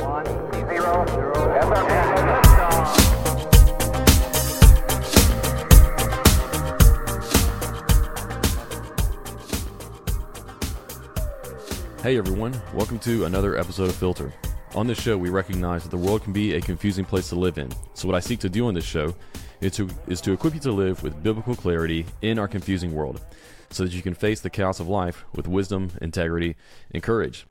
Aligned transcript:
One, 0.00 0.24
zero, 0.52 1.04
zero. 1.08 1.38
Hey 12.00 12.16
everyone, 12.16 12.60
welcome 12.72 13.00
to 13.00 13.24
another 13.24 13.58
episode 13.58 13.88
of 13.88 13.96
Filter. 13.96 14.32
On 14.76 14.86
this 14.86 15.00
show, 15.00 15.18
we 15.18 15.30
recognize 15.30 15.82
that 15.82 15.90
the 15.90 15.96
world 15.96 16.22
can 16.22 16.32
be 16.32 16.54
a 16.54 16.60
confusing 16.60 17.04
place 17.04 17.28
to 17.30 17.34
live 17.34 17.58
in. 17.58 17.68
So, 17.94 18.06
what 18.06 18.14
I 18.14 18.20
seek 18.20 18.38
to 18.40 18.48
do 18.48 18.68
on 18.68 18.74
this 18.74 18.84
show 18.84 19.16
is 19.60 19.72
to, 19.72 19.88
is 20.06 20.20
to 20.20 20.32
equip 20.32 20.54
you 20.54 20.60
to 20.60 20.70
live 20.70 21.02
with 21.02 21.20
biblical 21.24 21.56
clarity 21.56 22.06
in 22.22 22.38
our 22.38 22.46
confusing 22.46 22.94
world, 22.94 23.20
so 23.70 23.82
that 23.82 23.92
you 23.92 24.02
can 24.02 24.14
face 24.14 24.40
the 24.40 24.50
chaos 24.50 24.78
of 24.78 24.86
life 24.86 25.24
with 25.34 25.48
wisdom, 25.48 25.90
integrity, 26.00 26.54
and 26.92 27.02
courage. 27.02 27.46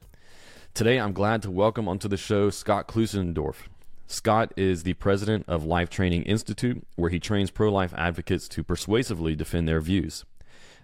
Today, 0.78 1.00
I'm 1.00 1.12
glad 1.12 1.42
to 1.42 1.50
welcome 1.50 1.88
onto 1.88 2.08
the 2.08 2.18
show 2.18 2.52
Scott 2.52 2.88
Klusendorf. 2.88 3.64
Scott 4.06 4.54
is 4.56 4.84
the 4.84 4.94
president 4.94 5.44
of 5.48 5.66
Life 5.66 5.90
Training 5.90 6.22
Institute, 6.22 6.86
where 6.96 7.10
he 7.10 7.20
trains 7.20 7.50
pro 7.50 7.72
life 7.72 7.96
advocates 7.98 8.48
to 8.50 8.64
persuasively 8.64 9.36
defend 9.36 9.68
their 9.68 9.82
views. 9.82 10.24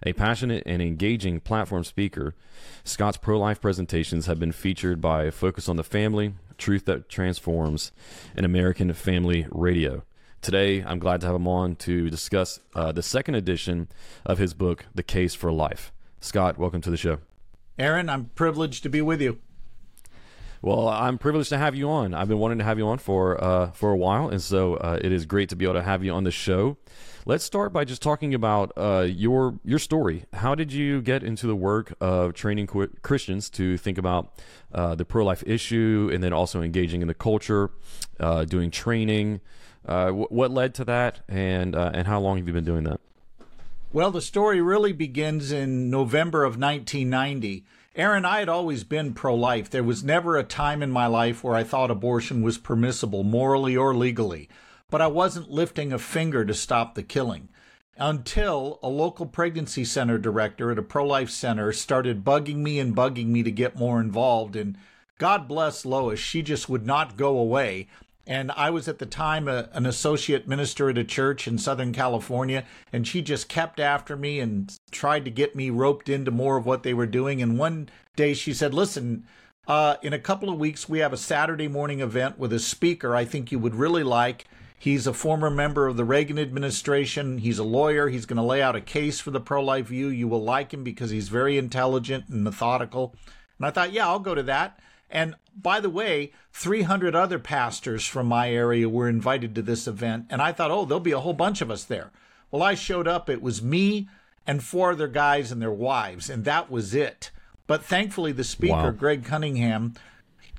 A 0.04 0.12
passionate 0.12 0.64
and 0.66 0.82
engaging 0.82 1.38
platform 1.38 1.84
speaker, 1.84 2.34
Scott's 2.82 3.18
pro 3.18 3.38
life 3.38 3.60
presentations 3.60 4.26
have 4.26 4.40
been 4.40 4.50
featured 4.50 5.00
by 5.00 5.30
Focus 5.30 5.68
on 5.68 5.76
the 5.76 5.84
Family, 5.84 6.34
Truth 6.58 6.86
That 6.86 7.08
Transforms, 7.08 7.92
and 8.34 8.44
American 8.44 8.92
Family 8.94 9.46
Radio. 9.52 10.02
Today, 10.42 10.82
I'm 10.82 10.98
glad 10.98 11.20
to 11.20 11.28
have 11.28 11.36
him 11.36 11.46
on 11.46 11.76
to 11.76 12.10
discuss 12.10 12.58
uh, 12.74 12.90
the 12.90 13.00
second 13.00 13.36
edition 13.36 13.86
of 14.26 14.38
his 14.38 14.54
book, 14.54 14.86
The 14.92 15.04
Case 15.04 15.36
for 15.36 15.52
Life. 15.52 15.92
Scott, 16.20 16.58
welcome 16.58 16.80
to 16.80 16.90
the 16.90 16.96
show. 16.96 17.18
Aaron, 17.78 18.08
I'm 18.08 18.32
privileged 18.34 18.82
to 18.82 18.88
be 18.88 19.00
with 19.00 19.22
you. 19.22 19.38
Well, 20.64 20.88
I'm 20.88 21.18
privileged 21.18 21.50
to 21.50 21.58
have 21.58 21.74
you 21.74 21.90
on. 21.90 22.14
I've 22.14 22.28
been 22.28 22.38
wanting 22.38 22.56
to 22.56 22.64
have 22.64 22.78
you 22.78 22.86
on 22.88 22.96
for 22.96 23.42
uh, 23.44 23.72
for 23.72 23.90
a 23.90 23.96
while, 23.98 24.30
and 24.30 24.40
so 24.40 24.76
uh, 24.76 24.98
it 24.98 25.12
is 25.12 25.26
great 25.26 25.50
to 25.50 25.56
be 25.56 25.66
able 25.66 25.74
to 25.74 25.82
have 25.82 26.02
you 26.02 26.10
on 26.10 26.24
the 26.24 26.30
show. 26.30 26.78
Let's 27.26 27.44
start 27.44 27.70
by 27.74 27.84
just 27.84 28.00
talking 28.00 28.32
about 28.32 28.72
uh, 28.74 29.06
your 29.06 29.58
your 29.62 29.78
story. 29.78 30.24
How 30.32 30.54
did 30.54 30.72
you 30.72 31.02
get 31.02 31.22
into 31.22 31.46
the 31.46 31.54
work 31.54 31.92
of 32.00 32.32
training 32.32 32.68
qu- 32.68 32.88
Christians 33.02 33.50
to 33.50 33.76
think 33.76 33.98
about 33.98 34.40
uh, 34.72 34.94
the 34.94 35.04
pro 35.04 35.22
life 35.22 35.44
issue, 35.46 36.08
and 36.10 36.24
then 36.24 36.32
also 36.32 36.62
engaging 36.62 37.02
in 37.02 37.08
the 37.08 37.14
culture, 37.14 37.70
uh, 38.18 38.46
doing 38.46 38.70
training? 38.70 39.42
Uh, 39.84 40.12
wh- 40.12 40.32
what 40.32 40.50
led 40.50 40.74
to 40.76 40.84
that, 40.86 41.20
and 41.28 41.74
and 41.74 42.06
how 42.06 42.18
long 42.18 42.38
have 42.38 42.46
you 42.46 42.54
been 42.54 42.64
doing 42.64 42.84
that? 42.84 43.00
Well, 43.92 44.10
the 44.10 44.22
story 44.22 44.62
really 44.62 44.94
begins 44.94 45.52
in 45.52 45.90
November 45.90 46.42
of 46.42 46.58
1990. 46.58 47.64
Aaron, 47.96 48.24
I 48.24 48.40
had 48.40 48.48
always 48.48 48.82
been 48.82 49.14
pro 49.14 49.36
life. 49.36 49.70
There 49.70 49.84
was 49.84 50.02
never 50.02 50.36
a 50.36 50.42
time 50.42 50.82
in 50.82 50.90
my 50.90 51.06
life 51.06 51.44
where 51.44 51.54
I 51.54 51.62
thought 51.62 51.92
abortion 51.92 52.42
was 52.42 52.58
permissible, 52.58 53.22
morally 53.22 53.76
or 53.76 53.94
legally. 53.94 54.48
But 54.90 55.00
I 55.00 55.06
wasn't 55.06 55.50
lifting 55.50 55.92
a 55.92 55.98
finger 55.98 56.44
to 56.44 56.54
stop 56.54 56.96
the 56.96 57.04
killing 57.04 57.50
until 57.96 58.80
a 58.82 58.88
local 58.88 59.26
pregnancy 59.26 59.84
center 59.84 60.18
director 60.18 60.72
at 60.72 60.78
a 60.78 60.82
pro 60.82 61.06
life 61.06 61.30
center 61.30 61.72
started 61.72 62.24
bugging 62.24 62.56
me 62.56 62.80
and 62.80 62.96
bugging 62.96 63.26
me 63.26 63.44
to 63.44 63.52
get 63.52 63.78
more 63.78 64.00
involved. 64.00 64.56
And 64.56 64.76
God 65.18 65.46
bless 65.46 65.84
Lois, 65.84 66.18
she 66.18 66.42
just 66.42 66.68
would 66.68 66.84
not 66.84 67.16
go 67.16 67.38
away. 67.38 67.86
And 68.26 68.50
I 68.52 68.70
was 68.70 68.88
at 68.88 68.98
the 68.98 69.06
time 69.06 69.48
a, 69.48 69.68
an 69.72 69.84
associate 69.84 70.48
minister 70.48 70.88
at 70.88 70.98
a 70.98 71.04
church 71.04 71.46
in 71.46 71.58
Southern 71.58 71.92
California, 71.92 72.64
and 72.92 73.06
she 73.06 73.20
just 73.20 73.48
kept 73.48 73.78
after 73.78 74.16
me 74.16 74.40
and 74.40 74.74
tried 74.90 75.24
to 75.26 75.30
get 75.30 75.54
me 75.54 75.70
roped 75.70 76.08
into 76.08 76.30
more 76.30 76.56
of 76.56 76.64
what 76.64 76.82
they 76.82 76.94
were 76.94 77.06
doing. 77.06 77.42
And 77.42 77.58
one 77.58 77.90
day 78.16 78.32
she 78.32 78.54
said, 78.54 78.72
Listen, 78.72 79.24
uh, 79.66 79.96
in 80.02 80.12
a 80.12 80.18
couple 80.18 80.48
of 80.48 80.58
weeks, 80.58 80.88
we 80.88 81.00
have 81.00 81.12
a 81.12 81.18
Saturday 81.18 81.68
morning 81.68 82.00
event 82.00 82.38
with 82.38 82.52
a 82.52 82.58
speaker 82.58 83.14
I 83.14 83.24
think 83.24 83.52
you 83.52 83.58
would 83.58 83.74
really 83.74 84.02
like. 84.02 84.46
He's 84.78 85.06
a 85.06 85.14
former 85.14 85.48
member 85.48 85.86
of 85.86 85.96
the 85.96 86.04
Reagan 86.04 86.38
administration. 86.38 87.38
He's 87.38 87.58
a 87.58 87.64
lawyer. 87.64 88.08
He's 88.08 88.26
going 88.26 88.36
to 88.36 88.42
lay 88.42 88.60
out 88.60 88.76
a 88.76 88.82
case 88.82 89.18
for 89.18 89.30
the 89.30 89.40
pro 89.40 89.62
life 89.64 89.86
view. 89.86 90.08
You 90.08 90.28
will 90.28 90.42
like 90.42 90.74
him 90.74 90.84
because 90.84 91.10
he's 91.10 91.28
very 91.28 91.56
intelligent 91.56 92.28
and 92.28 92.44
methodical. 92.44 93.14
And 93.58 93.66
I 93.66 93.70
thought, 93.70 93.92
yeah, 93.92 94.06
I'll 94.06 94.18
go 94.18 94.34
to 94.34 94.42
that. 94.42 94.80
And 95.10 95.34
by 95.56 95.80
the 95.80 95.90
way, 95.90 96.32
300 96.52 97.14
other 97.14 97.38
pastors 97.38 98.06
from 98.06 98.26
my 98.26 98.50
area 98.50 98.88
were 98.88 99.08
invited 99.08 99.54
to 99.54 99.62
this 99.62 99.86
event. 99.86 100.26
And 100.30 100.42
I 100.42 100.52
thought, 100.52 100.70
oh, 100.70 100.84
there'll 100.84 101.00
be 101.00 101.12
a 101.12 101.20
whole 101.20 101.34
bunch 101.34 101.60
of 101.60 101.70
us 101.70 101.84
there. 101.84 102.10
Well, 102.50 102.62
I 102.62 102.74
showed 102.74 103.06
up. 103.06 103.28
It 103.28 103.42
was 103.42 103.62
me 103.62 104.08
and 104.46 104.62
four 104.62 104.92
other 104.92 105.08
guys 105.08 105.50
and 105.50 105.62
their 105.62 105.72
wives, 105.72 106.28
and 106.28 106.44
that 106.44 106.70
was 106.70 106.94
it. 106.94 107.30
But 107.66 107.84
thankfully, 107.84 108.32
the 108.32 108.44
speaker, 108.44 108.74
Wow. 108.74 108.90
Greg 108.90 109.24
Cunningham, 109.24 109.94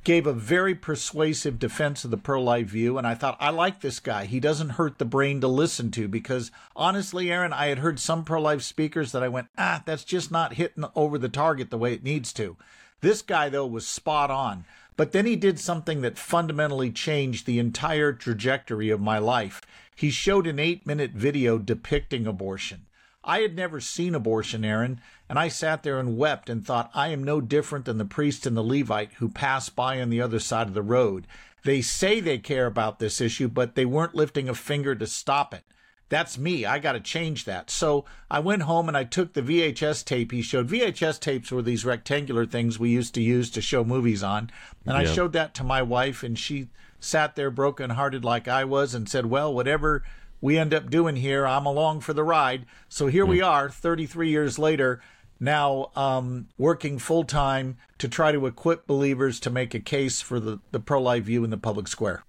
gave 0.05 0.27
a 0.27 0.33
very 0.33 0.75
persuasive 0.75 1.57
defense 1.59 2.05
of 2.05 2.11
the 2.11 2.17
pro 2.17 2.41
life 2.41 2.67
view. 2.67 2.97
And 2.97 3.05
I 3.07 3.15
thought, 3.15 3.37
I 3.39 3.49
like 3.49 3.81
this 3.81 3.99
guy. 3.99 4.25
He 4.25 4.39
doesn't 4.39 4.71
hurt 4.71 4.99
the 4.99 5.05
brain 5.05 5.41
to 5.41 5.47
listen 5.47 5.91
to 5.91 6.07
because 6.07 6.51
honestly, 6.75 7.31
Aaron, 7.31 7.51
I 7.51 7.67
had 7.67 7.79
heard 7.79 7.99
some 7.99 8.23
pro 8.23 8.39
life 8.39 8.61
speakers 8.61 9.11
that 9.11 9.23
I 9.23 9.27
went, 9.27 9.47
ah, 9.57 9.81
that's 9.85 10.03
just 10.03 10.31
not 10.31 10.53
hitting 10.53 10.85
over 10.95 11.17
the 11.17 11.27
target 11.27 11.71
the 11.71 11.77
way 11.77 11.93
it 11.93 12.03
needs 12.03 12.31
to. 12.33 12.55
This 13.05 13.21
guy, 13.21 13.49
though, 13.49 13.67
was 13.67 13.85
spot 13.85 14.31
on. 14.31 14.65
But 14.97 15.11
then 15.11 15.27
he 15.27 15.35
did 15.35 15.59
something 15.59 16.01
that 16.01 16.17
fundamentally 16.17 16.89
changed 16.89 17.45
the 17.45 17.59
entire 17.59 18.11
trajectory 18.13 18.89
of 18.89 18.99
my 18.99 19.19
life. 19.19 19.61
He 19.95 20.09
showed 20.09 20.47
an 20.47 20.57
eight 20.57 20.87
minute 20.87 21.11
video 21.11 21.59
depicting 21.59 22.25
abortion. 22.25 22.87
I 23.23 23.41
had 23.41 23.55
never 23.55 23.79
seen 23.79 24.15
abortion, 24.15 24.65
Aaron, 24.65 25.01
and 25.29 25.37
I 25.37 25.49
sat 25.49 25.83
there 25.83 25.99
and 25.99 26.17
wept 26.17 26.49
and 26.49 26.65
thought, 26.65 26.89
I 26.95 27.09
am 27.09 27.23
no 27.23 27.41
different 27.41 27.85
than 27.85 27.99
the 27.99 28.05
priest 28.05 28.47
and 28.47 28.57
the 28.57 28.63
Levite 28.63 29.13
who 29.19 29.29
passed 29.29 29.75
by 29.75 30.01
on 30.01 30.09
the 30.09 30.21
other 30.21 30.39
side 30.39 30.65
of 30.65 30.73
the 30.73 30.81
road. 30.81 31.27
They 31.63 31.83
say 31.83 32.19
they 32.19 32.39
care 32.39 32.65
about 32.65 32.97
this 32.97 33.21
issue, 33.21 33.49
but 33.49 33.75
they 33.75 33.85
weren't 33.85 34.15
lifting 34.15 34.49
a 34.49 34.55
finger 34.55 34.95
to 34.95 35.05
stop 35.05 35.53
it. 35.53 35.63
That's 36.09 36.37
me. 36.37 36.65
I 36.65 36.77
got 36.77 36.91
to 36.91 36.99
change 36.99 37.45
that. 37.45 37.71
So 37.71 38.05
I 38.29 38.39
went 38.39 38.63
home 38.63 38.87
and 38.87 38.95
I 38.95 39.03
took 39.03 39.33
the 39.33 39.41
VHS 39.41 40.05
tape 40.05 40.31
he 40.31 40.41
showed. 40.41 40.69
VHS 40.69 41.19
tapes 41.19 41.51
were 41.51 41.63
these 41.63 41.83
rectangular 41.83 42.45
things 42.45 42.77
we 42.77 42.89
used 42.89 43.15
to 43.15 43.21
use 43.21 43.49
to 43.51 43.61
show 43.61 43.83
movies 43.83 44.21
on. 44.21 44.51
And 44.85 44.95
I 44.95 45.05
showed 45.05 45.33
that 45.33 45.55
to 45.55 45.63
my 45.63 45.81
wife, 45.81 46.21
and 46.21 46.37
she 46.37 46.69
sat 46.99 47.35
there 47.35 47.49
brokenhearted 47.49 48.23
like 48.23 48.47
I 48.47 48.65
was 48.65 48.93
and 48.93 49.09
said, 49.09 49.25
Well, 49.25 49.51
whatever 49.51 50.03
we 50.41 50.59
end 50.59 50.75
up 50.75 50.91
doing 50.91 51.15
here, 51.15 51.47
I'm 51.47 51.65
along 51.65 52.01
for 52.01 52.13
the 52.13 52.23
ride. 52.23 52.67
So 52.87 53.07
here 53.07 53.25
we 53.25 53.41
are, 53.41 53.67
33 53.69 54.29
years 54.29 54.59
later, 54.59 55.01
now 55.39 55.89
um, 55.95 56.49
working 56.57 56.99
full 56.99 57.23
time 57.23 57.77
to 57.97 58.07
try 58.07 58.31
to 58.31 58.45
equip 58.45 58.85
believers 58.85 59.39
to 59.41 59.49
make 59.49 59.73
a 59.73 59.79
case 59.79 60.21
for 60.21 60.39
the, 60.39 60.59
the 60.71 60.79
pro 60.79 61.01
life 61.01 61.23
view 61.23 61.43
in 61.43 61.49
the 61.49 61.57
public 61.57 61.87
square. 61.87 62.23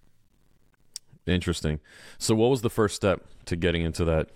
Interesting. 1.26 1.80
So, 2.18 2.34
what 2.34 2.48
was 2.48 2.62
the 2.62 2.70
first 2.70 2.96
step 2.96 3.24
to 3.46 3.56
getting 3.56 3.82
into 3.82 4.04
that? 4.04 4.28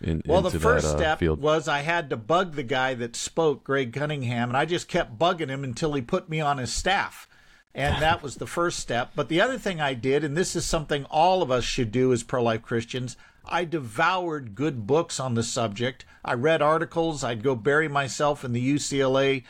In, 0.00 0.22
Well, 0.26 0.42
the 0.42 0.58
first 0.58 0.86
that, 0.86 0.94
uh, 0.94 0.98
step 0.98 1.18
field? 1.20 1.40
was 1.40 1.68
I 1.68 1.80
had 1.80 2.10
to 2.10 2.16
bug 2.16 2.54
the 2.54 2.64
guy 2.64 2.94
that 2.94 3.14
spoke, 3.14 3.62
Greg 3.62 3.92
Cunningham, 3.92 4.50
and 4.50 4.56
I 4.56 4.64
just 4.64 4.88
kept 4.88 5.18
bugging 5.18 5.48
him 5.48 5.62
until 5.62 5.94
he 5.94 6.02
put 6.02 6.28
me 6.28 6.40
on 6.40 6.58
his 6.58 6.72
staff. 6.72 7.28
And 7.74 8.02
that 8.02 8.22
was 8.22 8.34
the 8.34 8.46
first 8.46 8.80
step. 8.80 9.12
But 9.14 9.28
the 9.28 9.40
other 9.40 9.56
thing 9.56 9.80
I 9.80 9.94
did, 9.94 10.24
and 10.24 10.36
this 10.36 10.54
is 10.54 10.66
something 10.66 11.04
all 11.06 11.40
of 11.40 11.50
us 11.50 11.64
should 11.64 11.90
do 11.90 12.12
as 12.12 12.22
pro 12.22 12.42
life 12.42 12.60
Christians, 12.60 13.16
I 13.46 13.64
devoured 13.64 14.54
good 14.54 14.86
books 14.86 15.18
on 15.18 15.34
the 15.34 15.42
subject. 15.42 16.04
I 16.24 16.34
read 16.34 16.60
articles. 16.60 17.24
I'd 17.24 17.42
go 17.42 17.54
bury 17.54 17.88
myself 17.88 18.44
in 18.44 18.52
the 18.52 18.74
UCLA 18.74 19.44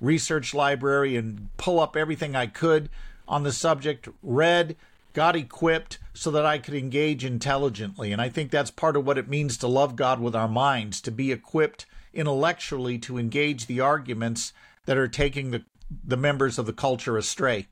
research 0.00 0.54
library 0.54 1.16
and 1.16 1.48
pull 1.56 1.80
up 1.80 1.96
everything 1.96 2.34
I 2.34 2.46
could 2.46 2.88
on 3.26 3.42
the 3.42 3.52
subject, 3.52 4.08
read, 4.22 4.76
got 5.12 5.36
equipped 5.36 5.98
so 6.14 6.30
that 6.30 6.46
I 6.46 6.58
could 6.58 6.74
engage 6.74 7.24
intelligently. 7.24 8.12
And 8.12 8.20
I 8.20 8.28
think 8.28 8.50
that's 8.50 8.70
part 8.70 8.96
of 8.96 9.06
what 9.06 9.18
it 9.18 9.28
means 9.28 9.56
to 9.58 9.68
love 9.68 9.96
God 9.96 10.20
with 10.20 10.34
our 10.34 10.48
minds, 10.48 11.00
to 11.02 11.10
be 11.10 11.32
equipped 11.32 11.86
intellectually 12.12 12.98
to 12.98 13.18
engage 13.18 13.66
the 13.66 13.80
arguments 13.80 14.52
that 14.86 14.96
are 14.96 15.08
taking 15.08 15.50
the, 15.50 15.64
the 16.04 16.16
members 16.16 16.58
of 16.58 16.66
the 16.66 16.72
culture 16.72 17.16
astray. 17.16 17.68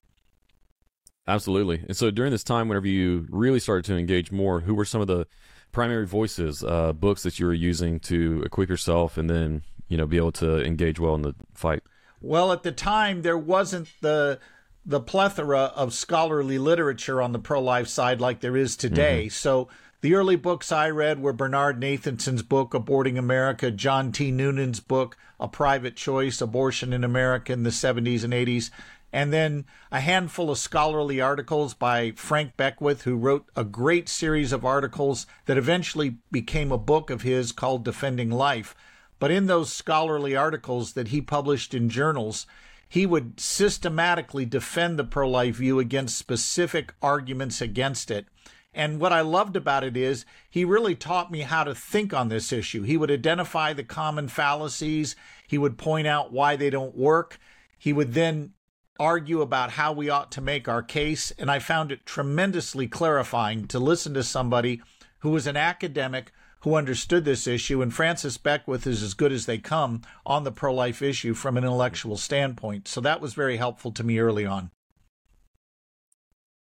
Absolutely. 1.29 1.83
And 1.89 1.97
so 1.97 2.11
during 2.11 2.31
this 2.31 2.45
time, 2.45 2.69
whenever 2.69 2.87
you 2.87 3.27
really 3.31 3.59
started 3.59 3.85
to 3.87 3.97
engage 3.97 4.31
more, 4.31 4.61
who 4.61 4.75
were 4.75 4.85
some 4.85 5.01
of 5.01 5.09
the 5.09 5.27
primary 5.73 6.07
voices, 6.07 6.63
uh, 6.63 6.93
books 6.93 7.23
that 7.25 7.41
you 7.41 7.47
were 7.47 7.55
using 7.55 7.99
to 8.01 8.43
equip 8.47 8.69
yourself 8.69 9.19
and 9.19 9.29
then, 9.29 9.63
you 9.89 9.97
know, 9.97 10.07
be 10.07 10.17
able 10.17 10.33
to 10.33 10.65
engage 10.65 11.01
well 11.01 11.15
in 11.17 11.23
the 11.23 11.35
fight? 11.53 11.83
Well, 12.21 12.53
at 12.53 12.63
the 12.63 12.73
time, 12.73 13.23
there 13.23 13.37
wasn't 13.39 13.89
the 14.01 14.39
the 14.87 15.01
plethora 15.01 15.73
of 15.75 15.93
scholarly 15.93 16.59
literature 16.59 17.21
on 17.21 17.33
the 17.33 17.41
pro 17.41 17.61
life 17.61 17.89
side 17.89 18.21
like 18.21 18.41
there 18.41 18.57
is 18.57 18.77
today. 18.77 19.25
Mm-hmm. 19.27 19.31
So 19.31 19.69
the 20.01 20.15
early 20.15 20.37
books 20.37 20.71
I 20.71 20.89
read 20.91 21.21
were 21.21 21.33
Bernard 21.33 21.81
Nathanson's 21.81 22.43
book, 22.43 22.71
Aborting 22.71 23.19
America, 23.19 23.73
John 23.73 24.13
T. 24.13 24.31
Noonan's 24.31 24.79
book, 24.79 25.17
A 25.41 25.49
Private 25.49 25.97
Choice 25.97 26.41
Abortion 26.41 26.93
in 26.93 27.03
America 27.03 27.53
in 27.53 27.65
the 27.65 27.71
70s 27.71 28.23
and 28.23 28.33
80s, 28.33 28.71
and 29.13 29.33
then 29.33 29.65
a 29.91 29.99
handful 29.99 30.51
of 30.51 30.59
scholarly 30.59 31.21
articles 31.21 31.75
by 31.75 32.13
Frank 32.13 32.57
Beckwith, 32.57 33.03
who 33.03 33.17
wrote 33.17 33.49
a 33.57 33.65
great 33.65 34.09
series 34.09 34.53
of 34.53 34.65
articles 34.65 35.27
that 35.47 35.59
eventually 35.59 36.19
became 36.31 36.71
a 36.71 36.79
book 36.79 37.11
of 37.11 37.23
his 37.23 37.51
called 37.51 37.85
Defending 37.85 38.31
Life. 38.31 38.77
But 39.19 39.31
in 39.31 39.47
those 39.47 39.73
scholarly 39.73 40.37
articles 40.37 40.93
that 40.93 41.09
he 41.09 41.21
published 41.21 41.75
in 41.75 41.89
journals, 41.89 42.47
he 42.89 43.07
would 43.07 43.41
systematically 43.41 44.45
defend 44.45 44.99
the 44.99 45.05
pro 45.05 45.29
life 45.29 45.57
view 45.57 45.79
against 45.79 46.19
specific 46.19 46.95
arguments 47.03 47.61
against 47.61 48.11
it. 48.11 48.27
And 48.73 49.01
what 49.01 49.13
I 49.13 49.23
loved 49.23 49.57
about 49.57 49.85
it 49.85 49.97
is 49.97 50.27
he 50.51 50.65
really 50.65 50.95
taught 50.95 51.31
me 51.31 51.41
how 51.41 51.65
to 51.65 51.75
think 51.75 52.13
on 52.13 52.29
this 52.29 52.53
issue. 52.53 52.83
He 52.83 52.97
would 52.97 53.11
identify 53.11 53.73
the 53.73 53.83
common 53.83 54.29
fallacies, 54.29 55.17
he 55.49 55.59
would 55.59 55.79
point 55.79 56.07
out 56.07 56.33
why 56.33 56.57
they 56.57 56.71
don't 56.71 56.97
work. 56.97 57.39
He 57.79 57.93
would 57.93 58.15
then 58.15 58.53
argue 58.99 59.41
about 59.41 59.73
how 59.73 59.93
we 59.93 60.09
ought 60.11 60.33
to 60.33 60.41
make 60.41 60.69
our 60.69 60.83
case. 60.83 61.31
And 61.33 61.51
I 61.51 61.59
found 61.59 61.93
it 61.93 62.07
tremendously 62.07 62.87
clarifying 62.87 63.67
to 63.69 63.79
listen 63.79 64.15
to 64.15 64.23
somebody 64.23 64.83
who 65.19 65.31
was 65.31 65.47
an 65.47 65.57
academic 65.57 66.33
who 66.61 66.75
understood 66.75 67.25
this 67.25 67.47
issue. 67.47 67.83
And 67.83 67.93
Francis 67.93 68.39
Beckwith 68.39 68.87
is 68.87 69.03
as 69.03 69.15
good 69.15 69.33
as 69.33 69.47
they 69.47 69.59
come 69.59 70.03
on 70.25 70.45
the 70.45 70.53
pro 70.53 70.75
life 70.75 71.03
issue 71.03 71.35
from 71.35 71.57
an 71.57 71.65
intellectual 71.65 72.17
standpoint. 72.17 72.89
So 72.89 73.01
that 73.03 73.21
was 73.21 73.35
very 73.35 73.57
helpful 73.57 73.93
to 73.93 74.05
me 74.05 74.19
early 74.19 74.47
on. 74.47 74.71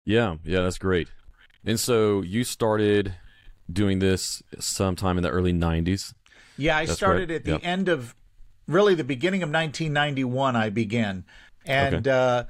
Yeah, 0.05 0.37
yeah, 0.43 0.61
that's 0.61 0.77
great. 0.77 1.09
And 1.65 1.79
so 1.79 2.21
you 2.21 2.43
started 2.43 3.15
doing 3.71 3.99
this 3.99 4.41
sometime 4.59 5.17
in 5.17 5.23
the 5.23 5.29
early 5.29 5.53
90s. 5.53 6.13
Yeah, 6.57 6.77
I 6.77 6.85
That's 6.85 6.97
started 6.97 7.29
right. 7.29 7.35
at 7.35 7.43
the 7.43 7.51
Yep. 7.51 7.61
end 7.63 7.89
of 7.89 8.15
really 8.67 8.95
the 8.95 9.03
beginning 9.03 9.43
of 9.43 9.49
1991. 9.49 10.55
I 10.55 10.69
began, 10.69 11.25
and 11.65 12.07
uh, 12.07 12.45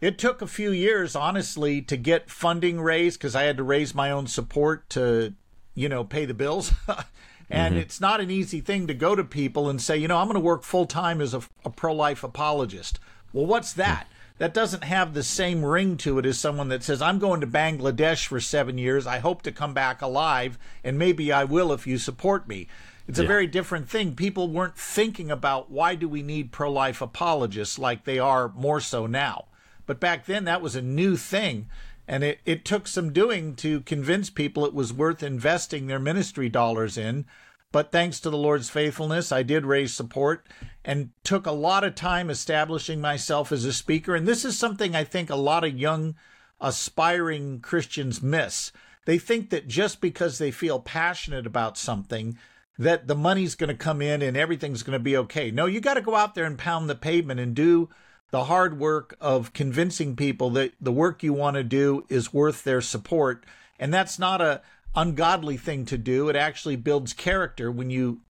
it 0.00 0.18
took 0.18 0.40
a 0.42 0.46
few 0.46 0.70
years, 0.70 1.16
honestly, 1.16 1.80
to 1.82 1.96
get 1.96 2.30
funding 2.30 2.80
raised 2.80 3.18
because 3.18 3.34
I 3.34 3.44
had 3.44 3.56
to 3.56 3.62
raise 3.62 3.94
my 3.94 4.10
own 4.10 4.26
support 4.26 4.88
to, 4.90 5.34
you 5.74 5.88
know, 5.88 6.04
pay 6.04 6.24
the 6.24 6.34
bills. 6.34 6.72
and 7.50 7.74
mm-hmm. 7.74 7.82
it's 7.82 8.00
not 8.00 8.20
an 8.20 8.30
easy 8.30 8.60
thing 8.60 8.86
to 8.86 8.94
go 8.94 9.14
to 9.14 9.24
people 9.24 9.68
and 9.68 9.80
say, 9.80 9.96
you 9.96 10.08
know, 10.08 10.18
I'm 10.18 10.26
going 10.26 10.34
to 10.34 10.40
work 10.40 10.62
full 10.62 10.86
time 10.86 11.20
as 11.20 11.34
a, 11.34 11.42
a 11.64 11.70
pro 11.70 11.94
life 11.94 12.22
apologist. 12.22 12.98
Well, 13.32 13.46
what's 13.46 13.74
hmm. 13.74 13.80
that? 13.80 14.06
That 14.38 14.54
doesn't 14.54 14.84
have 14.84 15.12
the 15.12 15.22
same 15.22 15.62
ring 15.62 15.98
to 15.98 16.18
it 16.18 16.24
as 16.24 16.38
someone 16.38 16.68
that 16.68 16.82
says, 16.82 17.02
I'm 17.02 17.18
going 17.18 17.42
to 17.42 17.46
Bangladesh 17.46 18.26
for 18.26 18.40
seven 18.40 18.78
years. 18.78 19.06
I 19.06 19.18
hope 19.18 19.42
to 19.42 19.52
come 19.52 19.74
back 19.74 20.00
alive, 20.00 20.58
and 20.82 20.98
maybe 20.98 21.30
I 21.30 21.44
will 21.44 21.74
if 21.74 21.86
you 21.86 21.98
support 21.98 22.48
me. 22.48 22.66
It's 23.06 23.18
a 23.18 23.26
very 23.26 23.48
different 23.48 23.88
thing. 23.88 24.14
People 24.14 24.48
weren't 24.48 24.78
thinking 24.78 25.32
about 25.32 25.68
why 25.68 25.96
do 25.96 26.08
we 26.08 26.22
need 26.22 26.52
pro 26.52 26.70
life 26.70 27.02
apologists 27.02 27.76
like 27.76 28.04
they 28.04 28.20
are 28.20 28.50
more 28.50 28.80
so 28.80 29.06
now. 29.06 29.46
But 29.84 29.98
back 29.98 30.26
then, 30.26 30.44
that 30.44 30.62
was 30.62 30.76
a 30.76 30.80
new 30.80 31.16
thing. 31.16 31.66
And 32.10 32.24
it, 32.24 32.40
it 32.44 32.64
took 32.64 32.88
some 32.88 33.12
doing 33.12 33.54
to 33.54 33.82
convince 33.82 34.30
people 34.30 34.66
it 34.66 34.74
was 34.74 34.92
worth 34.92 35.22
investing 35.22 35.86
their 35.86 36.00
ministry 36.00 36.48
dollars 36.48 36.98
in. 36.98 37.24
But 37.70 37.92
thanks 37.92 38.18
to 38.20 38.30
the 38.30 38.36
Lord's 38.36 38.68
faithfulness, 38.68 39.30
I 39.30 39.44
did 39.44 39.64
raise 39.64 39.94
support 39.94 40.48
and 40.84 41.10
took 41.22 41.46
a 41.46 41.52
lot 41.52 41.84
of 41.84 41.94
time 41.94 42.28
establishing 42.28 43.00
myself 43.00 43.52
as 43.52 43.64
a 43.64 43.72
speaker. 43.72 44.16
And 44.16 44.26
this 44.26 44.44
is 44.44 44.58
something 44.58 44.96
I 44.96 45.04
think 45.04 45.30
a 45.30 45.36
lot 45.36 45.62
of 45.62 45.78
young, 45.78 46.16
aspiring 46.60 47.60
Christians 47.60 48.20
miss. 48.20 48.72
They 49.06 49.18
think 49.18 49.50
that 49.50 49.68
just 49.68 50.00
because 50.00 50.38
they 50.38 50.50
feel 50.50 50.80
passionate 50.80 51.46
about 51.46 51.78
something, 51.78 52.36
that 52.76 53.06
the 53.06 53.14
money's 53.14 53.54
going 53.54 53.68
to 53.68 53.74
come 53.76 54.02
in 54.02 54.20
and 54.20 54.36
everything's 54.36 54.82
going 54.82 54.98
to 54.98 55.04
be 55.04 55.16
okay. 55.16 55.52
No, 55.52 55.66
you 55.66 55.80
got 55.80 55.94
to 55.94 56.00
go 56.00 56.16
out 56.16 56.34
there 56.34 56.44
and 56.44 56.58
pound 56.58 56.90
the 56.90 56.96
pavement 56.96 57.38
and 57.38 57.54
do 57.54 57.88
the 58.30 58.44
hard 58.44 58.78
work 58.78 59.16
of 59.20 59.52
convincing 59.52 60.16
people 60.16 60.50
that 60.50 60.72
the 60.80 60.92
work 60.92 61.22
you 61.22 61.32
want 61.32 61.54
to 61.56 61.64
do 61.64 62.04
is 62.08 62.32
worth 62.32 62.64
their 62.64 62.80
support. 62.80 63.44
And 63.78 63.92
that's 63.92 64.18
not 64.18 64.40
a 64.40 64.62
ungodly 64.94 65.56
thing 65.56 65.84
to 65.86 65.98
do. 65.98 66.28
It 66.28 66.36
actually 66.36 66.76
builds 66.76 67.12
character 67.12 67.70
when 67.70 67.90
you 67.90 68.20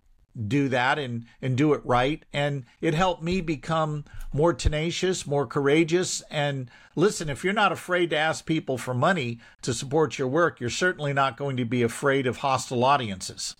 do 0.46 0.68
that 0.68 0.96
and 0.98 1.26
and 1.42 1.56
do 1.56 1.72
it 1.72 1.84
right 1.84 2.24
and 2.32 2.64
it 2.80 2.94
helped 2.94 3.20
me 3.20 3.40
become 3.40 4.04
more 4.32 4.54
tenacious 4.54 5.26
more 5.26 5.44
courageous 5.44 6.22
and 6.30 6.70
listen 6.94 7.28
if 7.28 7.42
you're 7.42 7.52
not 7.52 7.72
afraid 7.72 8.10
to 8.10 8.16
ask 8.16 8.46
people 8.46 8.78
for 8.78 8.94
money 8.94 9.40
to 9.60 9.74
support 9.74 10.20
your 10.20 10.28
work 10.28 10.60
you're 10.60 10.70
certainly 10.70 11.12
not 11.12 11.36
going 11.36 11.56
to 11.56 11.64
be 11.64 11.82
afraid 11.82 12.28
of 12.28 12.38
hostile 12.38 12.84
audiences 12.84 13.56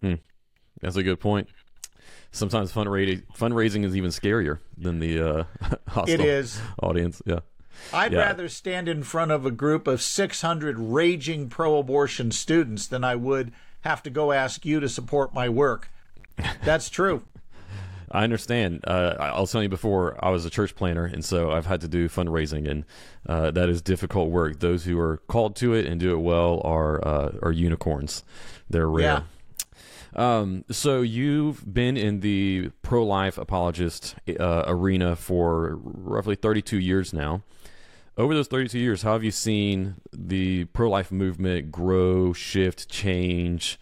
hmm. 0.00 0.14
That's 0.84 0.96
a 0.96 1.02
good 1.02 1.18
point. 1.18 1.48
Sometimes 2.34 2.72
fundraising 2.72 3.22
fundraising 3.38 3.84
is 3.84 3.96
even 3.96 4.10
scarier 4.10 4.58
than 4.76 4.98
the 4.98 5.20
uh, 5.20 5.44
hostile 5.88 6.14
it 6.14 6.20
is 6.20 6.60
audience. 6.82 7.22
Yeah. 7.24 7.40
I'd 7.92 8.12
Yeah. 8.12 8.18
rather 8.20 8.48
stand 8.48 8.88
in 8.88 9.02
front 9.04 9.30
of 9.30 9.46
a 9.46 9.50
group 9.50 9.86
of 9.86 10.02
600 10.02 10.78
raging 10.78 11.48
pro 11.48 11.78
abortion 11.78 12.30
students 12.32 12.86
than 12.88 13.04
I 13.04 13.14
would 13.14 13.52
have 13.82 14.02
to 14.02 14.10
go 14.10 14.32
ask 14.32 14.64
you 14.66 14.80
to 14.80 14.88
support 14.88 15.32
my 15.32 15.48
work. 15.48 15.90
That's 16.64 16.90
true. 16.90 17.22
I 18.10 18.24
understand. 18.24 18.80
Uh, 18.86 19.14
I- 19.18 19.28
I'll 19.28 19.46
tell 19.46 19.62
you 19.62 19.68
before, 19.68 20.16
I 20.24 20.30
was 20.30 20.44
a 20.44 20.50
church 20.50 20.74
planter, 20.74 21.04
and 21.04 21.24
so 21.24 21.50
I've 21.52 21.66
had 21.66 21.80
to 21.82 21.88
do 21.88 22.08
fundraising, 22.08 22.68
and 22.68 22.84
uh, 23.28 23.50
that 23.52 23.68
is 23.68 23.80
difficult 23.82 24.30
work. 24.30 24.58
Those 24.60 24.84
who 24.84 24.98
are 24.98 25.18
called 25.28 25.54
to 25.56 25.72
it 25.74 25.86
and 25.86 26.00
do 26.00 26.12
it 26.14 26.18
well 26.20 26.60
are 26.64 27.06
uh, 27.06 27.32
are 27.42 27.52
unicorns. 27.52 28.22
They're 28.70 28.88
rare. 28.88 29.24
Um, 30.14 30.64
so 30.70 31.02
you've 31.02 31.72
been 31.72 31.96
in 31.96 32.20
the 32.20 32.70
pro-life 32.82 33.36
apologist 33.36 34.14
uh, 34.38 34.64
arena 34.66 35.16
for 35.16 35.78
roughly 35.82 36.36
32 36.36 36.78
years 36.78 37.12
now. 37.12 37.42
Over 38.16 38.32
those 38.34 38.46
32 38.46 38.78
years, 38.78 39.02
how 39.02 39.14
have 39.14 39.24
you 39.24 39.32
seen 39.32 39.96
the 40.12 40.66
pro-life 40.66 41.10
movement 41.10 41.72
grow, 41.72 42.32
shift, 42.32 42.88
change, 42.88 43.78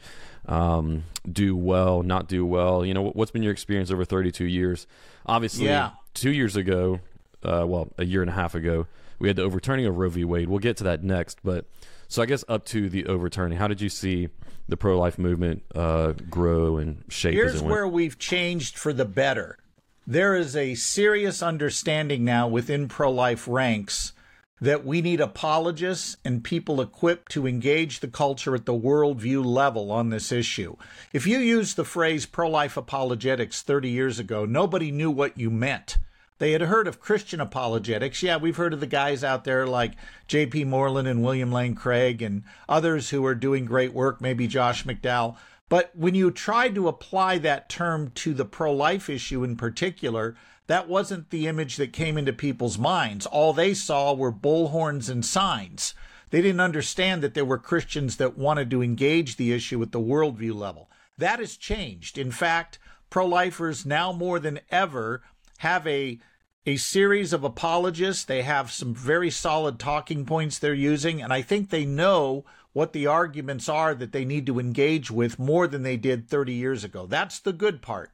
um, 0.46 1.05
do 1.31 1.55
well, 1.55 2.02
not 2.02 2.29
do 2.29 2.46
well? 2.46 2.85
You 2.87 2.94
know, 2.94 3.11
what's 3.11 3.31
been 3.31 3.43
your 3.43 3.52
experience 3.52 3.90
over 3.90 4.06
32 4.06 4.46
years? 4.46 4.87
Obviously, 5.26 5.67
Yeah. 5.67 5.90
two 6.14 6.31
years 6.31 6.56
ago, 6.56 7.00
uh, 7.43 7.64
well, 7.69 7.88
a 7.99 8.06
year 8.06 8.23
and 8.23 8.31
a 8.31 8.35
half 8.35 8.55
ago, 8.55 8.87
we 9.19 9.28
had 9.28 9.37
the 9.37 9.43
overturning 9.43 9.85
of 9.85 9.99
Roe 9.99 10.08
v. 10.08 10.25
Wade. 10.25 10.49
We'll 10.49 10.58
get 10.61 10.78
to 10.78 10.85
that 10.85 11.05
next, 11.05 11.38
but 11.44 11.67
so 12.12 12.20
I 12.20 12.26
guess 12.26 12.44
up 12.47 12.67
to 12.67 12.91
the 12.91 13.06
overturning, 13.06 13.56
how 13.56 13.69
did 13.69 13.81
you 13.81 13.88
see 13.88 14.29
the 14.69 14.76
pro-life 14.76 15.19
movement 15.19 15.62
uh, 15.75 16.12
grow 16.29 16.76
and 16.76 17.03
shape? 17.09 17.32
as 17.32 17.37
Here's 17.37 17.55
it 17.55 17.62
went? 17.62 17.70
where 17.70 17.88
we've 17.88 18.19
changed 18.19 18.76
for 18.76 18.93
the 18.93 19.06
better. 19.06 19.59
There 20.06 20.35
is 20.35 20.55
a 20.55 20.75
serious 20.75 21.43
understanding 21.43 22.23
now 22.23 22.49
within 22.49 22.87
pro 22.87 23.11
life 23.11 23.49
ranks 23.49 24.12
that 24.61 24.85
we 24.85 25.00
need 25.00 25.20
apologists 25.20 26.19
and 26.23 26.44
people 26.44 26.82
equipped 26.82 27.32
to 27.32 27.47
engage 27.47 28.00
the 28.00 28.09
culture 28.09 28.55
at 28.55 28.67
the 28.67 28.79
worldview 28.79 29.44
level 29.44 29.91
on 29.91 30.11
this 30.11 30.31
issue. 30.31 30.76
If 31.14 31.26
you 31.26 31.38
used 31.38 31.76
the 31.76 31.85
phrase 31.85 32.26
pro 32.26 32.49
life 32.49 32.76
apologetics 32.76 33.62
30 33.62 33.88
years 33.88 34.19
ago, 34.19 34.44
nobody 34.44 34.91
knew 34.91 35.11
what 35.11 35.38
you 35.38 35.50
meant. 35.50 35.97
They 36.42 36.50
had 36.50 36.62
heard 36.62 36.88
of 36.88 36.98
Christian 36.98 37.40
apologetics. 37.40 38.20
Yeah, 38.20 38.37
we've 38.37 38.56
heard 38.56 38.72
of 38.72 38.80
the 38.80 38.88
guys 38.88 39.22
out 39.22 39.44
there 39.44 39.64
like 39.64 39.92
J.P. 40.26 40.64
Moreland 40.64 41.06
and 41.06 41.22
William 41.22 41.52
Lane 41.52 41.76
Craig 41.76 42.20
and 42.20 42.42
others 42.68 43.11
who 43.11 43.25
are 43.25 43.37
doing 43.37 43.64
great 43.64 43.92
work, 43.92 44.20
maybe 44.20 44.49
Josh 44.49 44.82
McDowell. 44.82 45.37
But 45.68 45.92
when 45.94 46.16
you 46.16 46.32
tried 46.32 46.75
to 46.75 46.88
apply 46.88 47.38
that 47.38 47.68
term 47.68 48.11
to 48.16 48.34
the 48.34 48.44
pro 48.44 48.72
life 48.72 49.08
issue 49.08 49.44
in 49.44 49.54
particular, 49.54 50.34
that 50.66 50.88
wasn't 50.88 51.30
the 51.30 51.46
image 51.46 51.76
that 51.76 51.92
came 51.92 52.18
into 52.18 52.32
people's 52.32 52.76
minds. 52.76 53.25
All 53.25 53.52
they 53.52 53.72
saw 53.72 54.12
were 54.12 54.32
bullhorns 54.32 55.08
and 55.08 55.25
signs. 55.25 55.94
They 56.30 56.42
didn't 56.42 56.58
understand 56.58 57.22
that 57.22 57.34
there 57.34 57.44
were 57.44 57.56
Christians 57.56 58.16
that 58.16 58.37
wanted 58.37 58.68
to 58.72 58.82
engage 58.82 59.37
the 59.37 59.52
issue 59.52 59.80
at 59.80 59.92
the 59.92 60.00
worldview 60.00 60.56
level. 60.56 60.90
That 61.16 61.38
has 61.38 61.56
changed. 61.56 62.18
In 62.18 62.32
fact, 62.32 62.80
pro 63.11 63.26
lifers 63.26 63.87
now 63.87 64.11
more 64.11 64.40
than 64.40 64.58
ever 64.68 65.22
have 65.58 65.87
a 65.87 66.18
a 66.64 66.76
series 66.76 67.33
of 67.33 67.45
apologists. 67.45 68.25
They 68.25 68.42
have 68.42 68.71
some 68.71 68.95
very 68.95 69.31
solid 69.31 69.78
talking 69.78 70.25
points 70.25 70.59
they're 70.59 70.75
using, 70.75 71.21
and 71.21 71.33
I 71.33 71.42
think 71.42 71.71
they 71.71 71.85
know 71.85 72.45
what 72.73 72.92
the 72.92 73.07
arguments 73.07 73.69
are 73.69 73.95
that 73.95 74.12
they 74.12 74.25
need 74.25 74.47
to 74.47 74.59
engage 74.59 75.11
with 75.11 75.38
more 75.38 75.66
than 75.66 75.83
they 75.83 75.97
did 75.97 76.28
30 76.28 76.52
years 76.52 76.85
ago. 76.85 77.07
That's 77.07 77.38
the 77.38 77.52
good 77.52 77.83
part. 77.83 78.11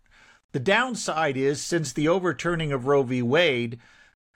The 0.52 0.60
downside 0.60 1.36
is 1.36 1.62
since 1.62 1.92
the 1.92 2.08
overturning 2.08 2.72
of 2.72 2.86
Roe 2.86 3.02
v. 3.02 3.22
Wade, 3.22 3.78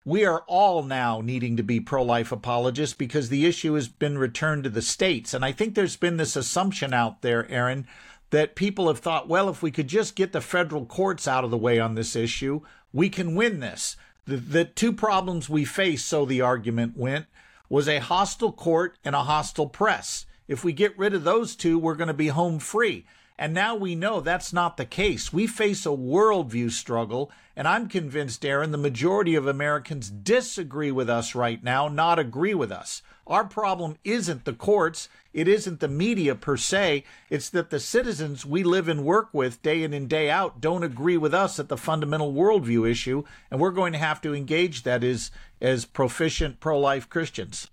we 0.05 0.25
are 0.25 0.45
all 0.47 0.83
now 0.83 1.21
needing 1.21 1.57
to 1.57 1.63
be 1.63 1.81
pro 1.81 2.03
life 2.03 2.33
apologists 2.33 2.95
because 2.95 3.29
the 3.29 3.47
issue 3.47 3.75
has 3.75 3.89
been 3.89 4.19
returned 4.19 4.65
to 4.65 4.71
the 4.71 4.83
states. 4.83 5.33
And 5.33 5.45
I 5.45 5.53
think 5.53 5.75
there's 5.75 5.97
been 5.97 6.19
this 6.19 6.37
assumption 6.37 6.93
out 6.93 7.23
there, 7.23 7.51
Aaron, 7.51 7.87
that 8.33 8.55
people 8.55 8.89
have 8.89 8.99
thought, 8.99 9.29
well, 9.29 9.51
if 9.51 9.63
we 9.63 9.71
could 9.71 9.89
just 9.89 10.17
get 10.17 10.33
the 10.33 10.41
federal 10.41 10.87
courts 10.87 11.29
out 11.29 11.45
of 11.45 11.51
the 11.51 11.57
way 11.59 11.79
on 11.79 11.95
this 11.95 12.17
issue, 12.17 12.63
we 12.91 13.11
can 13.11 13.35
win 13.35 13.61
this. 13.61 13.95
The, 14.25 14.39
the 14.39 14.65
two 14.65 14.95
problems 14.95 15.51
we 15.51 15.67
face, 15.67 16.03
so 16.03 16.25
the 16.25 16.41
argument 16.41 16.97
went, 16.97 17.27
was 17.69 17.89
a 17.89 17.99
hostile 18.01 18.53
court 18.53 18.97
and 19.05 19.15
a 19.15 19.25
hostile 19.25 19.69
press. 19.69 20.25
If 20.49 20.65
we 20.65 20.73
get 20.73 20.99
rid 20.99 21.13
of 21.13 21.25
those 21.25 21.55
two, 21.55 21.79
we're 21.79 21.95
going 21.95 22.09
to 22.09 22.15
be 22.15 22.29
home 22.29 22.59
free. 22.59 23.05
And 23.39 23.55
now 23.55 23.75
we 23.75 23.95
know 23.95 24.21
that's 24.21 24.53
not 24.53 24.77
the 24.77 24.85
case. 24.85 25.33
We 25.33 25.47
face 25.47 25.85
a 25.87 25.91
worldview 25.91 26.71
struggle, 26.71 27.31
and 27.57 27.67
I'm 27.67 27.89
convinced, 27.89 28.45
Aaron, 28.45 28.71
the 28.71 28.79
majority 28.79 29.35
of 29.35 29.47
Americans 29.47 30.11
disagree 30.11 30.93
with 30.93 31.11
us 31.11 31.35
right 31.35 31.63
now, 31.63 31.89
not 31.89 32.19
agree 32.19 32.55
with 32.55 32.71
us. 32.71 33.03
Our 33.27 33.45
problem 33.45 33.97
isn't 34.05 34.45
the 34.45 34.53
courts, 34.53 35.09
it 35.33 35.49
isn't 35.49 35.81
the 35.81 35.89
media 35.89 36.35
per 36.35 36.57
se, 36.57 37.05
it's 37.31 37.49
that 37.51 37.71
the 37.71 37.81
citizens 37.81 38.45
we 38.45 38.63
live 38.63 38.89
and 38.89 39.05
work 39.05 39.29
with 39.33 39.63
day 39.63 39.83
in 39.83 39.95
and 39.95 40.09
day 40.09 40.29
out 40.29 40.61
don't 40.61 40.83
agree 40.83 41.17
with 41.17 41.33
us 41.33 41.59
at 41.59 41.69
the 41.69 41.77
fundamental 41.77 42.33
worldview 42.33 42.89
issue, 42.89 43.23
and 43.51 43.61
we're 43.61 43.71
going 43.71 43.93
to 43.93 43.99
have 43.99 44.21
to 44.23 44.35
engage 44.35 44.83
that 44.83 45.05
as, 45.05 45.31
as 45.61 45.85
proficient 45.85 46.61
pro 46.61 46.79
life 46.79 47.09
Christians. 47.09 47.69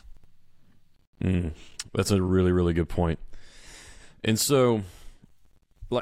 Mm, 1.24 1.52
that's 1.94 2.12
a 2.12 2.22
really, 2.22 2.52
really 2.52 2.74
good 2.74 2.90
point. 2.90 3.20
And 4.24 4.40
so, 4.40 4.84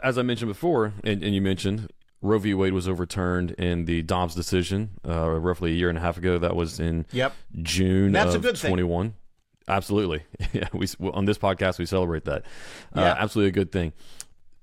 as 0.03 0.17
I 0.17 0.21
mentioned 0.21 0.49
before, 0.49 0.93
and, 1.03 1.23
and 1.23 1.33
you 1.33 1.41
mentioned, 1.41 1.91
Roe 2.21 2.39
v. 2.39 2.53
Wade 2.53 2.73
was 2.73 2.87
overturned 2.87 3.51
in 3.51 3.85
the 3.85 4.01
Dobbs 4.01 4.35
decision 4.35 4.91
uh, 5.07 5.29
roughly 5.29 5.71
a 5.71 5.75
year 5.75 5.89
and 5.89 5.97
a 5.97 6.01
half 6.01 6.17
ago. 6.17 6.37
That 6.39 6.55
was 6.55 6.79
in 6.79 7.05
yep. 7.11 7.33
June 7.61 8.11
That's 8.11 8.33
of 8.33 8.43
a 8.43 8.47
good 8.47 8.55
21. 8.55 9.07
Thing. 9.07 9.15
Absolutely. 9.67 10.23
Yeah, 10.53 10.69
we 10.73 10.87
on 11.11 11.25
this 11.25 11.37
podcast 11.37 11.77
we 11.77 11.85
celebrate 11.85 12.25
that. 12.25 12.43
Uh, 12.95 13.01
yeah. 13.01 13.15
absolutely 13.19 13.49
a 13.49 13.51
good 13.51 13.71
thing. 13.71 13.93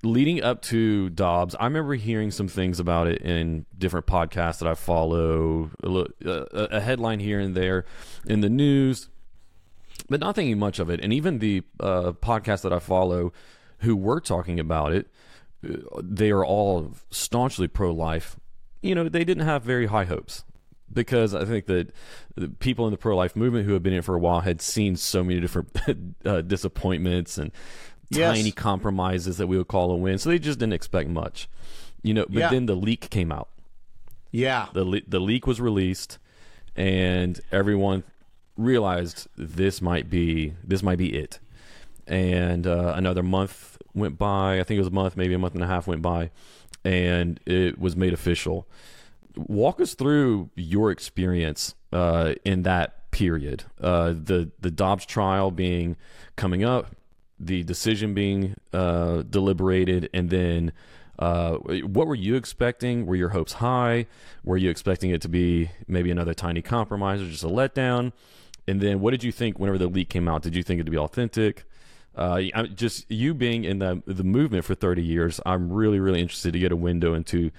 Leading 0.03 0.43
up 0.43 0.63
to 0.63 1.09
Dobbs, 1.11 1.55
I 1.55 1.65
remember 1.65 1.95
hearing 1.95 2.31
some 2.31 2.49
things 2.49 2.81
about 2.81 3.07
it 3.07 3.23
in 3.23 3.65
different 3.77 4.07
podcasts 4.07 4.59
that 4.59 4.69
I 4.69 4.75
follow, 4.75 5.71
a, 5.83 6.07
a 6.25 6.81
headline 6.81 7.21
here 7.21 7.39
and 7.39 7.55
there 7.55 7.85
in 8.27 8.41
the 8.41 8.51
news, 8.51 9.09
but 10.09 10.21
not 10.21 10.35
thinking 10.35 10.59
much 10.59 10.79
of 10.79 10.91
it. 10.91 11.01
And 11.03 11.13
even 11.13 11.39
the 11.39 11.63
uh, 11.81 12.13
podcasts 12.13 12.63
that 12.63 12.73
I 12.73 12.81
follow 12.81 13.33
who 13.85 13.97
were 13.97 14.21
talking 14.21 14.59
about 14.59 14.93
it, 14.93 15.09
they 16.03 16.31
are 16.31 16.45
all 16.45 16.93
staunchly 17.11 17.69
pro 17.69 17.93
life. 17.93 18.37
You 18.83 18.95
know, 18.95 19.09
they 19.09 19.25
didn't 19.25 19.47
have 19.47 19.63
very 19.63 19.87
high 19.87 20.05
hopes 20.05 20.45
because 20.93 21.35
I 21.35 21.45
think 21.45 21.67
that 21.67 21.93
the 22.35 22.49
people 22.49 22.87
in 22.87 22.93
the 22.93 22.99
pro 22.99 23.17
life 23.17 23.35
movement 23.35 23.67
who 23.67 23.73
have 23.73 23.83
been 23.83 23.93
in 23.93 24.01
it 24.01 24.05
for 24.05 24.15
a 24.15 24.19
while 24.19 24.41
had 24.41 24.61
seen 24.61 24.97
so 24.97 25.25
many 25.25 25.41
different 25.41 26.17
uh, 26.25 26.43
disappointments 26.43 27.39
and 27.39 27.51
yes. 28.11 28.37
tiny 28.37 28.53
compromises 28.53 29.39
that 29.39 29.47
we 29.47 29.57
would 29.57 29.69
call 29.69 29.91
a 29.91 29.97
win. 29.97 30.19
So 30.19 30.31
they 30.31 30.39
just 30.39 30.59
didn't 30.59 30.75
expect 30.75 31.09
much, 31.09 31.49
you 32.03 32.15
know. 32.15 32.27
But 32.29 32.39
yeah. 32.39 32.51
then 32.51 32.67
the 32.67 32.77
leak 32.77 33.11
came 33.11 33.33
out. 33.33 33.49
Yeah, 34.31 34.67
the 34.73 34.85
le- 34.85 35.07
the 35.07 35.21
leak 35.21 35.47
was 35.47 35.61
released, 35.61 36.19
and 36.77 37.41
everyone 37.53 38.05
realized 38.57 39.29
this 39.37 39.81
might 39.81 40.11
be 40.11 40.55
this 40.63 40.83
might 40.83 40.99
be 40.99 41.17
it. 41.17 41.39
And 42.07 42.67
uh, 42.67 42.93
another 42.97 43.23
month 43.23 43.74
went 43.95 44.19
by. 44.19 44.61
I 44.61 44.65
think 44.65 44.77
it 44.77 44.81
was 44.81 44.89
a 44.89 44.93
month, 44.93 45.17
maybe 45.17 45.35
a 45.35 45.39
month 45.39 45.55
and 45.55 45.63
a 45.63 45.67
half 45.67 45.87
went 45.87 46.03
by, 46.03 46.31
and 46.85 47.41
it 47.47 47.79
was 47.79 47.97
made 47.97 48.13
official 48.13 48.67
walk 49.37 49.81
us 49.81 49.95
through 49.95 50.51
your 50.55 50.91
experience 50.91 51.75
uh, 51.93 52.35
in 52.45 52.63
that 52.63 53.11
period. 53.11 53.65
Uh, 53.81 54.09
the 54.11 54.51
the 54.61 54.71
Dobbs 54.71 55.07
trial 55.07 55.51
being 55.51 55.97
coming 56.37 56.65
up, 56.65 56.95
the 57.39 57.63
decision 57.63 58.15
being 58.15 58.57
uh, 58.73 59.23
deliberated, 59.23 60.11
and 60.13 60.31
then 60.31 60.73
uh, 61.19 61.55
what 61.55 62.07
were 62.07 62.15
you 62.15 62.35
expecting? 62.35 63.07
Were 63.07 63.17
your 63.17 63.31
hopes 63.31 63.55
high? 63.55 64.07
Were 64.43 64.57
you 64.57 64.71
expecting 64.71 65.11
it 65.11 65.23
to 65.23 65.29
be 65.29 65.71
maybe 65.87 66.11
another 66.11 66.35
tiny 66.35 66.63
compromise 66.63 67.23
or 67.23 67.29
just 67.29 67.45
a 67.45 67.49
letdown? 67.49 68.13
And 68.67 68.81
then 68.81 69.01
what 69.01 69.11
did 69.11 69.23
you 69.23 69.31
think 69.31 69.59
whenever 69.59 69.79
the 69.79 69.87
leak 69.87 70.09
came 70.09 70.27
out? 70.27 70.43
Did 70.43 70.57
you 70.57 70.63
think 70.63 70.81
it 70.81 70.85
to 70.85 70.91
be 70.91 70.99
authentic? 70.99 71.65
Uh, 72.17 72.43
just 72.75 73.11
you 73.11 73.35
being 73.35 73.65
in 73.65 73.79
the 73.79 74.03
the 74.07 74.25
movement 74.25 74.65
for 74.65 74.75
30 74.75 75.03
years, 75.03 75.41
I'm 75.45 75.73
really 75.73 76.01
really 76.01 76.21
interested 76.21 76.53
to 76.53 76.59
get 76.59 76.73
a 76.73 76.77
window 76.77 77.15
into 77.15 77.51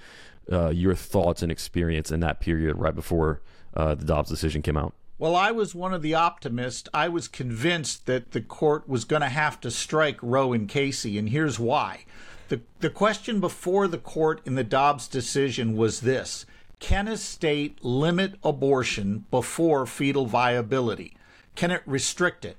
uh, 0.50 0.70
your 0.70 0.94
thoughts 0.94 1.42
and 1.42 1.52
experience 1.52 2.10
in 2.10 2.20
that 2.20 2.40
period 2.40 2.76
right 2.76 2.94
before 2.94 3.42
uh, 3.74 3.94
the 3.94 4.04
Dobbs 4.04 4.30
decision 4.30 4.62
came 4.62 4.76
out. 4.76 4.94
Well, 5.18 5.34
I 5.34 5.50
was 5.50 5.74
one 5.74 5.94
of 5.94 6.02
the 6.02 6.14
optimists. 6.14 6.90
I 6.92 7.08
was 7.08 7.26
convinced 7.26 8.04
that 8.04 8.32
the 8.32 8.42
court 8.42 8.86
was 8.86 9.06
going 9.06 9.22
to 9.22 9.28
have 9.28 9.60
to 9.62 9.70
strike 9.70 10.18
Roe 10.22 10.52
and 10.52 10.68
Casey, 10.68 11.16
and 11.16 11.30
here's 11.30 11.58
why. 11.58 12.04
The, 12.48 12.60
the 12.80 12.90
question 12.90 13.40
before 13.40 13.88
the 13.88 13.98
court 13.98 14.40
in 14.44 14.54
the 14.54 14.62
Dobbs 14.62 15.08
decision 15.08 15.74
was 15.74 16.00
this 16.00 16.44
Can 16.80 17.08
a 17.08 17.16
state 17.16 17.82
limit 17.82 18.34
abortion 18.44 19.24
before 19.30 19.86
fetal 19.86 20.26
viability? 20.26 21.16
Can 21.54 21.70
it 21.70 21.82
restrict 21.86 22.44
it? 22.44 22.58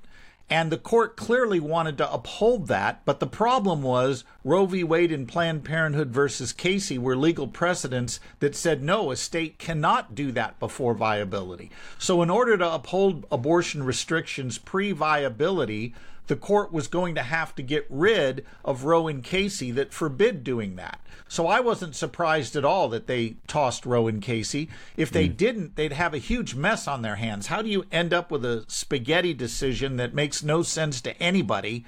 And 0.50 0.72
the 0.72 0.78
court 0.78 1.16
clearly 1.16 1.60
wanted 1.60 1.98
to 1.98 2.10
uphold 2.10 2.68
that, 2.68 3.04
but 3.04 3.20
the 3.20 3.26
problem 3.26 3.82
was 3.82 4.24
Roe 4.44 4.64
v. 4.64 4.82
Wade 4.82 5.12
and 5.12 5.28
Planned 5.28 5.62
Parenthood 5.62 6.08
versus 6.08 6.54
Casey 6.54 6.96
were 6.96 7.16
legal 7.16 7.46
precedents 7.46 8.18
that 8.40 8.56
said 8.56 8.82
no, 8.82 9.10
a 9.10 9.16
state 9.16 9.58
cannot 9.58 10.14
do 10.14 10.32
that 10.32 10.58
before 10.58 10.94
viability. 10.94 11.70
So, 11.98 12.22
in 12.22 12.30
order 12.30 12.56
to 12.56 12.74
uphold 12.74 13.26
abortion 13.30 13.82
restrictions 13.82 14.56
pre 14.56 14.92
viability, 14.92 15.94
the 16.28 16.36
court 16.36 16.72
was 16.72 16.86
going 16.86 17.14
to 17.16 17.22
have 17.22 17.54
to 17.56 17.62
get 17.62 17.86
rid 17.88 18.44
of 18.64 18.84
Roe 18.84 19.08
and 19.08 19.24
Casey 19.24 19.70
that 19.72 19.92
forbid 19.92 20.44
doing 20.44 20.76
that. 20.76 21.00
So 21.26 21.46
I 21.46 21.60
wasn't 21.60 21.96
surprised 21.96 22.56
at 22.56 22.64
all 22.64 22.88
that 22.90 23.06
they 23.06 23.36
tossed 23.46 23.84
Roe 23.84 24.06
and 24.06 24.22
Casey. 24.22 24.68
If 24.96 25.10
they 25.10 25.28
mm. 25.28 25.36
didn't, 25.36 25.76
they'd 25.76 25.92
have 25.92 26.14
a 26.14 26.18
huge 26.18 26.54
mess 26.54 26.86
on 26.86 27.02
their 27.02 27.16
hands. 27.16 27.48
How 27.48 27.60
do 27.60 27.68
you 27.68 27.84
end 27.90 28.14
up 28.14 28.30
with 28.30 28.44
a 28.44 28.64
spaghetti 28.68 29.34
decision 29.34 29.96
that 29.96 30.14
makes 30.14 30.42
no 30.42 30.62
sense 30.62 31.00
to 31.02 31.20
anybody 31.20 31.84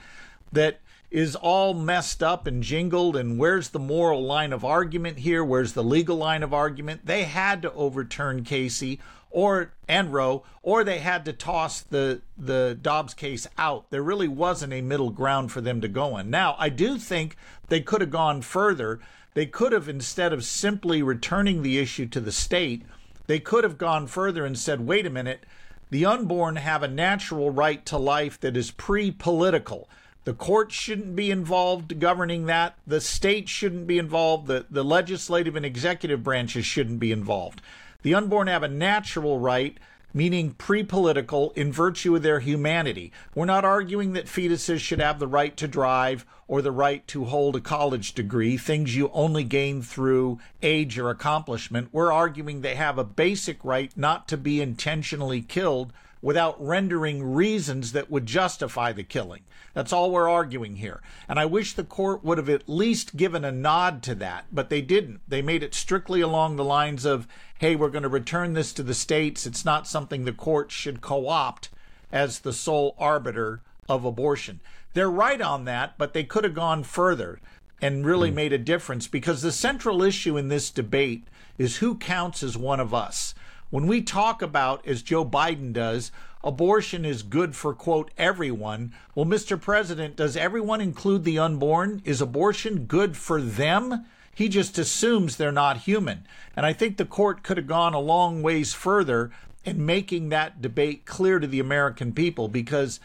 that 0.52 0.80
is 1.10 1.34
all 1.36 1.74
messed 1.74 2.22
up 2.22 2.46
and 2.46 2.62
jingled 2.62 3.16
and 3.16 3.38
where's 3.38 3.70
the 3.70 3.78
moral 3.78 4.24
line 4.24 4.52
of 4.52 4.64
argument 4.64 5.18
here 5.18 5.44
where's 5.44 5.72
the 5.72 5.82
legal 5.82 6.16
line 6.16 6.42
of 6.42 6.54
argument 6.54 7.04
they 7.04 7.24
had 7.24 7.60
to 7.62 7.72
overturn 7.72 8.44
casey 8.44 9.00
or 9.30 9.72
and 9.88 10.12
Roe, 10.12 10.44
or 10.62 10.84
they 10.84 10.98
had 10.98 11.24
to 11.24 11.32
toss 11.32 11.80
the 11.80 12.22
the 12.36 12.78
Dobbs 12.80 13.14
case 13.14 13.46
out. 13.56 13.90
There 13.90 14.02
really 14.02 14.28
wasn't 14.28 14.72
a 14.72 14.80
middle 14.80 15.10
ground 15.10 15.52
for 15.52 15.60
them 15.60 15.80
to 15.80 15.88
go 15.88 16.14
on. 16.14 16.30
Now, 16.30 16.56
I 16.58 16.68
do 16.68 16.98
think 16.98 17.36
they 17.68 17.80
could 17.80 18.00
have 18.00 18.10
gone 18.10 18.42
further. 18.42 19.00
They 19.34 19.46
could 19.46 19.72
have 19.72 19.88
instead 19.88 20.32
of 20.32 20.44
simply 20.44 21.02
returning 21.02 21.62
the 21.62 21.78
issue 21.78 22.06
to 22.06 22.20
the 22.20 22.32
state, 22.32 22.84
they 23.26 23.38
could 23.38 23.62
have 23.62 23.78
gone 23.78 24.08
further 24.08 24.44
and 24.44 24.58
said, 24.58 24.86
"Wait 24.86 25.06
a 25.06 25.10
minute, 25.10 25.46
the 25.90 26.04
unborn 26.04 26.56
have 26.56 26.82
a 26.82 26.88
natural 26.88 27.50
right 27.50 27.86
to 27.86 27.96
life 27.96 28.40
that 28.40 28.56
is 28.56 28.72
pre-political." 28.72 29.88
The 30.24 30.34
court 30.34 30.70
shouldn't 30.70 31.16
be 31.16 31.30
involved 31.30 31.98
governing 31.98 32.46
that. 32.46 32.76
The 32.86 33.00
state 33.00 33.48
shouldn't 33.48 33.86
be 33.86 33.98
involved. 33.98 34.48
The, 34.48 34.66
the 34.70 34.84
legislative 34.84 35.56
and 35.56 35.64
executive 35.64 36.22
branches 36.22 36.66
shouldn't 36.66 37.00
be 37.00 37.10
involved. 37.10 37.62
The 38.02 38.14
unborn 38.14 38.46
have 38.46 38.62
a 38.62 38.68
natural 38.68 39.38
right, 39.38 39.78
meaning 40.12 40.52
pre 40.52 40.82
political, 40.82 41.52
in 41.52 41.72
virtue 41.72 42.16
of 42.16 42.22
their 42.22 42.40
humanity. 42.40 43.12
We're 43.34 43.46
not 43.46 43.64
arguing 43.64 44.12
that 44.12 44.26
fetuses 44.26 44.80
should 44.80 45.00
have 45.00 45.18
the 45.18 45.26
right 45.26 45.56
to 45.56 45.68
drive 45.68 46.26
or 46.46 46.60
the 46.60 46.72
right 46.72 47.06
to 47.06 47.24
hold 47.24 47.56
a 47.56 47.60
college 47.60 48.12
degree, 48.12 48.56
things 48.56 48.96
you 48.96 49.10
only 49.14 49.44
gain 49.44 49.82
through 49.82 50.38
age 50.62 50.98
or 50.98 51.08
accomplishment. 51.08 51.88
We're 51.92 52.12
arguing 52.12 52.60
they 52.60 52.74
have 52.74 52.98
a 52.98 53.04
basic 53.04 53.64
right 53.64 53.90
not 53.96 54.28
to 54.28 54.36
be 54.36 54.60
intentionally 54.60 55.42
killed 55.42 55.92
without 56.22 56.62
rendering 56.64 57.22
reasons 57.34 57.92
that 57.92 58.10
would 58.10 58.26
justify 58.26 58.92
the 58.92 59.02
killing. 59.02 59.42
That's 59.72 59.92
all 59.92 60.10
we're 60.10 60.28
arguing 60.28 60.76
here. 60.76 61.00
And 61.28 61.38
I 61.38 61.46
wish 61.46 61.72
the 61.72 61.84
court 61.84 62.24
would 62.24 62.38
have 62.38 62.48
at 62.48 62.68
least 62.68 63.16
given 63.16 63.44
a 63.44 63.52
nod 63.52 64.02
to 64.04 64.14
that, 64.16 64.46
but 64.52 64.68
they 64.68 64.82
didn't. 64.82 65.20
They 65.28 65.42
made 65.42 65.62
it 65.62 65.74
strictly 65.74 66.20
along 66.20 66.56
the 66.56 66.64
lines 66.64 67.04
of, 67.04 67.28
hey, 67.58 67.76
we're 67.76 67.88
going 67.88 68.02
to 68.02 68.08
return 68.08 68.54
this 68.54 68.72
to 68.74 68.82
the 68.82 68.94
states. 68.94 69.46
It's 69.46 69.64
not 69.64 69.86
something 69.86 70.24
the 70.24 70.32
court 70.32 70.70
should 70.70 71.00
co 71.00 71.28
opt 71.28 71.70
as 72.12 72.40
the 72.40 72.52
sole 72.52 72.96
arbiter 72.98 73.62
of 73.88 74.04
abortion. 74.04 74.60
They're 74.92 75.10
right 75.10 75.40
on 75.40 75.64
that, 75.66 75.96
but 75.96 76.12
they 76.12 76.24
could 76.24 76.44
have 76.44 76.54
gone 76.54 76.82
further 76.82 77.40
and 77.80 78.04
really 78.04 78.30
mm. 78.30 78.34
made 78.34 78.52
a 78.52 78.58
difference 78.58 79.06
because 79.06 79.42
the 79.42 79.52
central 79.52 80.02
issue 80.02 80.36
in 80.36 80.48
this 80.48 80.70
debate 80.70 81.24
is 81.58 81.76
who 81.76 81.94
counts 81.94 82.42
as 82.42 82.56
one 82.56 82.80
of 82.80 82.92
us. 82.92 83.34
When 83.70 83.86
we 83.86 84.02
talk 84.02 84.42
about, 84.42 84.84
as 84.84 85.00
Joe 85.00 85.24
Biden 85.24 85.72
does, 85.72 86.10
abortion 86.42 87.04
is 87.04 87.22
good 87.22 87.54
for, 87.54 87.72
quote, 87.72 88.10
everyone, 88.18 88.92
well, 89.14 89.26
Mr. 89.26 89.60
President, 89.60 90.16
does 90.16 90.36
everyone 90.36 90.80
include 90.80 91.22
the 91.22 91.38
unborn? 91.38 92.02
Is 92.04 92.20
abortion 92.20 92.86
good 92.86 93.16
for 93.16 93.40
them? 93.40 94.06
He 94.34 94.48
just 94.48 94.76
assumes 94.76 95.36
they're 95.36 95.52
not 95.52 95.78
human. 95.78 96.26
And 96.56 96.66
I 96.66 96.72
think 96.72 96.96
the 96.96 97.04
court 97.04 97.44
could 97.44 97.58
have 97.58 97.68
gone 97.68 97.94
a 97.94 98.00
long 98.00 98.42
ways 98.42 98.74
further 98.74 99.30
in 99.64 99.86
making 99.86 100.30
that 100.30 100.60
debate 100.60 101.06
clear 101.06 101.38
to 101.38 101.46
the 101.46 101.60
American 101.60 102.12
people 102.12 102.48
because 102.48 102.98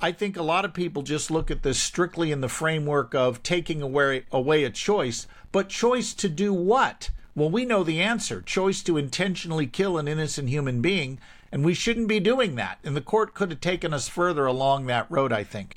I 0.00 0.12
think 0.12 0.36
a 0.36 0.42
lot 0.42 0.64
of 0.64 0.72
people 0.72 1.02
just 1.02 1.32
look 1.32 1.50
at 1.50 1.64
this 1.64 1.80
strictly 1.80 2.30
in 2.30 2.42
the 2.42 2.48
framework 2.48 3.12
of 3.12 3.42
taking 3.42 3.82
away, 3.82 4.24
away 4.30 4.62
a 4.62 4.70
choice, 4.70 5.26
but 5.50 5.68
choice 5.68 6.14
to 6.14 6.28
do 6.28 6.52
what? 6.52 7.10
Well, 7.34 7.50
we 7.50 7.64
know 7.64 7.82
the 7.82 8.00
answer 8.00 8.42
choice 8.42 8.82
to 8.82 8.98
intentionally 8.98 9.66
kill 9.66 9.96
an 9.96 10.06
innocent 10.06 10.48
human 10.48 10.82
being, 10.82 11.18
and 11.50 11.64
we 11.64 11.74
shouldn't 11.74 12.08
be 12.08 12.20
doing 12.20 12.56
that. 12.56 12.78
And 12.84 12.94
the 12.94 13.00
court 13.00 13.34
could 13.34 13.50
have 13.50 13.60
taken 13.60 13.94
us 13.94 14.08
further 14.08 14.44
along 14.44 14.86
that 14.86 15.10
road, 15.10 15.32
I 15.32 15.44
think. 15.44 15.76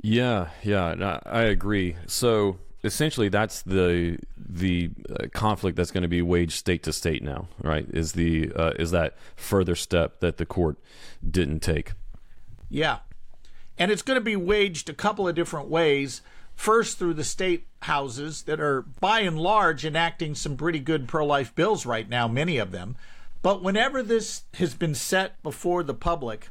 Yeah, 0.00 0.50
yeah, 0.62 1.18
I 1.26 1.42
agree. 1.42 1.96
So 2.06 2.58
essentially, 2.84 3.28
that's 3.28 3.62
the 3.62 4.18
the 4.36 4.90
uh, 5.10 5.26
conflict 5.34 5.76
that's 5.76 5.90
going 5.90 6.02
to 6.02 6.08
be 6.08 6.22
waged 6.22 6.52
state 6.52 6.84
to 6.84 6.92
state 6.92 7.22
now, 7.22 7.48
right? 7.60 7.86
Is 7.90 8.12
the 8.12 8.52
uh, 8.54 8.72
is 8.78 8.92
that 8.92 9.16
further 9.34 9.74
step 9.74 10.20
that 10.20 10.36
the 10.36 10.46
court 10.46 10.76
didn't 11.28 11.60
take? 11.60 11.92
Yeah. 12.68 12.98
And 13.80 13.90
it's 13.90 14.02
going 14.02 14.16
to 14.18 14.24
be 14.24 14.36
waged 14.36 14.88
a 14.88 14.94
couple 14.94 15.28
of 15.28 15.34
different 15.34 15.68
ways. 15.68 16.20
First, 16.58 16.98
through 16.98 17.14
the 17.14 17.22
state 17.22 17.68
houses 17.82 18.42
that 18.42 18.58
are, 18.58 18.82
by 18.82 19.20
and 19.20 19.38
large, 19.38 19.84
enacting 19.84 20.34
some 20.34 20.56
pretty 20.56 20.80
good 20.80 21.06
pro 21.06 21.24
life 21.24 21.54
bills 21.54 21.86
right 21.86 22.08
now, 22.08 22.26
many 22.26 22.58
of 22.58 22.72
them. 22.72 22.96
But 23.42 23.62
whenever 23.62 24.02
this 24.02 24.42
has 24.54 24.74
been 24.74 24.96
set 24.96 25.40
before 25.44 25.84
the 25.84 25.94
public 25.94 26.48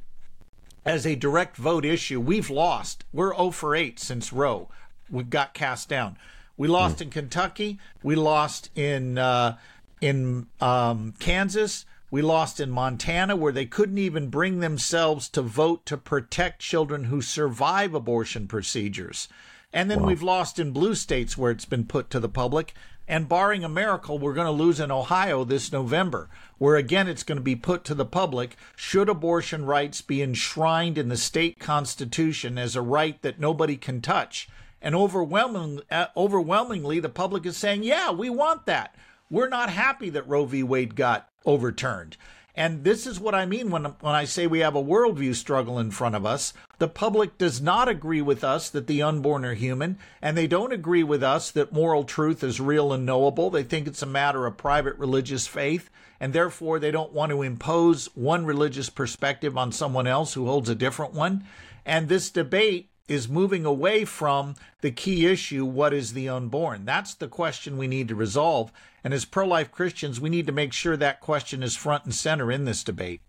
as 0.86 1.06
a 1.06 1.16
direct 1.16 1.58
vote 1.58 1.84
issue, 1.84 2.22
we've 2.22 2.50
lost. 2.50 3.04
We're 3.12 3.36
0 3.36 3.52
for 3.52 3.76
8 3.76 4.00
since 4.00 4.32
Roe. 4.32 4.70
We've 5.12 5.30
got 5.30 5.54
cast 5.54 5.90
down. 5.90 6.18
We 6.56 6.70
lost 6.70 7.02
in 7.02 7.10
Kentucky. 7.10 7.78
We 8.02 8.16
lost 8.16 8.70
in 8.78 9.18
uh, 9.18 9.58
in 10.00 10.48
um, 10.62 11.16
Kansas. 11.20 11.86
We 12.10 12.22
lost 12.22 12.62
in 12.62 12.72
Montana, 12.72 13.36
where 13.36 13.52
they 13.52 13.66
couldn't 13.66 13.98
even 13.98 14.30
bring 14.30 14.62
themselves 14.62 15.28
to 15.30 15.42
vote 15.42 15.86
to 15.88 15.98
protect 15.98 16.62
children 16.62 17.04
who 17.04 17.22
survive 17.22 17.94
abortion 17.94 18.48
procedures. 18.48 19.28
And 19.74 19.92
then 19.92 20.06
we've 20.06 20.24
lost 20.24 20.60
in 20.60 20.72
blue 20.72 20.96
states 20.96 21.38
where 21.38 21.52
it's 21.52 21.66
been 21.66 21.86
put 21.86 22.10
to 22.12 22.20
the 22.20 22.30
public. 22.30 22.74
And 23.08 23.30
barring 23.30 23.64
a 23.64 23.70
miracle, 23.70 24.20
we're 24.20 24.34
going 24.34 24.48
to 24.48 24.52
lose 24.52 24.80
in 24.80 24.92
Ohio 24.92 25.46
this 25.46 25.72
November, 25.72 26.30
where 26.58 26.76
again 26.76 27.08
it's 27.08 27.24
going 27.24 27.38
to 27.38 27.44
be 27.44 27.56
put 27.56 27.86
to 27.86 27.96
the 27.96 28.06
public 28.06 28.58
should 28.76 29.08
abortion 29.08 29.66
rights 29.66 30.02
be 30.02 30.22
enshrined 30.22 30.98
in 30.98 31.08
the 31.08 31.16
state 31.16 31.58
constitution 31.58 32.58
as 32.58 32.76
a 32.76 32.82
right 32.82 33.22
that 33.22 33.40
nobody 33.40 33.78
can 33.78 34.02
touch. 34.02 34.50
And 34.82 34.94
overwhelming, 34.94 35.82
uh, 35.90 36.08
overwhelmingly, 36.18 37.00
the 37.00 37.10
public 37.10 37.46
is 37.46 37.56
saying, 37.56 37.84
yeah, 37.84 38.12
we 38.12 38.30
want 38.30 38.66
that. 38.66 38.94
We're 39.30 39.50
not 39.50 39.70
happy 39.70 40.10
that 40.10 40.28
Roe 40.28 40.46
v. 40.46 40.64
Wade 40.64 40.96
got 40.96 41.30
overturned. 41.46 42.18
And 42.58 42.84
this 42.84 43.06
is 43.06 43.20
what 43.20 43.36
I 43.36 43.46
mean 43.46 43.70
when, 43.70 43.86
when 43.86 44.16
I 44.16 44.26
say 44.26 44.48
we 44.48 44.62
have 44.62 44.76
a 44.76 44.84
worldview 44.84 45.36
struggle 45.36 45.78
in 45.78 45.92
front 45.92 46.16
of 46.16 46.26
us. 46.26 46.54
The 46.80 46.88
public 46.88 47.38
does 47.38 47.62
not 47.62 47.88
agree 47.88 48.22
with 48.22 48.44
us 48.44 48.68
that 48.72 48.88
the 48.88 49.04
unborn 49.04 49.46
are 49.46 49.54
human, 49.54 50.00
and 50.24 50.36
they 50.36 50.48
don't 50.48 50.74
agree 50.74 51.04
with 51.04 51.22
us 51.22 51.52
that 51.52 51.72
moral 51.72 52.04
truth 52.04 52.44
is 52.44 52.60
real 52.60 52.92
and 52.92 53.06
knowable. 53.06 53.52
They 53.52 53.62
think 53.62 53.86
it's 53.86 54.02
a 54.02 54.08
matter 54.08 54.48
of 54.48 54.58
private 54.58 54.98
religious 54.98 55.46
faith, 55.46 55.92
and 56.20 56.34
therefore 56.34 56.80
they 56.80 56.90
don't 56.90 57.14
want 57.14 57.32
to 57.32 57.44
impose 57.44 58.08
one 58.16 58.44
religious 58.44 58.90
perspective 58.90 59.56
on 59.56 59.72
someone 59.72 60.08
else 60.08 60.34
who 60.34 60.48
holds 60.48 60.68
a 60.68 60.74
different 60.74 61.14
one. 61.14 61.44
And 61.86 62.10
this 62.10 62.32
debate 62.32 62.90
is 63.08 63.30
moving 63.30 63.66
away 63.66 64.06
from 64.06 64.56
the 64.82 64.92
key 64.92 65.26
issue 65.26 65.66
what 65.66 65.94
is 65.94 66.14
the 66.14 66.30
unborn? 66.30 66.86
That's 66.86 67.14
the 67.14 67.28
question 67.28 67.78
we 67.78 67.88
need 67.88 68.08
to 68.10 68.16
resolve. 68.16 68.72
And 69.04 69.14
as 69.14 69.26
pro 69.26 69.46
life 69.46 69.72
Christians, 69.72 70.20
we 70.20 70.30
need 70.30 70.48
to 70.48 70.52
make 70.52 70.74
sure 70.74 70.98
that 70.98 71.22
question 71.22 71.64
is 71.64 71.76
front 71.76 72.06
and 72.06 72.14
center 72.14 72.52
in 72.52 72.66
this 72.66 72.84
debate. 72.84 73.22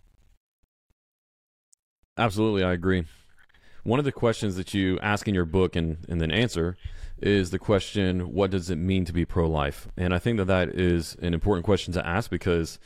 Absolutely, 2.16 2.64
I 2.64 2.72
agree. 2.72 3.04
One 3.84 4.00
of 4.00 4.04
the 4.04 4.12
questions 4.12 4.56
that 4.56 4.74
you 4.74 4.98
ask 5.00 5.28
in 5.28 5.34
your 5.34 5.44
book 5.44 5.76
and, 5.76 6.04
and 6.08 6.20
then 6.20 6.30
answer 6.30 6.76
is 7.20 7.50
the 7.50 7.58
question, 7.58 8.32
what 8.32 8.50
does 8.50 8.70
it 8.70 8.76
mean 8.76 9.04
to 9.04 9.12
be 9.12 9.24
pro 9.24 9.48
life? 9.48 9.88
And 9.96 10.14
I 10.14 10.18
think 10.18 10.38
that 10.38 10.46
that 10.46 10.68
is 10.70 11.16
an 11.20 11.34
important 11.34 11.64
question 11.64 11.92
to 11.94 12.06
ask 12.06 12.30
because 12.30 12.78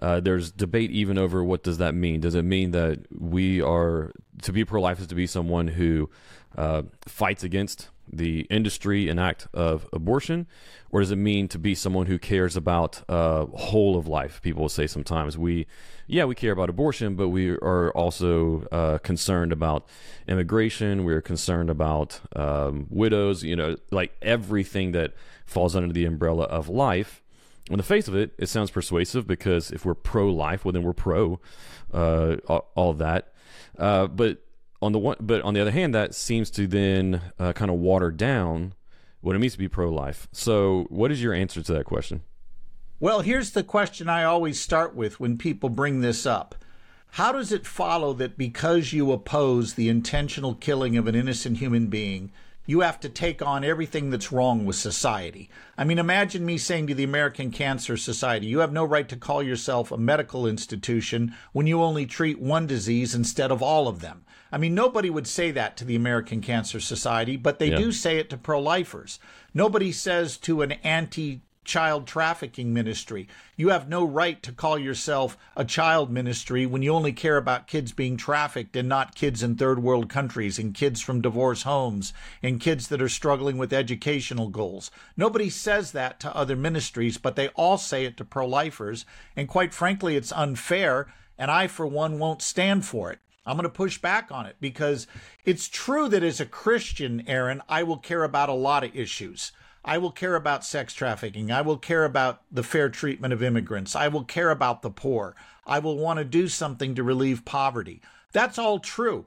uh, 0.00 0.20
there's 0.20 0.50
debate 0.50 0.90
even 0.90 1.18
over 1.18 1.42
what 1.42 1.62
does 1.62 1.78
that 1.78 1.94
mean. 1.94 2.20
Does 2.20 2.34
it 2.34 2.42
mean 2.42 2.70
that 2.72 3.00
we 3.18 3.60
are 3.60 4.12
to 4.42 4.52
be 4.52 4.64
pro 4.64 4.80
life 4.80 5.00
is 5.00 5.06
to 5.08 5.14
be 5.14 5.26
someone 5.26 5.68
who 5.68 6.10
uh, 6.56 6.82
fights 7.06 7.44
against 7.44 7.88
the 8.12 8.40
industry 8.50 9.08
and 9.08 9.20
act 9.20 9.48
of 9.52 9.86
abortion, 9.92 10.46
or 10.90 11.00
does 11.00 11.10
it 11.10 11.16
mean 11.16 11.48
to 11.48 11.58
be 11.58 11.74
someone 11.74 12.06
who 12.06 12.18
cares 12.18 12.56
about 12.56 13.02
uh, 13.08 13.46
whole 13.46 13.96
of 13.96 14.06
life? 14.06 14.40
People 14.42 14.62
will 14.62 14.68
say 14.68 14.86
sometimes 14.86 15.36
we, 15.36 15.66
yeah, 16.06 16.24
we 16.24 16.34
care 16.34 16.52
about 16.52 16.70
abortion, 16.70 17.16
but 17.16 17.28
we 17.28 17.50
are 17.50 17.90
also 17.92 18.66
uh, 18.72 18.98
concerned 18.98 19.52
about 19.52 19.86
immigration. 20.26 21.04
We're 21.04 21.20
concerned 21.20 21.70
about 21.70 22.20
um, 22.34 22.86
widows. 22.88 23.42
You 23.42 23.56
know, 23.56 23.76
like 23.90 24.16
everything 24.22 24.92
that 24.92 25.12
falls 25.44 25.76
under 25.76 25.92
the 25.92 26.04
umbrella 26.04 26.44
of 26.44 26.68
life. 26.68 27.22
On 27.70 27.76
the 27.76 27.82
face 27.82 28.08
of 28.08 28.14
it, 28.16 28.32
it 28.38 28.48
sounds 28.48 28.70
persuasive 28.70 29.26
because 29.26 29.70
if 29.70 29.84
we're 29.84 29.94
pro 29.94 30.30
life, 30.30 30.64
well, 30.64 30.72
then 30.72 30.82
we're 30.82 30.94
pro 30.94 31.38
uh, 31.92 32.36
all, 32.46 32.70
all 32.74 32.94
that. 32.94 33.34
Uh, 33.78 34.06
but 34.06 34.42
on 34.80 34.92
the 34.92 34.98
one, 34.98 35.16
but 35.20 35.42
on 35.42 35.54
the 35.54 35.60
other 35.60 35.70
hand, 35.70 35.94
that 35.94 36.14
seems 36.14 36.50
to 36.52 36.66
then 36.66 37.20
uh, 37.38 37.52
kind 37.52 37.70
of 37.70 37.78
water 37.78 38.10
down 38.10 38.74
what 39.20 39.34
it 39.34 39.38
means 39.40 39.54
to 39.54 39.58
be 39.58 39.68
pro 39.68 39.90
life. 39.90 40.28
So, 40.32 40.86
what 40.90 41.10
is 41.10 41.22
your 41.22 41.34
answer 41.34 41.62
to 41.62 41.72
that 41.72 41.84
question? 41.84 42.22
Well, 43.00 43.20
here's 43.20 43.52
the 43.52 43.62
question 43.62 44.08
I 44.08 44.24
always 44.24 44.60
start 44.60 44.94
with 44.94 45.20
when 45.20 45.38
people 45.38 45.68
bring 45.68 46.00
this 46.00 46.26
up. 46.26 46.54
How 47.12 47.32
does 47.32 47.52
it 47.52 47.66
follow 47.66 48.12
that 48.14 48.36
because 48.36 48.92
you 48.92 49.12
oppose 49.12 49.74
the 49.74 49.88
intentional 49.88 50.54
killing 50.54 50.96
of 50.96 51.06
an 51.06 51.14
innocent 51.14 51.58
human 51.58 51.86
being, 51.86 52.32
you 52.68 52.80
have 52.80 53.00
to 53.00 53.08
take 53.08 53.40
on 53.40 53.64
everything 53.64 54.10
that's 54.10 54.30
wrong 54.30 54.66
with 54.66 54.76
society. 54.76 55.48
I 55.78 55.84
mean, 55.84 55.98
imagine 55.98 56.44
me 56.44 56.58
saying 56.58 56.88
to 56.88 56.94
the 56.94 57.02
American 57.02 57.50
Cancer 57.50 57.96
Society, 57.96 58.46
you 58.46 58.58
have 58.58 58.74
no 58.74 58.84
right 58.84 59.08
to 59.08 59.16
call 59.16 59.42
yourself 59.42 59.90
a 59.90 59.96
medical 59.96 60.46
institution 60.46 61.34
when 61.52 61.66
you 61.66 61.82
only 61.82 62.04
treat 62.04 62.38
one 62.38 62.66
disease 62.66 63.14
instead 63.14 63.50
of 63.50 63.62
all 63.62 63.88
of 63.88 64.00
them. 64.00 64.22
I 64.50 64.58
mean, 64.58 64.74
nobody 64.74 65.10
would 65.10 65.26
say 65.26 65.50
that 65.50 65.76
to 65.76 65.84
the 65.84 65.96
American 65.96 66.40
Cancer 66.40 66.80
Society, 66.80 67.36
but 67.36 67.58
they 67.58 67.70
Yeah. 67.70 67.76
do 67.76 67.92
say 67.92 68.18
it 68.18 68.30
to 68.30 68.36
pro 68.36 68.60
lifers. 68.60 69.18
Nobody 69.52 69.92
says 69.92 70.36
to 70.38 70.62
an 70.62 70.72
anti 70.84 71.42
child 71.64 72.06
trafficking 72.06 72.72
ministry, 72.72 73.28
you 73.54 73.68
have 73.68 73.90
no 73.90 74.02
right 74.02 74.42
to 74.42 74.50
call 74.50 74.78
yourself 74.78 75.36
a 75.54 75.66
child 75.66 76.10
ministry 76.10 76.64
when 76.64 76.80
you 76.80 76.90
only 76.94 77.12
care 77.12 77.36
about 77.36 77.66
kids 77.66 77.92
being 77.92 78.16
trafficked 78.16 78.74
and 78.74 78.88
not 78.88 79.14
kids 79.14 79.42
in 79.42 79.54
third 79.54 79.78
world 79.82 80.08
countries 80.08 80.58
and 80.58 80.72
kids 80.72 81.02
from 81.02 81.20
divorce 81.20 81.64
homes 81.64 82.14
and 82.42 82.58
kids 82.58 82.88
that 82.88 83.02
are 83.02 83.08
struggling 83.08 83.58
with 83.58 83.70
educational 83.70 84.48
goals. 84.48 84.90
Nobody 85.14 85.50
says 85.50 85.92
that 85.92 86.18
to 86.20 86.34
other 86.34 86.56
ministries, 86.56 87.18
but 87.18 87.36
they 87.36 87.48
all 87.48 87.76
say 87.76 88.06
it 88.06 88.16
to 88.16 88.24
pro 88.24 88.46
lifers. 88.46 89.04
And 89.36 89.46
quite 89.46 89.74
frankly, 89.74 90.16
it's 90.16 90.32
unfair. 90.32 91.12
And 91.36 91.50
I, 91.50 91.66
for 91.66 91.86
one, 91.86 92.18
won't 92.18 92.40
stand 92.40 92.86
for 92.86 93.12
it. 93.12 93.18
I'm 93.48 93.56
going 93.56 93.64
to 93.64 93.70
push 93.70 93.98
back 93.98 94.30
on 94.30 94.46
it 94.46 94.56
because 94.60 95.06
it's 95.44 95.68
true 95.68 96.08
that 96.10 96.22
as 96.22 96.38
a 96.38 96.46
Christian, 96.46 97.24
Aaron, 97.26 97.62
I 97.68 97.82
will 97.82 97.96
care 97.96 98.24
about 98.24 98.48
a 98.48 98.54
lot 98.54 98.84
of 98.84 98.94
issues. 98.94 99.52
I 99.84 99.96
will 99.96 100.10
care 100.10 100.34
about 100.34 100.64
sex 100.64 100.92
trafficking. 100.92 101.50
I 101.50 101.62
will 101.62 101.78
care 101.78 102.04
about 102.04 102.42
the 102.50 102.62
fair 102.62 102.90
treatment 102.90 103.32
of 103.32 103.42
immigrants. 103.42 103.96
I 103.96 104.08
will 104.08 104.24
care 104.24 104.50
about 104.50 104.82
the 104.82 104.90
poor. 104.90 105.34
I 105.66 105.78
will 105.78 105.96
want 105.96 106.18
to 106.18 106.24
do 106.24 106.46
something 106.48 106.94
to 106.94 107.02
relieve 107.02 107.46
poverty. 107.46 108.02
That's 108.32 108.58
all 108.58 108.80
true. 108.80 109.24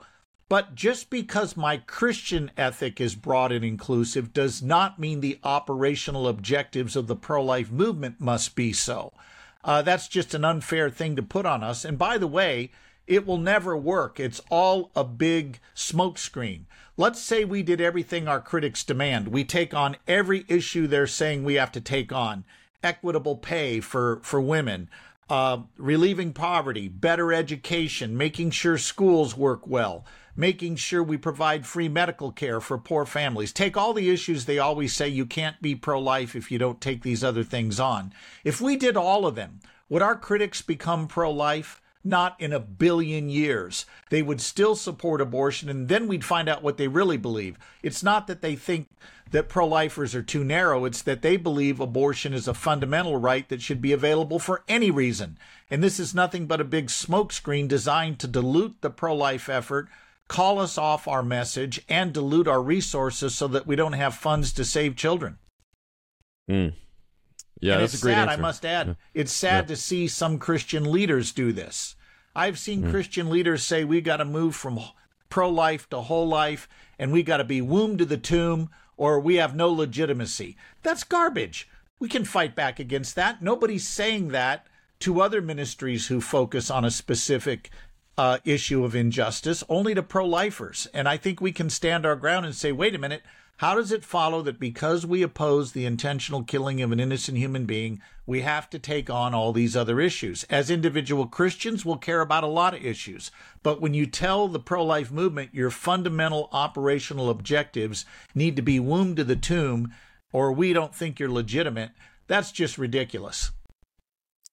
But 0.49 0.75
just 0.75 1.09
because 1.09 1.55
my 1.55 1.77
Christian 1.77 2.51
ethic 2.57 2.99
is 2.99 3.15
broad 3.15 3.51
and 3.51 3.63
inclusive 3.63 4.33
does 4.33 4.61
not 4.61 4.99
mean 4.99 5.21
the 5.21 5.39
operational 5.43 6.27
objectives 6.27 6.95
of 6.95 7.07
the 7.07 7.15
pro 7.15 7.43
life 7.43 7.71
movement 7.71 8.19
must 8.19 8.53
be 8.53 8.73
so. 8.73 9.13
Uh, 9.63 9.81
that's 9.81 10.07
just 10.07 10.33
an 10.33 10.43
unfair 10.43 10.89
thing 10.89 11.15
to 11.15 11.23
put 11.23 11.45
on 11.45 11.63
us. 11.63 11.85
And 11.85 11.97
by 11.97 12.17
the 12.17 12.27
way, 12.27 12.71
it 13.11 13.27
will 13.27 13.37
never 13.37 13.75
work. 13.75 14.21
It's 14.21 14.39
all 14.49 14.89
a 14.95 15.03
big 15.03 15.59
smokescreen. 15.75 16.61
Let's 16.95 17.21
say 17.21 17.43
we 17.43 17.61
did 17.61 17.81
everything 17.81 18.25
our 18.25 18.39
critics 18.39 18.85
demand. 18.85 19.27
We 19.27 19.43
take 19.43 19.73
on 19.73 19.97
every 20.07 20.45
issue 20.47 20.87
they're 20.87 21.07
saying 21.07 21.43
we 21.43 21.55
have 21.55 21.73
to 21.73 21.81
take 21.81 22.13
on 22.13 22.45
equitable 22.81 23.35
pay 23.35 23.81
for, 23.81 24.21
for 24.23 24.39
women, 24.39 24.89
uh, 25.29 25.57
relieving 25.77 26.31
poverty, 26.31 26.87
better 26.87 27.33
education, 27.33 28.15
making 28.15 28.51
sure 28.51 28.77
schools 28.77 29.35
work 29.35 29.67
well, 29.67 30.05
making 30.33 30.77
sure 30.77 31.03
we 31.03 31.17
provide 31.17 31.65
free 31.65 31.89
medical 31.89 32.31
care 32.31 32.61
for 32.61 32.77
poor 32.77 33.05
families. 33.05 33.51
Take 33.51 33.75
all 33.75 33.91
the 33.93 34.09
issues 34.09 34.45
they 34.45 34.57
always 34.57 34.93
say 34.93 35.09
you 35.09 35.25
can't 35.25 35.61
be 35.61 35.75
pro 35.75 35.99
life 35.99 36.33
if 36.33 36.49
you 36.49 36.57
don't 36.57 36.79
take 36.79 37.03
these 37.03 37.25
other 37.25 37.43
things 37.43 37.77
on. 37.77 38.13
If 38.45 38.61
we 38.61 38.77
did 38.77 38.95
all 38.95 39.25
of 39.25 39.35
them, 39.35 39.59
would 39.89 40.01
our 40.01 40.15
critics 40.15 40.61
become 40.61 41.09
pro 41.09 41.29
life? 41.29 41.81
Not 42.03 42.39
in 42.39 42.51
a 42.51 42.59
billion 42.59 43.29
years. 43.29 43.85
They 44.09 44.21
would 44.21 44.41
still 44.41 44.75
support 44.75 45.21
abortion, 45.21 45.69
and 45.69 45.87
then 45.87 46.07
we'd 46.07 46.25
find 46.25 46.49
out 46.49 46.63
what 46.63 46.77
they 46.77 46.87
really 46.87 47.17
believe. 47.17 47.57
It's 47.83 48.01
not 48.01 48.27
that 48.27 48.41
they 48.41 48.55
think 48.55 48.87
that 49.31 49.49
pro 49.49 49.65
lifers 49.65 50.13
are 50.13 50.23
too 50.23 50.43
narrow, 50.43 50.85
it's 50.85 51.01
that 51.03 51.21
they 51.21 51.37
believe 51.37 51.79
abortion 51.79 52.33
is 52.33 52.47
a 52.47 52.53
fundamental 52.53 53.17
right 53.17 53.47
that 53.49 53.61
should 53.61 53.81
be 53.81 53.93
available 53.93 54.39
for 54.39 54.63
any 54.67 54.91
reason. 54.91 55.37
And 55.69 55.81
this 55.81 55.99
is 55.99 56.13
nothing 56.13 56.47
but 56.47 56.61
a 56.61 56.65
big 56.65 56.87
smokescreen 56.87 57.67
designed 57.67 58.19
to 58.19 58.27
dilute 58.27 58.81
the 58.81 58.89
pro 58.89 59.15
life 59.15 59.47
effort, 59.47 59.87
call 60.27 60.59
us 60.59 60.77
off 60.77 61.07
our 61.07 61.23
message, 61.23 61.81
and 61.87 62.13
dilute 62.13 62.47
our 62.47 62.61
resources 62.61 63.35
so 63.35 63.47
that 63.47 63.65
we 63.67 63.75
don't 63.75 63.93
have 63.93 64.15
funds 64.15 64.51
to 64.53 64.65
save 64.65 64.95
children. 64.95 65.37
Mm. 66.49 66.73
Yeah, 67.61 67.73
and 67.73 67.83
that's 67.83 67.93
it's 67.93 68.03
a 68.03 68.05
great 68.05 68.13
sad, 68.15 68.27
answer. 68.29 68.39
I 68.39 68.41
must 68.41 68.65
add. 68.65 68.97
It's 69.13 69.31
sad 69.31 69.67
to 69.69 69.75
see 69.75 70.07
some 70.07 70.37
Christian 70.39 70.91
leaders 70.91 71.31
do 71.31 71.53
this. 71.53 71.95
I've 72.35 72.59
seen 72.59 72.83
Hmm. 72.83 72.91
Christian 72.91 73.29
leaders 73.29 73.63
say 73.63 73.83
we 73.83 74.01
got 74.01 74.17
to 74.17 74.25
move 74.25 74.55
from 74.55 74.79
pro 75.29 75.49
life 75.49 75.89
to 75.91 76.01
whole 76.01 76.27
life, 76.27 76.67
and 76.99 77.11
we 77.11 77.23
got 77.23 77.37
to 77.37 77.43
be 77.43 77.61
womb 77.61 77.97
to 77.97 78.05
the 78.05 78.17
tomb, 78.17 78.69
or 78.97 79.19
we 79.19 79.35
have 79.35 79.55
no 79.55 79.71
legitimacy. 79.71 80.57
That's 80.81 81.03
garbage. 81.03 81.69
We 81.99 82.09
can 82.09 82.25
fight 82.25 82.55
back 82.55 82.79
against 82.79 83.15
that. 83.15 83.41
Nobody's 83.41 83.87
saying 83.87 84.29
that 84.29 84.67
to 84.99 85.21
other 85.21 85.41
ministries 85.41 86.07
who 86.07 86.19
focus 86.19 86.69
on 86.71 86.83
a 86.83 86.91
specific 86.91 87.69
uh, 88.17 88.39
issue 88.43 88.83
of 88.83 88.95
injustice, 88.95 89.63
only 89.69 89.95
to 89.95 90.03
pro 90.03 90.25
lifers. 90.25 90.87
And 90.93 91.07
I 91.07 91.17
think 91.17 91.39
we 91.41 91.51
can 91.51 91.69
stand 91.69 92.05
our 92.05 92.15
ground 92.15 92.45
and 92.45 92.55
say, 92.55 92.71
wait 92.71 92.93
a 92.95 92.99
minute, 92.99 93.23
how 93.61 93.75
does 93.75 93.91
it 93.91 94.03
follow 94.03 94.41
that 94.41 94.59
because 94.59 95.05
we 95.05 95.21
oppose 95.21 95.71
the 95.71 95.85
intentional 95.85 96.41
killing 96.41 96.81
of 96.81 96.91
an 96.91 96.99
innocent 96.99 97.37
human 97.37 97.67
being, 97.67 98.01
we 98.25 98.41
have 98.41 98.67
to 98.71 98.79
take 98.79 99.07
on 99.07 99.35
all 99.35 99.53
these 99.53 99.75
other 99.75 100.01
issues? 100.01 100.43
As 100.45 100.71
individual 100.71 101.27
Christians, 101.27 101.85
we'll 101.85 101.97
care 101.97 102.21
about 102.21 102.43
a 102.43 102.47
lot 102.47 102.73
of 102.73 102.83
issues. 102.83 103.29
But 103.61 103.79
when 103.79 103.93
you 103.93 104.07
tell 104.07 104.47
the 104.47 104.57
pro 104.57 104.83
life 104.83 105.11
movement 105.11 105.53
your 105.53 105.69
fundamental 105.69 106.49
operational 106.51 107.29
objectives 107.29 108.03
need 108.33 108.55
to 108.55 108.63
be 108.63 108.79
womb 108.79 109.15
to 109.15 109.23
the 109.23 109.35
tomb, 109.35 109.93
or 110.33 110.51
we 110.51 110.73
don't 110.73 110.95
think 110.95 111.19
you're 111.19 111.29
legitimate, 111.29 111.91
that's 112.25 112.51
just 112.51 112.79
ridiculous. 112.79 113.51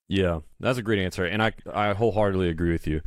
Yeah, 0.07 0.41
that's 0.61 0.77
a 0.77 0.83
great 0.83 0.99
answer, 1.03 1.25
and 1.25 1.43
I 1.43 1.53
I 1.73 1.95
wholeheartedly 1.95 2.51
agree 2.51 2.73
with 2.73 2.87
you. 2.87 3.01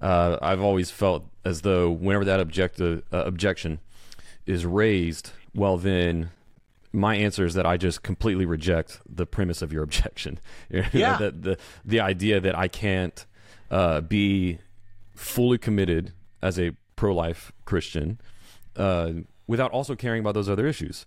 Uh, 0.00 0.38
I've 0.40 0.62
always 0.62 0.92
felt 0.92 1.26
as 1.44 1.62
though 1.62 1.90
whenever 1.90 2.24
that 2.26 2.38
objective 2.38 3.02
uh, 3.12 3.24
objection 3.24 3.80
is 4.46 4.64
raised, 4.64 5.32
well 5.58 5.76
then 5.76 6.30
my 6.92 7.16
answer 7.16 7.44
is 7.44 7.54
that 7.54 7.66
I 7.66 7.76
just 7.76 8.02
completely 8.02 8.46
reject 8.46 9.00
the 9.06 9.26
premise 9.26 9.60
of 9.60 9.72
your 9.72 9.82
objection. 9.88 10.38
Yeah. 10.70 11.18
the, 11.18 11.30
the 11.30 11.58
the 11.84 12.00
idea 12.00 12.40
that 12.40 12.56
I 12.56 12.68
can't 12.68 13.26
uh, 13.70 14.00
be 14.00 14.58
fully 15.14 15.58
committed 15.58 16.12
as 16.40 16.58
a 16.58 16.72
pro 16.96 17.14
life 17.14 17.52
Christian 17.64 18.20
uh, 18.76 19.12
without 19.46 19.72
also 19.72 19.94
caring 19.94 20.20
about 20.20 20.34
those 20.34 20.48
other 20.48 20.66
issues. 20.66 21.06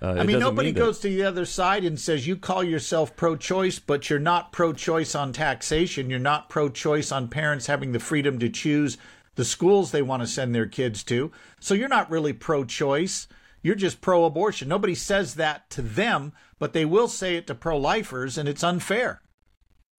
Uh, 0.00 0.16
I 0.18 0.24
mean, 0.24 0.40
nobody 0.40 0.68
mean 0.68 0.74
goes 0.74 0.98
to 1.00 1.08
the 1.08 1.22
other 1.22 1.44
side 1.44 1.84
and 1.84 1.98
says 1.98 2.26
you 2.26 2.36
call 2.36 2.64
yourself 2.64 3.14
pro 3.14 3.36
choice, 3.36 3.78
but 3.78 4.10
you're 4.10 4.18
not 4.18 4.50
pro 4.50 4.72
choice 4.72 5.14
on 5.14 5.32
taxation. 5.32 6.10
You're 6.10 6.18
not 6.18 6.48
pro 6.48 6.68
choice 6.68 7.12
on 7.12 7.28
parents 7.28 7.66
having 7.66 7.92
the 7.92 8.00
freedom 8.00 8.38
to 8.40 8.48
choose 8.48 8.98
the 9.36 9.44
schools 9.44 9.90
they 9.92 10.02
want 10.02 10.22
to 10.22 10.26
send 10.26 10.54
their 10.54 10.66
kids 10.66 11.04
to. 11.04 11.30
So 11.60 11.74
you're 11.74 11.88
not 11.88 12.10
really 12.10 12.32
pro 12.32 12.64
choice. 12.64 13.28
You're 13.62 13.74
just 13.76 14.00
pro 14.00 14.24
abortion. 14.24 14.68
Nobody 14.68 14.94
says 14.94 15.34
that 15.34 15.70
to 15.70 15.82
them, 15.82 16.32
but 16.58 16.72
they 16.72 16.84
will 16.84 17.08
say 17.08 17.36
it 17.36 17.46
to 17.46 17.54
pro 17.54 17.76
lifers, 17.78 18.36
and 18.36 18.48
it's 18.48 18.64
unfair. 18.64 19.22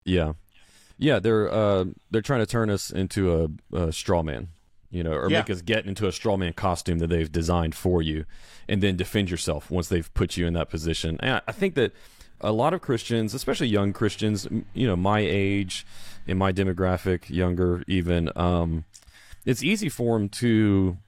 Yeah, 0.04 0.32
yeah. 0.98 1.18
They're 1.20 1.52
uh, 1.52 1.84
they're 2.10 2.22
trying 2.22 2.40
to 2.40 2.46
turn 2.46 2.70
us 2.70 2.90
into 2.90 3.50
a, 3.72 3.76
a 3.76 3.92
straw 3.92 4.22
man, 4.22 4.48
you 4.90 5.02
know, 5.04 5.12
or 5.12 5.30
Yeah. 5.30 5.38
make 5.38 5.50
us 5.50 5.62
get 5.62 5.86
into 5.86 6.08
a 6.08 6.12
straw 6.12 6.36
man 6.36 6.52
costume 6.54 6.98
that 6.98 7.06
they've 7.08 7.30
designed 7.30 7.74
for 7.76 8.02
you, 8.02 8.24
and 8.68 8.82
then 8.82 8.96
defend 8.96 9.30
yourself 9.30 9.70
once 9.70 9.88
they've 9.88 10.12
put 10.12 10.36
you 10.36 10.46
in 10.46 10.54
that 10.54 10.68
position. 10.68 11.16
And 11.20 11.40
I- 11.46 11.52
think 11.52 11.74
that 11.76 11.92
a 12.40 12.50
lot 12.50 12.74
of 12.74 12.80
Christians, 12.80 13.32
especially 13.34 13.68
young 13.68 13.92
Christians, 13.92 14.48
you 14.74 14.88
know, 14.88 14.96
my 14.96 15.20
age, 15.20 15.86
in 16.26 16.36
my 16.36 16.52
demographic, 16.52 17.30
younger 17.30 17.84
even, 17.86 18.28
um, 18.34 18.84
it's 19.44 19.62
easy 19.62 19.88
for 19.88 20.18
them 20.18 20.28
to. 20.28 20.98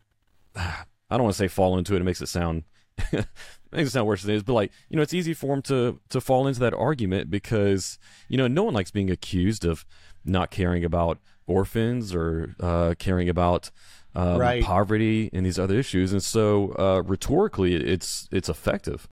I 1.11 1.17
don't 1.17 1.25
want 1.25 1.35
to 1.35 1.39
say 1.39 1.49
fall 1.49 1.79
into 1.79 1.95
it. 1.95 2.01
It 2.01 2.05
makes 2.05 2.21
it 2.23 2.29
sound 2.29 2.65
it 3.13 3.27
makes 3.73 3.89
it 3.89 3.93
sound 3.93 4.07
worse 4.07 4.23
than 4.23 4.33
it 4.33 4.37
is. 4.37 4.43
But 4.43 4.55
like 4.55 4.73
you 4.89 4.97
know, 4.97 5.03
it's 5.03 5.15
easy 5.15 5.35
for 5.35 5.49
them 5.55 5.63
to 5.63 6.01
to 6.11 6.21
fall 6.21 6.47
into 6.47 6.61
that 6.61 6.75
argument 6.75 7.31
because 7.31 7.99
you 8.29 8.37
know 8.37 8.47
no 8.49 8.63
one 8.65 8.75
likes 8.75 8.91
being 8.91 9.11
accused 9.11 9.65
of 9.65 9.85
not 10.25 10.51
caring 10.51 10.85
about 10.85 11.19
orphans 11.47 12.15
or 12.15 12.55
uh, 12.61 12.95
caring 12.99 13.29
about 13.29 13.71
um, 14.15 14.39
Right. 14.39 14.63
poverty 14.63 15.29
and 15.33 15.45
these 15.45 15.59
other 15.59 15.79
issues. 15.79 16.13
And 16.13 16.23
so 16.23 16.73
uh, 16.79 17.03
rhetorically, 17.05 17.75
it's 17.75 18.29
it's 18.33 18.49
effective. 18.49 19.09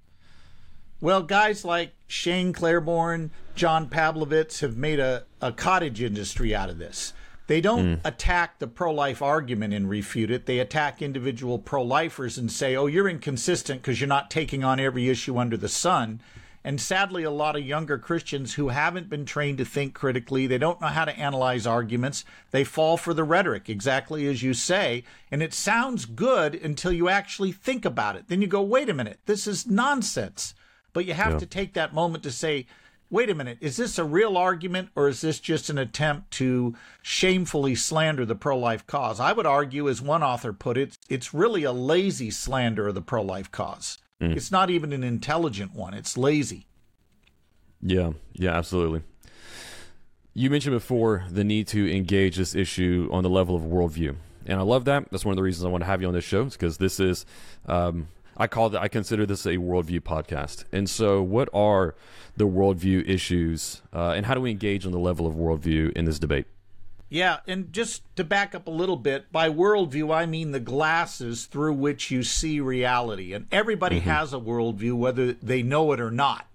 Well, 1.01 1.23
guys 1.23 1.65
like 1.65 1.95
Shane 2.07 2.53
Claiborne, 2.53 3.33
John 3.57 3.89
Pavlovitz 3.89 4.61
have 4.61 4.77
made 4.77 5.01
a, 5.01 5.25
a 5.41 5.51
cottage 5.51 6.01
industry 6.01 6.55
out 6.55 6.71
of 6.71 6.79
this. 6.79 7.13
They 7.53 7.61
don't 7.61 7.97
mm. 7.97 8.01
attack 8.03 8.61
the 8.61 8.67
pro 8.67 8.91
life 8.91 9.21
argument 9.21 9.75
and 9.75 9.87
refute 9.87 10.31
it. 10.31 10.47
They 10.47 10.59
attack 10.59 11.03
individual 11.03 11.59
pro 11.59 11.83
lifers 11.83 12.39
and 12.39 12.51
say, 12.51 12.75
oh, 12.75 12.87
you're 12.87 13.11
inconsistent 13.11 13.83
because 13.83 14.01
you're 14.01 14.09
not 14.09 14.31
taking 14.31 14.65
on 14.65 14.81
every 14.81 15.11
issue 15.11 15.37
under 15.37 15.59
the 15.59 15.69
sun. 15.69 16.23
And 16.65 16.81
sadly, 16.81 17.25
a 17.25 17.31
lot 17.31 17.55
of 17.55 17.63
younger 17.63 17.99
Christians 17.99 18.55
who 18.55 18.71
haven't 18.71 19.11
been 19.11 19.27
trained 19.27 19.59
to 19.59 19.67
think 19.67 19.93
critically, 19.93 20.47
they 20.47 20.57
don't 20.57 20.81
know 20.81 20.87
how 20.87 21.05
to 21.05 21.15
analyze 21.19 21.67
arguments, 21.67 22.25
they 22.53 22.65
fall 22.65 22.97
for 22.97 23.13
the 23.13 23.23
rhetoric, 23.23 23.69
exactly 23.69 24.27
as 24.29 24.43
you 24.43 24.55
say. 24.55 25.05
And 25.31 25.43
it 25.43 25.53
sounds 25.53 26.07
good 26.07 26.55
until 26.55 26.91
you 26.91 27.11
actually 27.11 27.53
think 27.53 27.85
about 27.85 28.17
it. 28.17 28.29
Then 28.29 28.41
you 28.41 28.49
go, 28.49 28.63
wait 28.63 28.89
a 28.89 28.95
minute, 28.95 29.21
this 29.27 29.47
is 29.47 29.67
nonsense. 29.67 30.55
But 30.95 31.05
you 31.05 31.13
have 31.13 31.33
Yeah. 31.33 31.41
to 31.41 31.47
take 31.47 31.75
that 31.75 31.93
moment 31.93 32.25
to 32.25 32.31
say, 32.31 32.65
wait 33.13 33.29
a 33.29 33.35
minute, 33.35 33.59
is 33.61 33.77
this 33.77 33.99
a 33.99 34.05
real 34.05 34.37
argument 34.37 34.89
or 34.97 35.07
is 35.07 35.21
this 35.21 35.39
just 35.39 35.69
an 35.69 35.77
attempt 35.77 36.31
to 36.33 36.75
shamefully 37.03 37.75
slander 37.75 38.25
the 38.25 38.35
pro 38.35 38.59
life 38.59 38.87
cause? 38.87 39.21
I 39.21 39.33
would 39.33 39.47
argue, 39.47 39.89
as 39.89 40.01
one 40.01 40.23
author 40.23 40.53
put 40.53 40.79
it, 40.79 40.97
it's 41.11 41.35
really 41.35 41.63
a 41.63 41.73
lazy 41.73 42.31
slander 42.31 42.89
of 42.89 42.95
the 42.95 43.03
pro 43.03 43.23
life 43.23 43.53
cause. 43.53 43.99
It's 44.25 44.53
not 44.53 44.71
even 44.71 44.93
an 44.93 45.03
intelligent 45.03 45.75
one, 45.75 45.95
it's 45.95 46.17
lazy. 46.17 46.69
Yeah, 47.83 48.13
yeah, 48.35 48.57
absolutely. 48.57 49.03
You 50.33 50.49
mentioned 50.49 50.77
before 50.77 51.25
the 51.29 51.43
need 51.43 51.67
to 51.69 51.93
engage 51.93 52.37
this 52.37 52.55
issue 52.55 53.09
on 53.11 53.25
the 53.25 53.29
level 53.29 53.57
of 53.57 53.63
worldview, 53.63 54.15
and 54.47 54.61
I 54.61 54.63
love 54.63 54.85
that. 54.85 55.11
That's 55.11 55.25
one 55.25 55.33
of 55.33 55.37
the 55.37 55.43
reasons 55.43 55.65
I 55.65 55.69
want 55.71 55.83
to 55.83 55.87
have 55.87 56.01
you 56.01 56.07
on 56.07 56.15
this 56.15 56.25
show, 56.25 56.45
because 56.45 56.79
this 56.79 57.01
is, 57.01 57.27
um, 57.67 58.07
I 58.37 58.47
call 58.47 58.71
that, 58.71 58.81
I 58.81 58.89
consider 58.89 59.27
this 59.27 59.47
a 59.47 59.57
worldview 59.57 60.01
podcast. 60.01 60.65
And 60.73 60.89
so, 60.89 61.23
what 61.23 61.49
are 61.53 61.95
the 62.37 62.47
worldview 62.47 63.09
issues, 63.09 63.83
uh, 63.93 64.11
and 64.11 64.27
how 64.27 64.35
do 64.35 64.41
we 64.41 64.51
engage 64.51 64.87
on 64.87 64.93
the 64.93 64.99
level 64.99 65.27
of 65.27 65.35
worldview 65.35 65.93
in 65.93 66.05
this 66.05 66.19
debate? 66.19 66.47
Yeah, 67.13 67.41
and 67.47 67.71
just 67.75 68.03
to 68.17 68.25
back 68.25 68.55
up 68.55 68.67
a 68.67 68.71
little 68.71 68.97
bit, 68.97 69.31
by 69.31 69.51
worldview, 69.51 70.15
I 70.15 70.25
mean 70.25 70.53
the 70.53 70.61
glasses 70.61 71.45
through 71.45 71.75
which 71.75 72.11
you 72.11 72.23
see 72.23 72.59
reality. 72.59 73.35
And 73.35 73.47
everybody 73.53 73.99
has 74.01 74.33
a 74.33 74.39
worldview, 74.39 74.95
whether 74.95 75.35
they 75.35 75.63
know 75.63 75.93
it 75.93 76.01
or 76.01 76.11
not. 76.11 76.47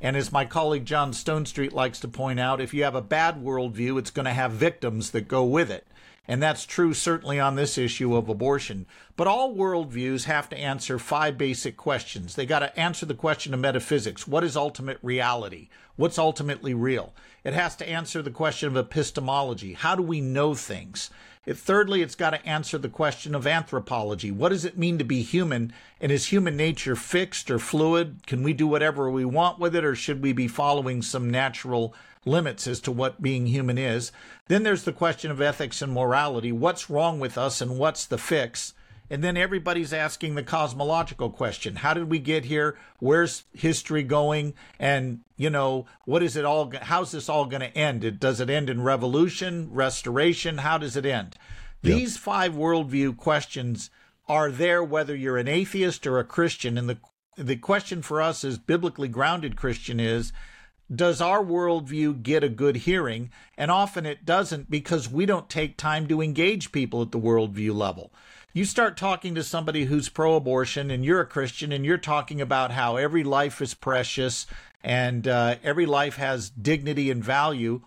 And 0.00 0.16
as 0.16 0.32
my 0.32 0.46
colleague 0.46 0.86
John 0.86 1.12
Stonestreet 1.12 1.72
likes 1.72 2.00
to 2.00 2.08
point 2.08 2.40
out, 2.40 2.58
if 2.58 2.72
you 2.72 2.84
have 2.84 2.94
a 2.94 3.02
bad 3.02 3.42
worldview, 3.44 3.98
it's 3.98 4.10
going 4.10 4.24
to 4.24 4.32
have 4.32 4.52
victims 4.52 5.10
that 5.10 5.28
go 5.28 5.44
with 5.44 5.70
it. 5.70 5.86
And 6.28 6.42
that's 6.42 6.66
true 6.66 6.92
certainly 6.92 7.40
on 7.40 7.56
this 7.56 7.78
issue 7.78 8.14
of 8.14 8.28
abortion. 8.28 8.84
But 9.16 9.26
all 9.26 9.56
worldviews 9.56 10.24
have 10.24 10.50
to 10.50 10.58
answer 10.58 10.98
five 10.98 11.38
basic 11.38 11.78
questions. 11.78 12.34
They 12.34 12.44
got 12.44 12.58
to 12.58 12.78
answer 12.78 13.06
the 13.06 13.14
question 13.14 13.54
of 13.54 13.60
metaphysics. 13.60 14.28
What 14.28 14.44
is 14.44 14.54
ultimate 14.54 14.98
reality? 15.02 15.68
What's 15.96 16.18
ultimately 16.18 16.74
real? 16.74 17.14
It 17.44 17.54
has 17.54 17.74
to 17.76 17.88
answer 17.88 18.20
the 18.20 18.30
question 18.30 18.68
of 18.68 18.76
epistemology. 18.76 19.72
How 19.72 19.94
do 19.94 20.02
we 20.02 20.20
know 20.20 20.54
things? 20.54 21.10
It, 21.46 21.56
thirdly, 21.56 22.02
it's 22.02 22.14
got 22.14 22.30
to 22.30 22.46
answer 22.46 22.76
the 22.76 22.90
question 22.90 23.34
of 23.34 23.46
anthropology. 23.46 24.30
What 24.30 24.50
does 24.50 24.66
it 24.66 24.76
mean 24.76 24.98
to 24.98 25.04
be 25.04 25.22
human? 25.22 25.72
And 25.98 26.12
is 26.12 26.26
human 26.26 26.58
nature 26.58 26.94
fixed 26.94 27.50
or 27.50 27.58
fluid? 27.58 28.26
Can 28.26 28.42
we 28.42 28.52
do 28.52 28.66
whatever 28.66 29.10
we 29.10 29.24
want 29.24 29.58
with 29.58 29.74
it, 29.74 29.82
or 29.82 29.94
should 29.94 30.22
we 30.22 30.34
be 30.34 30.46
following 30.46 31.00
some 31.00 31.30
natural 31.30 31.94
limits 32.24 32.66
as 32.66 32.80
to 32.80 32.92
what 32.92 33.22
being 33.22 33.46
human 33.46 33.78
is? 33.78 34.12
Then 34.48 34.62
there's 34.62 34.84
the 34.84 34.92
question 34.92 35.30
of 35.30 35.40
ethics 35.40 35.82
and 35.82 35.92
morality. 35.92 36.52
What's 36.52 36.90
wrong 36.90 37.20
with 37.20 37.38
us 37.38 37.60
and 37.60 37.78
what's 37.78 38.06
the 38.06 38.18
fix? 38.18 38.74
And 39.10 39.24
then 39.24 39.36
everybody's 39.36 39.92
asking 39.92 40.34
the 40.34 40.42
cosmological 40.42 41.30
question. 41.30 41.76
How 41.76 41.94
did 41.94 42.10
we 42.10 42.18
get 42.18 42.44
here? 42.44 42.76
Where's 42.98 43.44
history 43.54 44.02
going? 44.02 44.52
And, 44.78 45.20
you 45.36 45.48
know, 45.48 45.86
what 46.04 46.22
is 46.22 46.36
it 46.36 46.44
all, 46.44 46.70
how's 46.82 47.12
this 47.12 47.28
all 47.28 47.46
going 47.46 47.62
to 47.62 47.76
end? 47.76 48.20
Does 48.20 48.40
it 48.40 48.50
end 48.50 48.68
in 48.68 48.82
revolution, 48.82 49.70
restoration? 49.72 50.58
How 50.58 50.76
does 50.76 50.94
it 50.94 51.06
end? 51.06 51.36
These 51.80 52.16
five 52.16 52.52
worldview 52.52 53.16
questions 53.16 53.88
are 54.28 54.50
there 54.50 54.84
whether 54.84 55.16
you're 55.16 55.38
an 55.38 55.48
atheist 55.48 56.06
or 56.06 56.18
a 56.18 56.24
Christian. 56.24 56.76
And 56.76 56.90
the, 56.90 56.98
the 57.36 57.56
question 57.56 58.02
for 58.02 58.20
us 58.20 58.44
as 58.44 58.58
biblically 58.58 59.08
grounded 59.08 59.56
Christian 59.56 60.00
is, 60.00 60.32
does 60.94 61.20
our 61.20 61.44
worldview 61.44 62.22
get 62.22 62.42
a 62.42 62.48
good 62.48 62.76
hearing? 62.76 63.30
And 63.56 63.70
often 63.70 64.06
it 64.06 64.24
doesn't 64.24 64.70
because 64.70 65.08
we 65.08 65.26
don't 65.26 65.48
take 65.48 65.76
time 65.76 66.08
to 66.08 66.22
engage 66.22 66.72
people 66.72 67.02
at 67.02 67.12
the 67.12 67.20
worldview 67.20 67.74
level. 67.74 68.12
You 68.54 68.64
start 68.64 68.96
talking 68.96 69.34
to 69.34 69.42
somebody 69.42 69.84
who's 69.84 70.08
pro 70.08 70.34
abortion 70.34 70.90
and 70.90 71.04
you're 71.04 71.20
a 71.20 71.26
Christian 71.26 71.70
and 71.70 71.84
you're 71.84 71.98
talking 71.98 72.40
about 72.40 72.72
how 72.72 72.96
every 72.96 73.22
life 73.22 73.60
is 73.60 73.74
precious 73.74 74.46
and 74.82 75.28
uh, 75.28 75.56
every 75.62 75.86
life 75.86 76.16
has 76.16 76.50
dignity 76.50 77.10
and 77.10 77.22
value. 77.22 77.82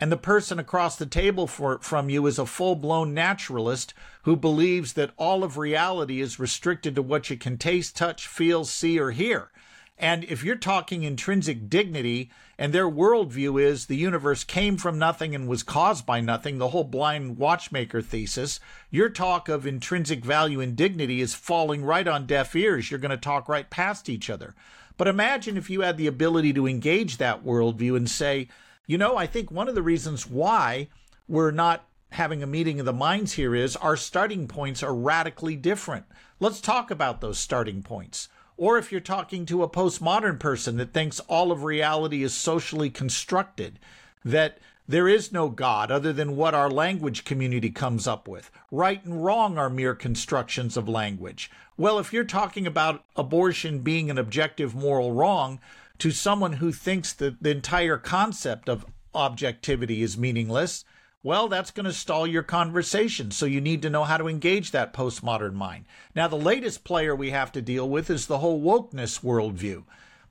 And 0.00 0.12
the 0.12 0.16
person 0.16 0.58
across 0.58 0.96
the 0.96 1.06
table 1.06 1.46
for, 1.46 1.78
from 1.80 2.08
you 2.10 2.26
is 2.26 2.38
a 2.38 2.46
full 2.46 2.76
blown 2.76 3.14
naturalist 3.14 3.94
who 4.22 4.36
believes 4.36 4.92
that 4.94 5.12
all 5.16 5.42
of 5.42 5.58
reality 5.58 6.20
is 6.20 6.38
restricted 6.38 6.94
to 6.94 7.02
what 7.02 7.30
you 7.30 7.36
can 7.36 7.58
taste, 7.58 7.96
touch, 7.96 8.26
feel, 8.26 8.64
see, 8.64 8.98
or 8.98 9.10
hear. 9.10 9.50
And 9.98 10.24
if 10.24 10.42
you're 10.42 10.56
talking 10.56 11.02
intrinsic 11.02 11.68
dignity 11.68 12.30
and 12.58 12.72
their 12.72 12.88
worldview 12.88 13.60
is 13.60 13.86
the 13.86 13.96
universe 13.96 14.44
came 14.44 14.76
from 14.76 14.98
nothing 14.98 15.34
and 15.34 15.48
was 15.48 15.62
caused 15.62 16.06
by 16.06 16.20
nothing, 16.20 16.58
the 16.58 16.68
whole 16.68 16.84
blind 16.84 17.36
watchmaker 17.38 18.00
thesis, 18.00 18.60
your 18.90 19.08
talk 19.08 19.48
of 19.48 19.66
intrinsic 19.66 20.24
value 20.24 20.60
and 20.60 20.76
dignity 20.76 21.20
is 21.20 21.34
falling 21.34 21.84
right 21.84 22.06
on 22.06 22.26
deaf 22.26 22.54
ears. 22.54 22.90
You're 22.90 23.00
going 23.00 23.10
to 23.10 23.16
talk 23.16 23.48
right 23.48 23.68
past 23.68 24.08
each 24.08 24.30
other. 24.30 24.54
But 24.96 25.08
imagine 25.08 25.56
if 25.56 25.68
you 25.68 25.80
had 25.80 25.96
the 25.96 26.06
ability 26.06 26.52
to 26.52 26.68
engage 26.68 27.16
that 27.16 27.44
worldview 27.44 27.96
and 27.96 28.08
say, 28.08 28.48
you 28.86 28.98
know, 28.98 29.16
I 29.16 29.26
think 29.26 29.50
one 29.50 29.68
of 29.68 29.74
the 29.74 29.82
reasons 29.82 30.26
why 30.26 30.88
we're 31.26 31.50
not 31.50 31.86
having 32.10 32.42
a 32.42 32.46
meeting 32.46 32.78
of 32.78 32.86
the 32.86 32.92
minds 32.92 33.32
here 33.32 33.54
is 33.54 33.74
our 33.76 33.96
starting 33.96 34.46
points 34.46 34.82
are 34.82 34.94
radically 34.94 35.56
different. 35.56 36.04
Let's 36.38 36.60
talk 36.60 36.90
about 36.90 37.20
those 37.20 37.38
starting 37.38 37.82
points. 37.82 38.28
Or 38.56 38.78
if 38.78 38.92
you're 38.92 39.00
talking 39.00 39.46
to 39.46 39.62
a 39.62 39.68
postmodern 39.68 40.38
person 40.38 40.76
that 40.76 40.92
thinks 40.92 41.20
all 41.20 41.50
of 41.50 41.64
reality 41.64 42.22
is 42.22 42.34
socially 42.34 42.90
constructed, 42.90 43.78
that 44.24 44.58
there 44.86 45.08
is 45.08 45.32
no 45.32 45.48
God 45.48 45.90
other 45.90 46.12
than 46.12 46.36
what 46.36 46.54
our 46.54 46.70
language 46.70 47.24
community 47.24 47.70
comes 47.70 48.06
up 48.06 48.28
with. 48.28 48.50
Right 48.70 49.04
and 49.04 49.24
wrong 49.24 49.56
are 49.58 49.70
mere 49.70 49.94
constructions 49.94 50.76
of 50.76 50.88
language. 50.88 51.50
Well, 51.76 51.98
if 51.98 52.12
you're 52.12 52.24
talking 52.24 52.66
about 52.66 53.04
abortion 53.16 53.80
being 53.80 54.10
an 54.10 54.18
objective 54.18 54.74
moral 54.74 55.12
wrong 55.12 55.58
to 55.98 56.10
someone 56.10 56.54
who 56.54 56.70
thinks 56.70 57.12
that 57.14 57.42
the 57.42 57.50
entire 57.50 57.96
concept 57.96 58.68
of 58.68 58.86
objectivity 59.14 60.02
is 60.02 60.18
meaningless, 60.18 60.84
well, 61.24 61.48
that's 61.48 61.70
going 61.70 61.86
to 61.86 61.92
stall 61.92 62.26
your 62.26 62.42
conversation. 62.42 63.30
So 63.30 63.46
you 63.46 63.60
need 63.60 63.80
to 63.82 63.90
know 63.90 64.04
how 64.04 64.18
to 64.18 64.28
engage 64.28 64.70
that 64.70 64.92
postmodern 64.92 65.54
mind. 65.54 65.86
Now, 66.14 66.28
the 66.28 66.36
latest 66.36 66.84
player 66.84 67.16
we 67.16 67.30
have 67.30 67.50
to 67.52 67.62
deal 67.62 67.88
with 67.88 68.10
is 68.10 68.26
the 68.26 68.38
whole 68.38 68.60
wokeness 68.62 69.22
worldview. 69.22 69.84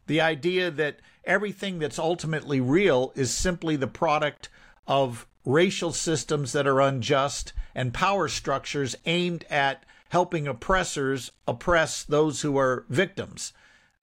The 0.05 0.21
idea 0.21 0.69
that 0.69 0.99
everything 1.25 1.79
that's 1.79 1.97
ultimately 1.97 2.61
real 2.61 3.11
is 3.15 3.33
simply 3.33 3.75
the 3.75 3.87
product 3.87 4.49
of 4.87 5.25
racial 5.43 5.91
systems 5.91 6.51
that 6.51 6.67
are 6.67 6.79
unjust 6.79 7.53
and 7.73 7.91
power 7.91 8.27
structures 8.27 8.95
aimed 9.07 9.45
at 9.49 9.83
helping 10.09 10.47
oppressors 10.47 11.31
oppress 11.47 12.03
those 12.03 12.41
who 12.41 12.55
are 12.55 12.85
victims. 12.87 13.51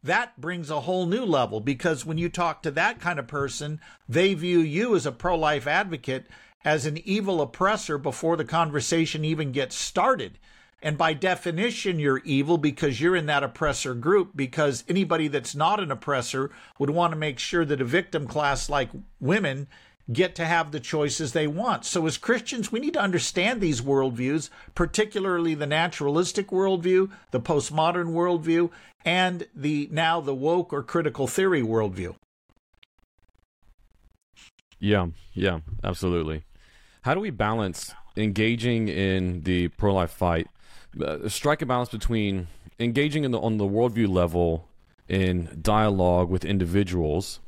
That 0.02 0.40
brings 0.40 0.70
a 0.70 0.80
whole 0.80 1.06
new 1.06 1.24
level 1.24 1.60
because 1.60 2.04
when 2.04 2.18
you 2.18 2.28
talk 2.28 2.62
to 2.62 2.70
that 2.72 3.00
kind 3.00 3.20
of 3.20 3.28
person, 3.28 3.80
they 4.08 4.34
view 4.34 4.58
you 4.58 4.96
as 4.96 5.06
a 5.06 5.12
pro 5.12 5.36
life 5.36 5.68
advocate 5.68 6.26
as 6.64 6.86
an 6.86 6.98
evil 7.04 7.40
oppressor 7.40 7.98
before 7.98 8.36
the 8.36 8.44
conversation 8.44 9.24
even 9.24 9.52
gets 9.52 9.74
started. 9.74 10.38
And 10.82 10.96
by 10.96 11.12
definition, 11.12 11.98
you're 11.98 12.22
evil 12.24 12.56
because 12.56 13.00
you're 13.00 13.16
in 13.16 13.26
that 13.26 13.42
oppressor 13.42 13.94
group, 13.94 14.30
because 14.34 14.82
anybody 14.88 15.28
that's 15.28 15.54
not 15.54 15.80
an 15.80 15.90
oppressor 15.90 16.50
would 16.78 16.90
want 16.90 17.12
to 17.12 17.18
make 17.18 17.38
sure 17.38 17.64
that 17.66 17.82
a 17.82 17.84
victim 17.84 18.26
class 18.26 18.70
like 18.70 18.88
women 19.20 19.68
get 20.10 20.34
to 20.34 20.44
have 20.44 20.72
the 20.72 20.80
choices 20.80 21.32
they 21.32 21.46
want. 21.46 21.84
So, 21.84 22.06
as 22.06 22.16
Christians, 22.16 22.72
we 22.72 22.80
need 22.80 22.94
to 22.94 23.00
understand 23.00 23.60
these 23.60 23.82
worldviews, 23.82 24.48
particularly 24.74 25.54
the 25.54 25.66
naturalistic 25.66 26.48
worldview, 26.48 27.10
the 27.30 27.40
postmodern 27.40 28.12
worldview, 28.12 28.70
and 29.04 29.46
the 29.54 29.88
now 29.92 30.20
the 30.20 30.34
woke 30.34 30.72
or 30.72 30.82
critical 30.82 31.26
theory 31.26 31.62
worldview. 31.62 32.14
Yeah, 34.78 35.08
yeah, 35.34 35.60
absolutely. 35.84 36.42
How 37.02 37.14
do 37.14 37.20
we 37.20 37.30
balance 37.30 37.94
engaging 38.16 38.88
in 38.88 39.42
the 39.42 39.68
pro 39.68 39.94
life 39.94 40.10
fight, 40.10 40.48
uh, 41.02 41.28
strike 41.28 41.62
a 41.62 41.66
balance 41.66 41.88
between 41.88 42.48
engaging 42.78 43.24
in 43.24 43.30
the, 43.30 43.40
on 43.40 43.56
the 43.56 43.64
worldview 43.64 44.08
level 44.08 44.68
in 45.08 45.58
dialogue 45.62 46.28
with 46.28 46.44
individuals, 46.44 47.40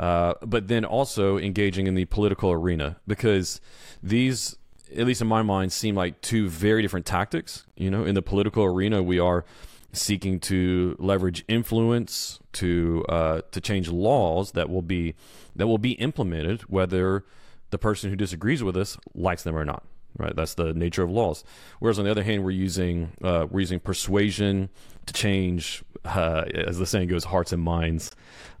uh, 0.00 0.34
but 0.42 0.68
then 0.68 0.84
also 0.84 1.38
engaging 1.38 1.86
in 1.86 1.94
the 1.94 2.06
political 2.06 2.50
arena? 2.50 2.96
Because 3.06 3.60
these, 4.02 4.56
at 4.96 5.06
least 5.06 5.20
in 5.20 5.28
my 5.28 5.42
mind, 5.42 5.72
seem 5.72 5.94
like 5.94 6.20
two 6.22 6.48
very 6.48 6.80
different 6.80 7.04
tactics. 7.04 7.66
You 7.76 7.90
know, 7.90 8.04
in 8.04 8.14
the 8.14 8.22
political 8.22 8.64
arena, 8.64 9.02
we 9.02 9.18
are 9.18 9.44
seeking 9.92 10.40
to 10.40 10.96
leverage 10.98 11.44
influence 11.48 12.38
to 12.52 13.04
uh, 13.08 13.40
to 13.50 13.60
change 13.60 13.88
laws 13.88 14.52
that 14.52 14.70
will 14.70 14.82
be 14.82 15.14
that 15.54 15.66
will 15.66 15.78
be 15.78 15.92
implemented 15.92 16.62
whether 16.62 17.24
the 17.70 17.78
person 17.78 18.10
who 18.10 18.16
disagrees 18.16 18.62
with 18.62 18.76
us 18.76 18.96
likes 19.14 19.42
them 19.42 19.56
or 19.56 19.64
not. 19.64 19.84
Right, 20.18 20.34
that's 20.34 20.54
the 20.54 20.72
nature 20.72 21.02
of 21.02 21.10
laws. 21.10 21.44
Whereas 21.78 21.98
on 21.98 22.06
the 22.06 22.10
other 22.10 22.22
hand, 22.22 22.42
we're 22.42 22.50
using 22.52 23.12
uh, 23.22 23.46
we're 23.50 23.60
using 23.60 23.80
persuasion 23.80 24.70
to 25.04 25.12
change, 25.12 25.84
uh, 26.06 26.44
as 26.54 26.78
the 26.78 26.86
saying 26.86 27.08
goes, 27.08 27.24
hearts 27.24 27.52
and 27.52 27.62
minds, 27.62 28.12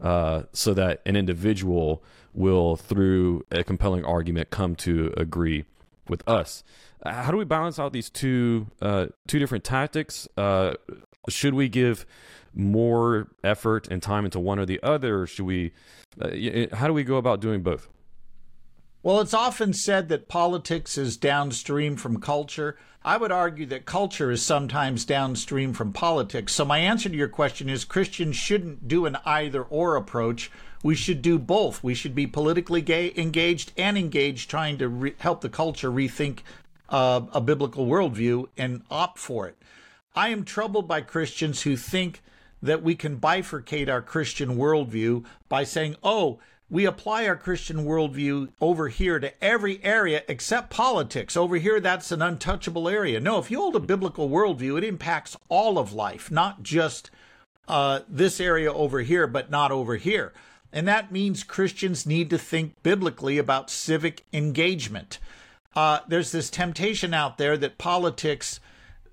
uh, 0.02 0.42
so 0.52 0.74
that 0.74 1.00
an 1.06 1.16
individual 1.16 2.04
will, 2.34 2.76
through 2.76 3.42
a 3.50 3.64
compelling 3.64 4.04
argument, 4.04 4.50
come 4.50 4.76
to 4.76 5.14
agree 5.16 5.64
with 6.08 6.22
us. 6.28 6.62
How 7.04 7.30
do 7.30 7.38
we 7.38 7.44
balance 7.44 7.78
out 7.78 7.94
these 7.94 8.10
two 8.10 8.66
uh, 8.82 9.06
two 9.26 9.38
different 9.38 9.64
tactics? 9.64 10.28
Uh, 10.36 10.74
should 11.28 11.54
we 11.54 11.70
give 11.70 12.04
more 12.54 13.28
effort 13.42 13.88
and 13.90 14.02
time 14.02 14.26
into 14.26 14.38
one 14.38 14.58
or 14.58 14.66
the 14.66 14.80
other? 14.82 15.22
Or 15.22 15.26
should 15.26 15.46
we? 15.46 15.72
Uh, 16.20 16.76
how 16.76 16.86
do 16.86 16.92
we 16.92 17.02
go 17.02 17.16
about 17.16 17.40
doing 17.40 17.62
both? 17.62 17.88
Well, 19.06 19.20
it's 19.20 19.34
often 19.34 19.72
said 19.72 20.08
that 20.08 20.26
politics 20.26 20.98
is 20.98 21.16
downstream 21.16 21.94
from 21.94 22.20
culture. 22.20 22.76
I 23.04 23.18
would 23.18 23.30
argue 23.30 23.64
that 23.66 23.86
culture 23.86 24.32
is 24.32 24.42
sometimes 24.42 25.04
downstream 25.04 25.74
from 25.74 25.92
politics. 25.92 26.52
So, 26.54 26.64
my 26.64 26.78
answer 26.78 27.08
to 27.08 27.14
your 27.14 27.28
question 27.28 27.68
is 27.68 27.84
Christians 27.84 28.34
shouldn't 28.34 28.88
do 28.88 29.06
an 29.06 29.16
either 29.24 29.62
or 29.62 29.94
approach. 29.94 30.50
We 30.82 30.96
should 30.96 31.22
do 31.22 31.38
both. 31.38 31.84
We 31.84 31.94
should 31.94 32.16
be 32.16 32.26
politically 32.26 32.82
gay, 32.82 33.12
engaged 33.16 33.72
and 33.76 33.96
engaged, 33.96 34.50
trying 34.50 34.76
to 34.78 34.88
re- 34.88 35.14
help 35.18 35.40
the 35.40 35.50
culture 35.50 35.92
rethink 35.92 36.40
uh, 36.88 37.20
a 37.32 37.40
biblical 37.40 37.86
worldview 37.86 38.48
and 38.56 38.82
opt 38.90 39.20
for 39.20 39.46
it. 39.46 39.56
I 40.16 40.30
am 40.30 40.42
troubled 40.42 40.88
by 40.88 41.02
Christians 41.02 41.62
who 41.62 41.76
think 41.76 42.24
that 42.60 42.82
we 42.82 42.96
can 42.96 43.20
bifurcate 43.20 43.88
our 43.88 44.02
Christian 44.02 44.56
worldview 44.56 45.24
by 45.48 45.62
saying, 45.62 45.94
oh, 46.02 46.40
we 46.68 46.84
apply 46.84 47.26
our 47.26 47.36
Christian 47.36 47.84
worldview 47.84 48.48
over 48.60 48.88
here 48.88 49.18
to 49.20 49.44
every 49.44 49.82
area 49.84 50.22
except 50.28 50.70
politics. 50.70 51.36
Over 51.36 51.56
here, 51.56 51.80
that's 51.80 52.10
an 52.10 52.22
untouchable 52.22 52.88
area. 52.88 53.20
No, 53.20 53.38
if 53.38 53.50
you 53.50 53.58
hold 53.58 53.76
a 53.76 53.80
biblical 53.80 54.28
worldview, 54.28 54.76
it 54.78 54.84
impacts 54.84 55.36
all 55.48 55.78
of 55.78 55.92
life, 55.92 56.30
not 56.30 56.62
just 56.62 57.10
uh, 57.68 58.00
this 58.08 58.40
area 58.40 58.72
over 58.72 59.00
here, 59.00 59.26
but 59.26 59.50
not 59.50 59.70
over 59.70 59.96
here. 59.96 60.32
And 60.72 60.88
that 60.88 61.12
means 61.12 61.44
Christians 61.44 62.04
need 62.04 62.30
to 62.30 62.38
think 62.38 62.74
biblically 62.82 63.38
about 63.38 63.70
civic 63.70 64.24
engagement. 64.32 65.18
Uh, 65.74 66.00
there's 66.08 66.32
this 66.32 66.50
temptation 66.50 67.14
out 67.14 67.38
there 67.38 67.56
that 67.56 67.78
politics 67.78 68.60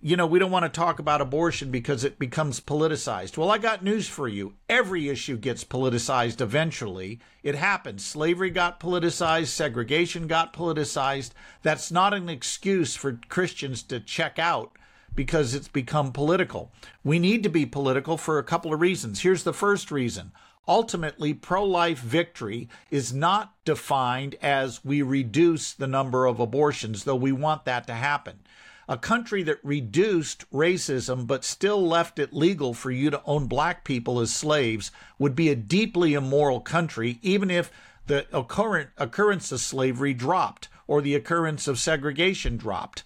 you 0.06 0.18
know, 0.18 0.28
we 0.28 0.38
don't 0.38 0.52
want 0.52 0.66
to 0.66 0.70
talk 0.70 1.00
about 1.00 1.22
abortion 1.22 1.72
because 1.72 2.04
it 2.04 2.20
becomes 2.20 2.60
politicized. 2.60 3.38
Well, 3.38 3.50
I 3.50 3.58
got 3.58 3.86
news 3.86 4.10
for 4.10 4.28
you. 4.28 4.54
Every 4.68 5.08
issue 5.08 5.38
gets 5.38 5.64
politicized 5.64 6.42
eventually. 6.42 7.22
It 7.42 7.56
happens. 7.56 8.06
Slavery 8.06 8.50
got 8.50 8.82
politicized, 8.82 9.48
segregation 9.48 10.28
got 10.28 10.52
politicized. 10.52 11.32
That's 11.62 11.90
not 11.90 12.14
an 12.14 12.28
excuse 12.28 12.98
for 12.98 13.22
Christians 13.30 13.82
to 13.84 14.02
check 14.02 14.38
out 14.38 14.78
because 15.16 15.56
it's 15.56 15.70
become 15.70 16.12
political. 16.12 16.74
We 17.06 17.18
need 17.18 17.42
to 17.44 17.50
be 17.50 17.66
political 17.66 18.18
for 18.18 18.38
a 18.38 18.44
couple 18.44 18.74
of 18.74 18.82
reasons. 18.82 19.22
Here's 19.22 19.44
the 19.44 19.54
first 19.54 19.90
reason. 19.90 20.34
Ultimately, 20.68 21.34
pro 21.34 21.64
life 21.64 22.00
victory 22.00 22.68
is 22.92 23.14
not 23.14 23.54
defined 23.64 24.36
as 24.42 24.84
we 24.84 25.02
reduce 25.02 25.72
the 25.72 25.88
number 25.88 26.26
of 26.26 26.42
abortions, 26.42 27.06
though 27.06 27.16
we 27.16 27.32
want 27.32 27.64
that 27.64 27.88
to 27.88 27.94
happen 27.94 28.40
a 28.88 28.98
country 28.98 29.44
that 29.44 29.64
reduced 29.64 30.50
racism 30.52 31.26
but 31.26 31.46
still 31.46 31.86
left 31.86 32.20
it 32.20 32.34
legal 32.34 32.74
for 32.74 32.92
you 32.92 33.10
to 33.10 33.22
own 33.26 33.48
black 33.48 33.84
people 33.84 34.20
as 34.20 34.34
slaves 34.34 34.92
would 35.18 35.36
be 35.36 35.50
a 35.50 35.56
deeply 35.56 36.14
immoral 36.14 36.60
country, 36.60 37.20
even 37.22 37.50
if 37.50 37.72
the 38.08 38.26
occurrence 38.34 39.52
of 39.52 39.60
slavery 39.62 40.14
dropped 40.14 40.68
or 40.88 41.02
the 41.02 41.16
occurrence 41.16 41.68
of 41.68 41.80
segregation 41.80 42.58
dropped. 42.58 43.04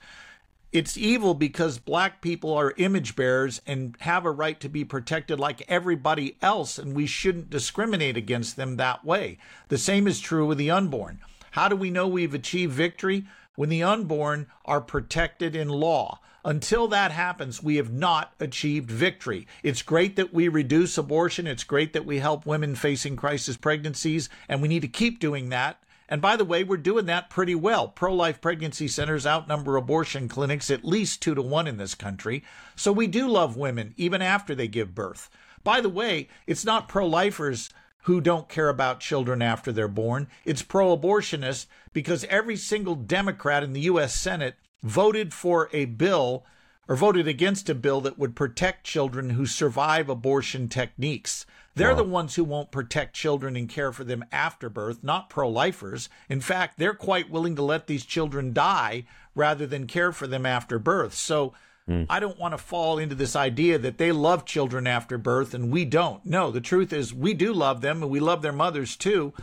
It's 0.73 0.97
evil 0.97 1.33
because 1.33 1.79
black 1.79 2.21
people 2.21 2.53
are 2.53 2.73
image 2.77 3.15
bearers 3.15 3.61
and 3.65 3.95
have 3.99 4.25
a 4.25 4.31
right 4.31 4.59
to 4.59 4.67
be 4.67 4.83
protected 4.83 5.39
like 5.39 5.63
everybody 5.69 6.35
else, 6.41 6.77
and 6.77 6.93
we 6.93 7.05
shouldn't 7.05 7.49
discriminate 7.49 8.17
against 8.17 8.57
them 8.57 8.75
that 8.75 9.05
way. 9.05 9.37
The 9.69 9.77
same 9.77 10.07
is 10.07 10.19
true 10.19 10.45
with 10.45 10.57
the 10.57 10.71
unborn. 10.71 11.19
How 11.51 11.69
do 11.69 11.75
we 11.75 11.89
know 11.89 12.07
we've 12.07 12.33
achieved 12.33 12.73
victory? 12.73 13.25
When 13.57 13.69
the 13.69 13.83
unborn 13.83 14.47
are 14.63 14.79
protected 14.79 15.55
in 15.55 15.67
law. 15.67 16.19
Until 16.45 16.87
that 16.89 17.11
happens, 17.11 17.61
we 17.61 17.75
have 17.75 17.91
not 17.91 18.33
achieved 18.39 18.89
victory. 18.89 19.47
It's 19.63 19.81
great 19.81 20.15
that 20.15 20.31
we 20.31 20.47
reduce 20.47 20.97
abortion. 20.97 21.47
It's 21.47 21.65
great 21.65 21.91
that 21.91 22.05
we 22.05 22.19
help 22.19 22.45
women 22.45 22.75
facing 22.75 23.17
crisis 23.17 23.57
pregnancies, 23.57 24.29
and 24.47 24.61
we 24.61 24.67
need 24.69 24.83
to 24.83 24.87
keep 24.87 25.19
doing 25.19 25.49
that. 25.49 25.83
And 26.07 26.21
by 26.21 26.37
the 26.37 26.45
way, 26.45 26.63
we're 26.63 26.77
doing 26.77 27.07
that 27.07 27.31
pretty 27.31 27.55
well. 27.55 27.87
Pro 27.87 28.13
life 28.13 28.39
pregnancy 28.39 28.87
centers 28.87 29.25
outnumber 29.25 29.75
abortion 29.75 30.29
clinics 30.29 30.71
at 30.71 30.85
least 30.85 31.21
two 31.21 31.35
to 31.35 31.41
one 31.41 31.67
in 31.67 31.77
this 31.77 31.95
country. 31.95 32.43
So 32.75 32.91
we 32.91 33.07
do 33.07 33.27
love 33.27 33.57
women 33.57 33.93
even 33.97 34.21
after 34.21 34.55
they 34.55 34.67
give 34.67 34.95
birth. 34.95 35.29
By 35.63 35.81
the 35.81 35.89
way, 35.89 36.29
it's 36.45 36.63
not 36.63 36.87
pro 36.87 37.07
lifers 37.07 37.71
who 38.07 38.21
don't 38.21 38.47
care 38.47 38.69
about 38.69 39.01
children 39.01 39.41
after 39.41 39.69
they're 39.69 39.89
born. 39.89 40.29
It's 40.45 40.61
pro 40.61 40.97
abortionists 40.97 41.65
because 41.91 42.23
every 42.29 42.55
single 42.55 42.95
Democrat 42.95 43.63
in 43.63 43.73
the 43.73 43.81
U.S. 43.81 44.15
Senate 44.15 44.55
voted 44.81 45.33
for 45.33 45.69
a 45.73 45.83
bill 45.83 46.45
or 46.87 46.95
voted 46.95 47.27
against 47.27 47.69
a 47.69 47.75
bill 47.75 47.99
that 47.99 48.17
would 48.17 48.33
protect 48.33 48.85
children 48.85 49.31
who 49.31 49.45
survive 49.45 50.07
abortion 50.07 50.69
techniques. 50.69 51.45
They're 51.75 51.89
wow. 51.89 51.97
the 51.97 52.03
ones 52.05 52.35
who 52.35 52.45
won't 52.45 52.71
protect 52.71 53.13
children 53.13 53.57
and 53.57 53.67
care 53.67 53.91
for 53.91 54.05
them 54.05 54.23
after 54.31 54.69
birth, 54.69 55.03
not 55.03 55.29
pro 55.29 55.49
lifers. 55.49 56.07
In 56.29 56.39
fact, 56.39 56.79
they're 56.79 56.93
quite 56.93 57.29
willing 57.29 57.57
to 57.57 57.61
let 57.61 57.87
these 57.87 58.05
children 58.05 58.53
die 58.53 59.03
rather 59.35 59.67
than 59.67 59.85
care 59.85 60.13
for 60.13 60.27
them 60.27 60.45
after 60.45 60.79
birth. 60.79 61.13
So 61.13 61.53
mm. 61.87 62.05
I 62.09 62.19
don't 62.19 62.39
want 62.39 62.53
to 62.53 62.57
fall 62.57 62.97
into 62.97 63.15
this 63.15 63.35
idea 63.35 63.77
that 63.79 63.97
they 63.97 64.11
love 64.11 64.45
children 64.45 64.87
after 64.87 65.17
birth 65.17 65.53
and 65.53 65.71
we 65.71 65.85
don't. 65.85 66.25
No, 66.25 66.51
the 66.51 66.61
truth 66.61 66.93
is 66.93 67.13
we 67.13 67.33
do 67.33 67.53
love 67.53 67.81
them 67.81 68.01
and 68.01 68.11
we 68.11 68.19
love 68.19 68.41
their 68.41 68.51
mothers 68.51 68.95
too. 68.95 69.33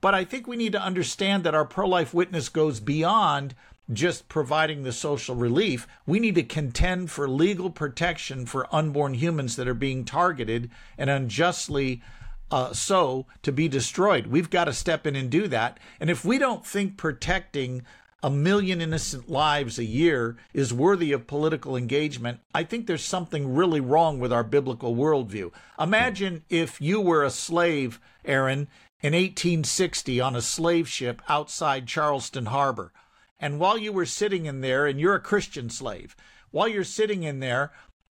But 0.00 0.14
I 0.14 0.24
think 0.24 0.46
we 0.46 0.56
need 0.56 0.72
to 0.72 0.82
understand 0.82 1.44
that 1.44 1.54
our 1.54 1.64
pro 1.64 1.88
life 1.88 2.12
witness 2.12 2.48
goes 2.48 2.78
beyond 2.78 3.54
just 3.92 4.28
providing 4.28 4.82
the 4.82 4.92
social 4.92 5.34
relief. 5.34 5.86
We 6.06 6.18
need 6.18 6.34
to 6.36 6.42
contend 6.42 7.10
for 7.10 7.28
legal 7.28 7.70
protection 7.70 8.46
for 8.46 8.74
unborn 8.74 9.14
humans 9.14 9.56
that 9.56 9.68
are 9.68 9.74
being 9.74 10.04
targeted 10.04 10.70
and 10.96 11.10
unjustly 11.10 12.02
uh, 12.50 12.72
so 12.72 13.26
to 13.42 13.52
be 13.52 13.68
destroyed. 13.68 14.28
We've 14.28 14.50
got 14.50 14.64
to 14.64 14.72
step 14.72 15.06
in 15.06 15.16
and 15.16 15.30
do 15.30 15.48
that. 15.48 15.78
And 16.00 16.08
if 16.08 16.24
we 16.24 16.38
don't 16.38 16.64
think 16.64 16.96
protecting 16.96 17.82
a 18.24 18.30
million 18.30 18.80
innocent 18.80 19.28
lives 19.28 19.78
a 19.78 19.84
year 19.84 20.38
is 20.54 20.72
worthy 20.72 21.12
of 21.12 21.26
political 21.26 21.76
engagement, 21.76 22.40
I 22.54 22.64
think 22.64 22.86
there's 22.86 23.04
something 23.04 23.54
really 23.54 23.80
wrong 23.80 24.18
with 24.18 24.32
our 24.32 24.42
biblical 24.42 24.96
worldview. 24.96 25.52
Imagine 25.78 26.42
if 26.48 26.80
you 26.80 27.02
were 27.02 27.22
a 27.22 27.28
slave, 27.28 28.00
Aaron, 28.24 28.68
in 29.02 29.12
1860 29.12 30.22
on 30.22 30.34
a 30.34 30.40
slave 30.40 30.88
ship 30.88 31.20
outside 31.28 31.86
Charleston 31.86 32.46
Harbor. 32.46 32.94
And 33.38 33.60
while 33.60 33.76
you 33.76 33.92
were 33.92 34.06
sitting 34.06 34.46
in 34.46 34.62
there, 34.62 34.86
and 34.86 34.98
you're 34.98 35.16
a 35.16 35.20
Christian 35.20 35.68
slave, 35.68 36.16
while 36.50 36.66
you're 36.66 36.82
sitting 36.82 37.24
in 37.24 37.40
there, 37.40 37.72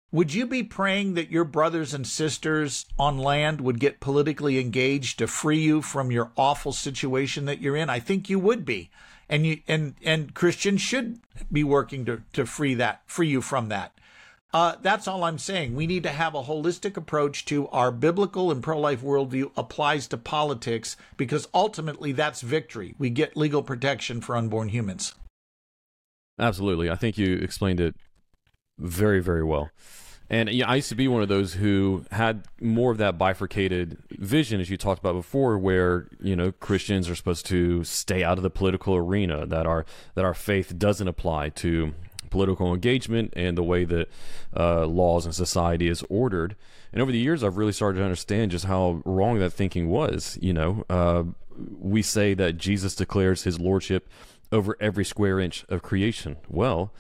would 0.10 0.34
you 0.34 0.48
be 0.48 0.64
praying 0.64 1.16
that 1.16 1.32
your 1.32 1.44
brothers 1.44 1.94
and 1.94 2.08
sisters 2.08 2.86
on 2.98 3.18
land 3.18 3.60
would 3.60 3.82
get 3.82 4.00
politically 4.00 4.58
engaged 4.58 5.20
to 5.20 5.28
free 5.28 5.60
you 5.60 5.82
from 5.82 6.14
your 6.14 6.32
awful 6.38 6.72
situation 6.72 7.44
that 7.44 7.60
you're 7.60 7.76
in? 7.76 7.90
I 7.90 8.00
think 8.00 8.30
you 8.30 8.40
would 8.40 8.64
be. 8.64 8.90
And 9.30 9.46
you 9.46 9.60
and 9.68 9.96
and 10.04 10.34
Christians 10.34 10.82
should 10.82 11.20
be 11.52 11.64
working 11.64 12.06
to, 12.06 12.22
to 12.34 12.46
free 12.46 12.74
that 12.76 13.02
free 13.06 13.28
you 13.28 13.42
from 13.42 13.70
that. 13.70 13.94
Uh, 14.54 14.76
that's 14.82 15.08
all 15.08 15.26
I'm 15.26 15.38
saying. 15.38 15.76
We 15.76 15.88
need 15.88 16.04
to 16.04 16.10
have 16.10 16.34
a 16.34 16.44
holistic 16.44 16.96
approach 16.96 17.44
to 17.46 17.68
our 17.68 17.92
biblical 17.92 18.50
and 18.50 18.64
pro 18.64 18.80
life 18.80 19.02
worldview 19.02 19.52
applies 19.58 20.08
to 20.08 20.18
politics 20.18 20.96
because 21.18 21.48
ultimately 21.54 22.14
that's 22.14 22.42
victory. 22.42 22.96
We 22.98 23.10
get 23.10 23.36
legal 23.36 23.62
protection 23.62 24.22
for 24.22 24.38
unborn 24.38 24.70
humans. 24.70 25.14
Absolutely. 26.40 26.90
I 26.90 26.96
think 26.96 27.18
you 27.18 27.36
explained 27.36 27.82
it 27.82 27.96
very, 28.80 29.20
very 29.20 29.44
well. 29.44 29.70
And 30.30 30.50
yeah, 30.50 30.68
I 30.68 30.76
used 30.76 30.90
to 30.90 30.96
be 30.96 31.08
one 31.08 31.22
of 31.22 31.30
those 31.30 31.54
who 31.54 32.06
had 32.12 32.44
more 32.60 32.92
of 32.92 32.98
that 32.98 33.18
bifurcated 33.18 33.98
vision, 34.12 34.60
as 34.60 34.70
you 34.70 34.76
talked 34.76 35.00
about 35.00 35.14
before, 35.14 35.58
where 35.58 36.08
you 36.22 36.36
know 36.36 36.52
Christians 36.52 37.10
are 37.10 37.16
supposed 37.16 37.46
to 37.48 37.84
stay 37.84 38.24
out 38.24 38.38
of 38.38 38.44
the 38.44 38.50
political 38.50 38.96
arena, 38.96 39.46
that 39.46 39.66
our 39.66 39.86
that 40.16 40.26
our 40.26 40.34
faith 40.34 40.78
doesn't 40.78 41.08
apply 41.08 41.50
to 41.50 41.94
political 42.30 42.74
engagement 42.74 43.34
and 43.38 43.58
the 43.58 43.64
way 43.64 43.86
that 43.86 44.10
uh, 44.56 44.86
laws 44.86 45.26
and 45.26 45.34
society 45.34 45.88
is 45.88 46.04
ordered. 46.10 46.58
And 46.92 47.02
over 47.02 47.12
the 47.12 47.18
years, 47.18 47.44
I've 47.44 47.58
really 47.58 47.72
started 47.72 48.00
to 48.00 48.04
understand 48.04 48.52
just 48.52 48.66
how 48.66 49.02
wrong 49.06 49.40
that 49.40 49.52
thinking 49.52 49.88
was. 49.88 50.38
You 50.42 50.54
know, 50.54 50.86
uh, 50.90 51.24
we 51.80 52.02
say 52.02 52.34
that 52.34 52.58
Jesus 52.58 52.96
declares 52.96 53.44
his 53.44 53.60
lordship 53.60 54.10
over 54.52 54.76
every 54.80 55.06
square 55.06 55.40
inch 55.40 55.66
of 55.70 55.82
creation. 55.82 56.38
Well, 56.50 56.92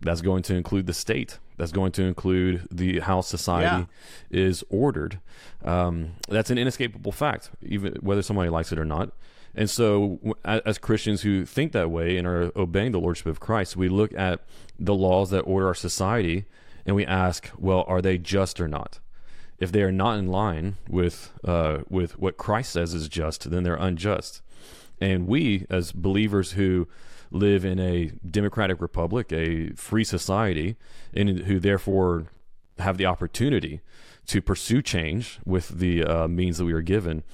that's 0.00 0.20
going 0.20 0.42
to 0.44 0.54
include 0.54 0.86
the 0.86 0.94
state. 0.94 1.38
That's 1.56 1.72
going 1.72 1.92
to 1.92 2.02
include 2.02 2.66
the 2.70 3.00
how 3.00 3.20
society 3.20 3.86
yeah. 4.30 4.38
is 4.38 4.64
ordered. 4.70 5.20
Um, 5.64 6.12
that's 6.28 6.50
an 6.50 6.58
inescapable 6.58 7.12
fact, 7.12 7.50
even 7.62 7.94
whether 8.00 8.22
somebody 8.22 8.50
likes 8.50 8.72
it 8.72 8.78
or 8.78 8.84
not. 8.84 9.12
And 9.54 9.68
so, 9.68 10.18
as 10.44 10.78
Christians 10.78 11.22
who 11.22 11.44
think 11.44 11.72
that 11.72 11.90
way 11.90 12.16
and 12.16 12.26
are 12.26 12.50
obeying 12.56 12.92
the 12.92 13.00
Lordship 13.00 13.26
of 13.26 13.38
Christ, 13.38 13.76
we 13.76 13.88
look 13.88 14.14
at 14.14 14.40
the 14.78 14.94
laws 14.94 15.30
that 15.30 15.42
order 15.42 15.66
our 15.66 15.74
society 15.74 16.46
and 16.86 16.96
we 16.96 17.04
ask, 17.04 17.50
well, 17.58 17.84
are 17.86 18.00
they 18.00 18.18
just 18.18 18.60
or 18.60 18.68
not? 18.68 18.98
If 19.58 19.70
they 19.70 19.82
are 19.82 19.92
not 19.92 20.18
in 20.18 20.28
line 20.28 20.76
with 20.88 21.32
uh, 21.44 21.80
with 21.88 22.18
what 22.18 22.36
Christ 22.36 22.72
says 22.72 22.94
is 22.94 23.08
just, 23.08 23.50
then 23.50 23.62
they're 23.62 23.76
unjust. 23.76 24.40
And 25.00 25.26
we, 25.26 25.66
as 25.68 25.92
believers 25.92 26.52
who 26.52 26.88
live 27.32 27.64
in 27.64 27.80
a 27.80 28.12
democratic 28.28 28.80
republic, 28.80 29.32
a 29.32 29.70
free 29.70 30.04
society, 30.04 30.76
and 31.12 31.40
who 31.40 31.58
therefore 31.58 32.26
have 32.78 32.98
the 32.98 33.06
opportunity 33.06 33.80
to 34.26 34.40
pursue 34.40 34.82
change 34.82 35.40
with 35.44 35.68
the 35.68 36.04
uh, 36.04 36.28
means 36.28 36.58
that 36.58 36.64
we 36.64 36.72
are 36.72 36.82
given, 36.82 37.24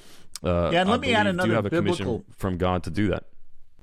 uh, 0.43 0.71
yeah, 0.73 0.83
and 0.83 0.91
let 0.91 1.01
I 1.01 1.03
me 1.03 1.15
add 1.15 1.27
another 1.27 1.55
have 1.55 1.67
a 1.67 1.71
biblical 1.71 2.25
from 2.37 2.59
God 2.59 2.83
to 2.85 2.91
do 2.91 3.09
that. 3.09 3.25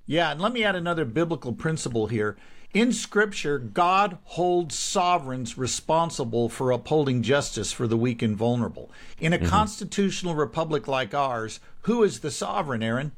Yeah, 0.05 0.31
and 0.31 0.39
let 0.39 0.53
me 0.53 0.63
add 0.63 0.75
another 0.75 1.05
biblical 1.05 1.53
principle 1.53 2.07
here. 2.07 2.37
In 2.73 2.91
Scripture, 2.91 3.57
God 3.57 4.17
holds 4.23 4.77
sovereigns 4.77 5.57
responsible 5.57 6.49
for 6.49 6.71
upholding 6.71 7.23
justice 7.23 7.71
for 7.71 7.87
the 7.87 7.97
weak 7.97 8.21
and 8.21 8.35
vulnerable. 8.35 8.91
In 9.19 9.33
a 9.33 9.37
mm-hmm. 9.37 9.47
constitutional 9.47 10.35
republic 10.35 10.87
like 10.87 11.13
ours, 11.13 11.59
who 11.81 12.03
is 12.03 12.19
the 12.19 12.31
sovereign, 12.31 12.83
Aaron? 12.83 13.13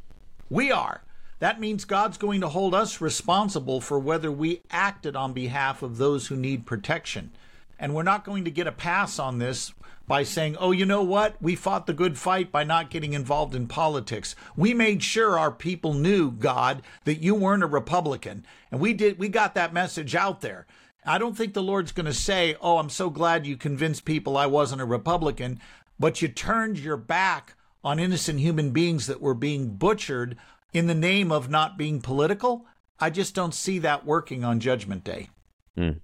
We 0.49 0.71
are. 0.71 1.03
That 1.39 1.59
means 1.59 1.85
God's 1.85 2.17
going 2.17 2.41
to 2.41 2.49
hold 2.49 2.73
us 2.73 2.99
responsible 2.99 3.79
for 3.79 3.99
whether 3.99 4.31
we 4.31 4.61
acted 4.71 5.15
on 5.15 5.33
behalf 5.33 5.83
of 5.83 5.97
those 5.97 6.27
who 6.27 6.35
need 6.35 6.65
protection. 6.65 7.31
And 7.79 7.93
we're 7.93 8.03
not 8.03 8.25
going 8.25 8.43
to 8.45 8.51
get 8.51 8.65
a 8.65 8.71
pass 8.71 9.19
on 9.19 9.37
this 9.37 9.71
by 10.07 10.23
saying, 10.23 10.55
oh, 10.59 10.71
you 10.71 10.85
know 10.85 11.03
what? 11.03 11.35
We 11.41 11.55
fought 11.55 11.85
the 11.85 11.93
good 11.93 12.17
fight 12.17 12.51
by 12.51 12.63
not 12.63 12.89
getting 12.89 13.13
involved 13.13 13.53
in 13.53 13.67
politics. 13.67 14.35
We 14.55 14.73
made 14.73 15.03
sure 15.03 15.37
our 15.37 15.51
people 15.51 15.93
knew, 15.93 16.31
God, 16.31 16.81
that 17.03 17.21
you 17.21 17.35
weren't 17.35 17.63
a 17.63 17.67
Republican. 17.67 18.45
And 18.71 18.79
we 18.79 18.93
did, 18.93 19.19
we 19.19 19.27
got 19.27 19.53
that 19.55 19.73
message 19.73 20.15
out 20.15 20.41
there. 20.41 20.65
I 21.05 21.17
don't 21.17 21.37
think 21.37 21.53
the 21.53 21.63
Lord's 21.63 21.91
going 21.91 22.05
to 22.05 22.13
say, 22.13 22.55
oh, 22.61 22.77
I'm 22.77 22.89
so 22.89 23.09
glad 23.09 23.45
you 23.45 23.57
convinced 23.57 24.05
people 24.05 24.37
I 24.37 24.45
wasn't 24.45 24.81
a 24.81 24.85
Republican, 24.85 25.59
but 25.99 26.21
you 26.21 26.29
turned 26.29 26.79
your 26.79 26.97
back 26.97 27.53
on 27.83 27.99
innocent 27.99 28.39
human 28.39 28.71
beings 28.71 29.07
that 29.07 29.21
were 29.21 29.33
being 29.33 29.75
butchered 29.75 30.37
in 30.73 30.87
the 30.87 30.95
name 30.95 31.31
of 31.31 31.49
not 31.49 31.77
being 31.77 32.01
political. 32.01 32.65
I 32.99 33.09
just 33.09 33.35
don't 33.35 33.53
see 33.53 33.79
that 33.79 34.05
working 34.05 34.43
on 34.43 34.59
Judgment 34.59 35.03
Day. 35.03 35.29
Mm. 35.77 35.99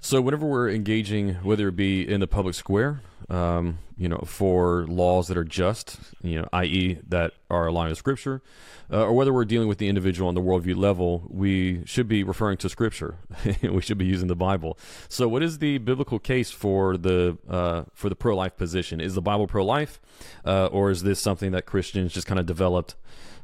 So 0.00 0.20
whenever 0.20 0.46
we're 0.46 0.70
engaging, 0.70 1.34
whether 1.36 1.68
it 1.68 1.76
be 1.76 2.06
in 2.06 2.20
the 2.20 2.26
public 2.26 2.54
square, 2.54 3.00
um, 3.28 3.78
you 3.96 4.08
know, 4.08 4.22
for 4.26 4.86
laws 4.86 5.28
that 5.28 5.36
are 5.36 5.44
just, 5.44 5.98
you 6.22 6.40
know, 6.40 6.48
i.e., 6.52 6.98
that 7.08 7.32
are 7.50 7.66
aligned 7.66 7.90
with 7.90 7.98
Scripture, 7.98 8.42
uh, 8.92 9.04
or 9.04 9.12
whether 9.14 9.32
we're 9.32 9.44
dealing 9.44 9.68
with 9.68 9.78
the 9.78 9.88
individual 9.88 10.28
on 10.28 10.34
the 10.34 10.40
worldview 10.40 10.76
level, 10.76 11.26
we 11.28 11.84
should 11.86 12.06
be 12.06 12.22
referring 12.22 12.58
to 12.58 12.68
Scripture. 12.68 13.16
we 13.62 13.80
should 13.80 13.98
be 13.98 14.04
using 14.04 14.28
the 14.28 14.36
Bible. 14.36 14.78
So, 15.08 15.26
what 15.28 15.42
is 15.42 15.58
the 15.58 15.78
biblical 15.78 16.18
case 16.18 16.50
for 16.50 16.96
the 16.96 17.38
uh, 17.48 17.84
for 17.94 18.08
the 18.08 18.16
pro 18.16 18.36
life 18.36 18.56
position? 18.56 19.00
Is 19.00 19.14
the 19.14 19.22
Bible 19.22 19.46
pro 19.46 19.64
life, 19.64 20.00
uh, 20.44 20.66
or 20.66 20.90
is 20.90 21.02
this 21.02 21.18
something 21.18 21.52
that 21.52 21.66
Christians 21.66 22.12
just 22.12 22.26
kind 22.26 22.38
of 22.38 22.46
developed? 22.46 22.96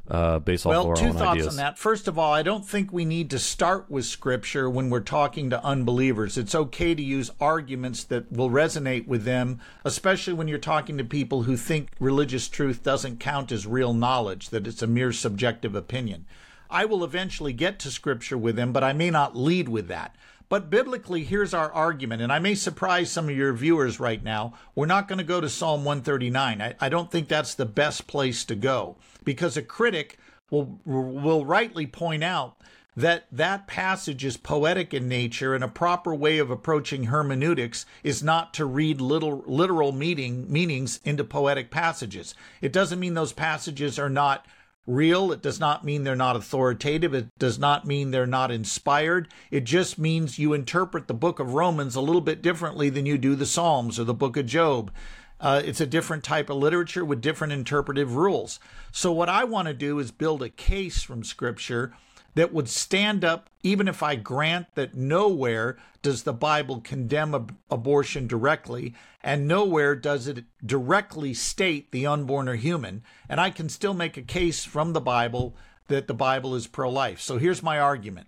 Uh, 0.09 0.39
based 0.39 0.65
well, 0.65 0.91
off 0.91 0.99
two 0.99 1.13
thoughts 1.13 1.39
ideas. 1.39 1.47
on 1.47 1.55
that. 1.57 1.77
First 1.77 2.07
of 2.07 2.19
all, 2.19 2.33
I 2.33 2.43
don't 2.43 2.65
think 2.65 2.91
we 2.91 3.05
need 3.05 3.29
to 3.29 3.39
start 3.39 3.89
with 3.89 4.05
scripture 4.05 4.69
when 4.69 4.89
we're 4.89 4.99
talking 4.99 5.49
to 5.49 5.63
unbelievers. 5.63 6.37
It's 6.37 6.53
okay 6.53 6.93
to 6.93 7.01
use 7.01 7.31
arguments 7.39 8.03
that 8.05 8.31
will 8.31 8.49
resonate 8.49 9.07
with 9.07 9.23
them, 9.23 9.61
especially 9.85 10.33
when 10.33 10.47
you're 10.47 10.57
talking 10.57 10.97
to 10.97 11.03
people 11.03 11.43
who 11.43 11.55
think 11.55 11.89
religious 11.99 12.49
truth 12.49 12.83
doesn't 12.83 13.19
count 13.19 13.51
as 13.51 13.65
real 13.65 13.93
knowledge, 13.93 14.49
that 14.49 14.67
it's 14.67 14.81
a 14.81 14.87
mere 14.87 15.13
subjective 15.13 15.73
opinion. 15.73 16.25
I 16.69 16.85
will 16.85 17.03
eventually 17.03 17.53
get 17.53 17.79
to 17.79 17.91
scripture 17.91 18.37
with 18.37 18.55
them, 18.55 18.73
but 18.73 18.83
I 18.83 18.93
may 18.93 19.09
not 19.09 19.37
lead 19.37 19.69
with 19.69 19.87
that. 19.87 20.15
But 20.49 20.69
biblically, 20.69 21.23
here's 21.23 21.53
our 21.53 21.71
argument, 21.71 22.21
and 22.21 22.31
I 22.31 22.39
may 22.39 22.55
surprise 22.55 23.11
some 23.11 23.29
of 23.29 23.35
your 23.35 23.53
viewers 23.53 23.99
right 23.99 24.23
now. 24.23 24.53
We're 24.75 24.85
not 24.85 25.07
going 25.07 25.17
to 25.17 25.23
go 25.23 25.41
to 25.41 25.49
Psalm 25.49 25.83
139. 25.83 26.61
I, 26.61 26.75
I 26.79 26.89
don't 26.89 27.11
think 27.11 27.27
that's 27.27 27.55
the 27.55 27.65
best 27.65 28.07
place 28.07 28.45
to 28.45 28.55
go 28.55 28.97
because 29.23 29.57
a 29.57 29.61
critic 29.61 30.17
will 30.49 30.79
will 30.85 31.45
rightly 31.45 31.87
point 31.87 32.23
out 32.23 32.57
that 32.95 33.25
that 33.31 33.65
passage 33.65 34.23
is 34.23 34.37
poetic 34.37 34.93
in 34.93 35.07
nature 35.07 35.55
and 35.55 35.63
a 35.63 35.67
proper 35.67 36.13
way 36.13 36.37
of 36.37 36.51
approaching 36.51 37.05
hermeneutics 37.05 37.85
is 38.03 38.21
not 38.21 38.53
to 38.53 38.65
read 38.65 39.01
little 39.01 39.43
literal 39.47 39.91
meaning 39.91 40.51
meanings 40.51 40.99
into 41.03 41.23
poetic 41.23 41.71
passages. 41.71 42.35
It 42.61 42.71
doesn't 42.71 42.99
mean 42.99 43.15
those 43.15 43.33
passages 43.33 43.97
are 43.97 44.09
not 44.09 44.45
real. 44.85 45.31
It 45.31 45.41
does 45.41 45.59
not 45.59 45.83
mean 45.83 46.03
they're 46.03 46.15
not 46.15 46.35
authoritative. 46.35 47.13
It 47.13 47.27
does 47.37 47.57
not 47.57 47.85
mean 47.85 48.11
they're 48.11 48.25
not 48.25 48.51
inspired. 48.51 49.27
It 49.51 49.63
just 49.63 49.97
means 49.97 50.39
you 50.39 50.53
interpret 50.53 51.07
the 51.07 51.13
book 51.13 51.39
of 51.39 51.53
Romans 51.53 51.95
a 51.95 52.01
little 52.01 52.21
bit 52.21 52.41
differently 52.41 52.89
than 52.89 53.05
you 53.05 53.17
do 53.17 53.35
the 53.35 53.45
Psalms 53.45 53.99
or 53.99 54.03
the 54.03 54.13
book 54.13 54.37
of 54.37 54.45
Job. 54.45 54.91
Uh, 55.39 55.61
it's 55.65 55.81
a 55.81 55.85
different 55.85 56.23
type 56.23 56.49
of 56.49 56.57
literature 56.57 57.03
with 57.03 57.21
different 57.21 57.51
interpretive 57.51 58.15
rules. 58.15 58.59
So, 58.91 59.11
what 59.11 59.29
I 59.29 59.43
want 59.43 59.67
to 59.67 59.73
do 59.73 59.99
is 59.99 60.11
build 60.11 60.41
a 60.41 60.49
case 60.49 61.03
from 61.03 61.23
Scripture 61.23 61.93
that 62.35 62.53
would 62.53 62.69
stand 62.69 63.23
up, 63.23 63.49
even 63.61 63.87
if 63.87 64.01
I 64.01 64.15
grant 64.15 64.67
that 64.75 64.95
nowhere 64.95 65.77
does 66.01 66.23
the 66.23 66.33
Bible 66.33 66.81
condemn 66.81 67.35
ab- 67.35 67.55
abortion 67.69 68.27
directly, 68.27 68.93
and 69.21 69.47
nowhere 69.47 69.95
does 69.95 70.27
it 70.27 70.45
directly 70.65 71.33
state 71.33 71.91
the 71.91 72.05
unborn 72.05 72.49
are 72.49 72.55
human. 72.55 73.03
And 73.29 73.39
I 73.39 73.49
can 73.49 73.69
still 73.69 73.93
make 73.93 74.17
a 74.17 74.21
case 74.21 74.65
from 74.65 74.93
the 74.93 75.01
Bible 75.01 75.55
that 75.87 76.07
the 76.07 76.13
Bible 76.13 76.55
is 76.55 76.67
pro 76.67 76.89
life. 76.89 77.19
So 77.19 77.37
here's 77.37 77.63
my 77.63 77.79
argument. 77.79 78.27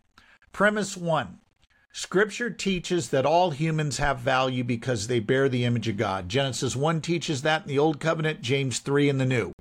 Premise 0.52 0.96
one 0.96 1.40
Scripture 1.98 2.50
teaches 2.50 3.08
that 3.08 3.26
all 3.26 3.52
humans 3.52 4.00
have 4.00 4.20
value 4.20 4.66
because 4.66 5.08
they 5.08 5.22
bear 5.22 5.48
the 5.48 5.64
image 5.64 5.88
of 5.88 5.96
God. 5.96 6.28
Genesis 6.28 6.76
1 6.76 7.00
teaches 7.00 7.42
that 7.44 7.62
in 7.62 7.70
the 7.70 7.80
Old 7.80 8.02
Covenant, 8.02 8.42
James 8.42 8.80
3 8.80 9.08
in 9.08 9.18
the 9.18 9.26
New. 9.26 9.54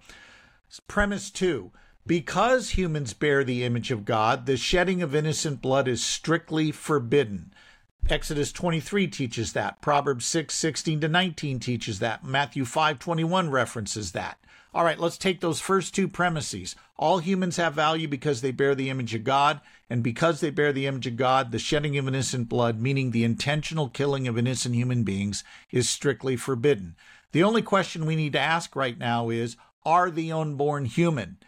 Premise 0.88 1.30
2 1.30 1.70
because 2.07 2.71
humans 2.71 3.15
bear 3.15 3.45
the 3.45 3.65
image 3.65 3.91
of 3.91 4.05
God, 4.05 4.47
the 4.47 4.57
shedding 4.57 5.03
of 5.03 5.15
innocent 5.15 5.63
blood 5.63 5.89
is 5.89 6.05
strictly 6.05 6.71
forbidden. 6.71 7.53
Exodus 8.11 8.53
23 8.53 9.07
teaches 9.07 9.55
that. 9.55 9.81
Proverbs 9.81 10.27
6, 10.27 10.55
16 10.55 11.01
to 11.01 11.09
19 11.09 11.59
teaches 11.59 12.01
that. 12.01 12.23
Matthew 12.23 12.67
5, 12.67 12.99
21 12.99 13.51
references 13.51 14.13
that. 14.13 14.39
All 14.75 14.85
right, 14.85 14.99
let's 14.99 15.17
take 15.17 15.41
those 15.41 15.61
first 15.61 15.95
two 15.95 16.09
premises. 16.09 16.77
All 16.99 17.21
humans 17.21 17.57
have 17.57 17.75
value 17.75 18.09
because 18.09 18.41
they 18.43 18.51
bear 18.51 18.75
the 18.75 18.91
image 18.91 19.15
of 19.15 19.25
God, 19.25 19.61
and 19.89 20.03
because 20.03 20.41
they 20.41 20.51
bear 20.51 20.73
the 20.73 20.87
image 20.87 21.07
of 21.07 21.17
God, 21.17 21.53
the 21.53 21.59
shedding 21.59 21.97
of 21.97 22.09
innocent 22.09 22.49
blood, 22.49 22.81
meaning 22.81 23.11
the 23.13 23.25
intentional 23.25 23.89
killing 23.89 24.29
of 24.29 24.37
innocent 24.37 24.75
human 24.75 25.05
beings, 25.05 25.45
is 25.71 25.89
strictly 25.89 26.37
forbidden. 26.37 26.97
The 27.33 27.45
only 27.45 27.63
question 27.63 28.05
we 28.05 28.17
need 28.17 28.33
to 28.35 28.41
ask 28.41 28.77
right 28.77 28.99
now 28.99 29.31
is 29.31 29.57
Are 29.87 30.11
the 30.11 30.33
unborn 30.33 30.85
human? 30.85 31.39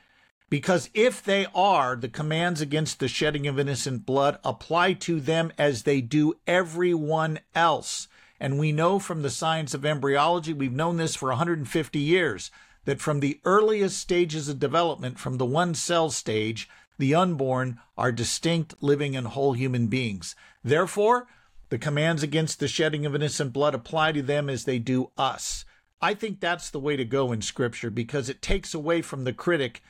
Because 0.49 0.91
if 0.95 1.23
they 1.23 1.47
are, 1.55 1.97
the 1.97 2.09
commands 2.09 2.61
against 2.61 3.01
the 3.01 3.09
shedding 3.09 3.47
of 3.47 3.59
innocent 3.59 4.07
blood 4.07 4.39
apply 4.45 4.93
to 4.95 5.21
them 5.21 5.53
as 5.59 5.83
they 5.83 6.01
do 6.01 6.35
everyone 6.47 7.41
else. 7.55 8.07
And 8.39 8.59
we 8.59 8.71
know 8.71 8.99
from 8.99 9.23
the 9.23 9.31
science 9.31 9.75
of 9.75 9.85
embryology, 9.85 10.53
we've 10.53 10.73
known 10.73 10.99
this 10.99 11.17
for 11.17 11.31
150 11.31 11.99
years, 11.99 12.51
that 12.85 13.01
from 13.01 13.19
the 13.21 13.41
earliest 13.45 13.99
stages 13.99 14.49
of 14.49 14.61
development, 14.61 15.19
from 15.19 15.39
the 15.39 15.47
one 15.47 15.75
cell 15.75 16.11
stage, 16.11 16.69
the 16.99 17.15
unborn 17.15 17.81
are 17.99 18.13
distinct, 18.13 18.75
living, 18.81 19.17
and 19.17 19.29
whole 19.29 19.55
human 19.55 19.89
beings. 19.89 20.37
Therefore, 20.63 21.27
the 21.71 21.79
commands 21.79 22.23
against 22.23 22.61
the 22.61 22.69
shedding 22.69 23.05
of 23.05 23.15
innocent 23.15 23.53
blood 23.53 23.75
apply 23.75 24.13
to 24.13 24.23
them 24.23 24.49
as 24.49 24.65
they 24.65 24.79
do 24.79 25.11
us. 25.19 25.65
I 26.01 26.15
think 26.15 26.39
that's 26.39 26.71
the 26.71 26.79
way 26.79 26.95
to 26.97 27.05
go 27.05 27.33
in 27.33 27.43
Scripture 27.43 27.91
because 27.91 28.29
it 28.29 28.41
takes 28.41 28.75
away 28.75 29.03
from 29.03 29.25
the 29.25 29.33
critic 29.33 29.83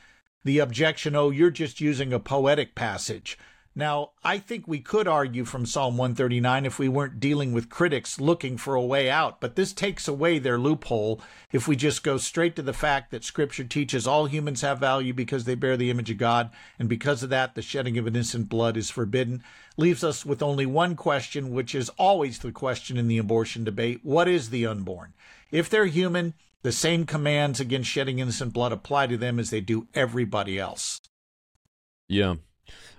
the 0.43 0.59
objection, 0.59 1.15
oh, 1.15 1.29
you're 1.29 1.51
just 1.51 1.81
using 1.81 2.13
a 2.13 2.19
poetic 2.19 2.75
passage. 2.75 3.37
Now, 3.77 4.13
I 4.23 4.39
think 4.39 4.67
we 4.67 4.79
could 4.79 5.07
argue 5.07 5.45
from 5.45 5.67
Psalm 5.67 5.97
139 5.97 6.65
if 6.65 6.79
we 6.79 6.89
weren't 6.89 7.19
dealing 7.19 7.53
with 7.53 7.69
critics 7.69 8.19
looking 8.19 8.57
for 8.57 8.73
a 8.73 8.83
way 8.83 9.07
out, 9.07 9.39
but 9.39 9.55
this 9.55 9.71
takes 9.71 10.07
away 10.07 10.39
their 10.39 10.57
loophole 10.57 11.21
if 11.51 11.67
we 11.67 11.75
just 11.75 12.03
go 12.03 12.17
straight 12.17 12.55
to 12.55 12.63
the 12.63 12.73
fact 12.73 13.11
that 13.11 13.23
Scripture 13.23 13.63
teaches 13.63 14.07
all 14.07 14.25
humans 14.25 14.61
have 14.61 14.79
value 14.79 15.13
because 15.13 15.43
they 15.43 15.53
bear 15.53 15.77
the 15.77 15.91
image 15.91 16.09
of 16.09 16.17
God, 16.17 16.49
and 16.79 16.89
because 16.89 17.21
of 17.21 17.29
that, 17.29 17.53
the 17.53 17.61
shedding 17.61 17.99
of 17.99 18.07
innocent 18.07 18.49
blood 18.49 18.77
is 18.77 18.89
forbidden. 18.89 19.43
Leaves 19.77 20.03
us 20.03 20.25
with 20.25 20.41
only 20.41 20.65
one 20.65 20.95
question, 20.95 21.51
which 21.51 21.75
is 21.75 21.89
always 21.99 22.39
the 22.39 22.51
question 22.51 22.97
in 22.97 23.07
the 23.07 23.19
abortion 23.19 23.63
debate 23.63 23.99
what 24.01 24.27
is 24.27 24.49
the 24.49 24.65
unborn? 24.65 25.13
If 25.51 25.69
they're 25.69 25.85
human, 25.85 26.33
the 26.63 26.71
same 26.71 27.05
commands 27.05 27.59
against 27.59 27.89
shedding 27.89 28.19
innocent 28.19 28.53
blood 28.53 28.71
apply 28.71 29.07
to 29.07 29.17
them 29.17 29.39
as 29.39 29.49
they 29.49 29.61
do 29.61 29.87
everybody 29.93 30.59
else. 30.59 30.99
Yeah. 32.07 32.35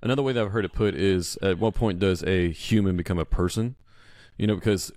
Another 0.03 0.23
way 0.23 0.33
that 0.33 0.45
I've 0.45 0.53
heard 0.53 0.65
it 0.65 0.73
put 0.73 0.95
is 0.95 1.37
at 1.43 1.59
what 1.59 1.75
point 1.75 1.99
does 1.99 2.23
a 2.23 2.51
human 2.51 2.97
become 2.97 3.19
a 3.19 3.25
person? 3.25 3.77
You 4.37 4.47
know, 4.47 4.55
because 4.55 4.93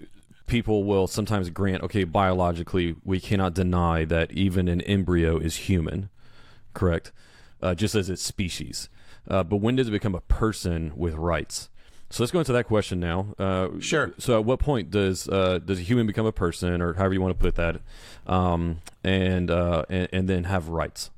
people 0.45 0.83
will 0.83 1.07
sometimes 1.07 1.49
grant, 1.49 1.81
okay, 1.81 2.03
biologically, 2.03 2.95
we 3.03 3.19
cannot 3.19 3.53
deny 3.53 4.05
that 4.05 4.31
even 4.31 4.67
an 4.67 4.81
embryo 4.81 5.37
is 5.37 5.55
human, 5.55 6.09
correct? 6.73 7.11
Uh, 7.61 7.73
just 7.73 7.95
as 7.95 8.09
its 8.09 8.21
species. 8.21 8.89
Uh, 9.27 9.43
but 9.43 9.57
when 9.57 9.75
does 9.75 9.87
it 9.87 9.91
become 9.91 10.15
a 10.15 10.21
person 10.21 10.91
with 10.95 11.15
rights? 11.15 11.69
So 12.11 12.23
let's 12.23 12.31
go 12.31 12.39
into 12.39 12.51
that 12.51 12.65
question 12.67 12.99
now. 12.99 13.33
Uh, 13.39 13.69
sure. 13.79 14.13
So 14.17 14.37
at 14.37 14.45
what 14.45 14.59
point 14.59 14.91
does 14.91 15.29
uh, 15.29 15.59
does 15.63 15.79
a 15.79 15.81
human 15.81 16.05
become 16.05 16.25
a 16.25 16.31
person, 16.33 16.81
or 16.81 16.93
however 16.93 17.13
you 17.13 17.21
want 17.21 17.37
to 17.37 17.41
put 17.41 17.55
that, 17.55 17.81
um, 18.27 18.81
and, 19.03 19.49
uh, 19.49 19.85
and 19.89 20.09
and 20.11 20.29
then 20.29 20.43
have 20.43 20.67
rights? 20.67 21.09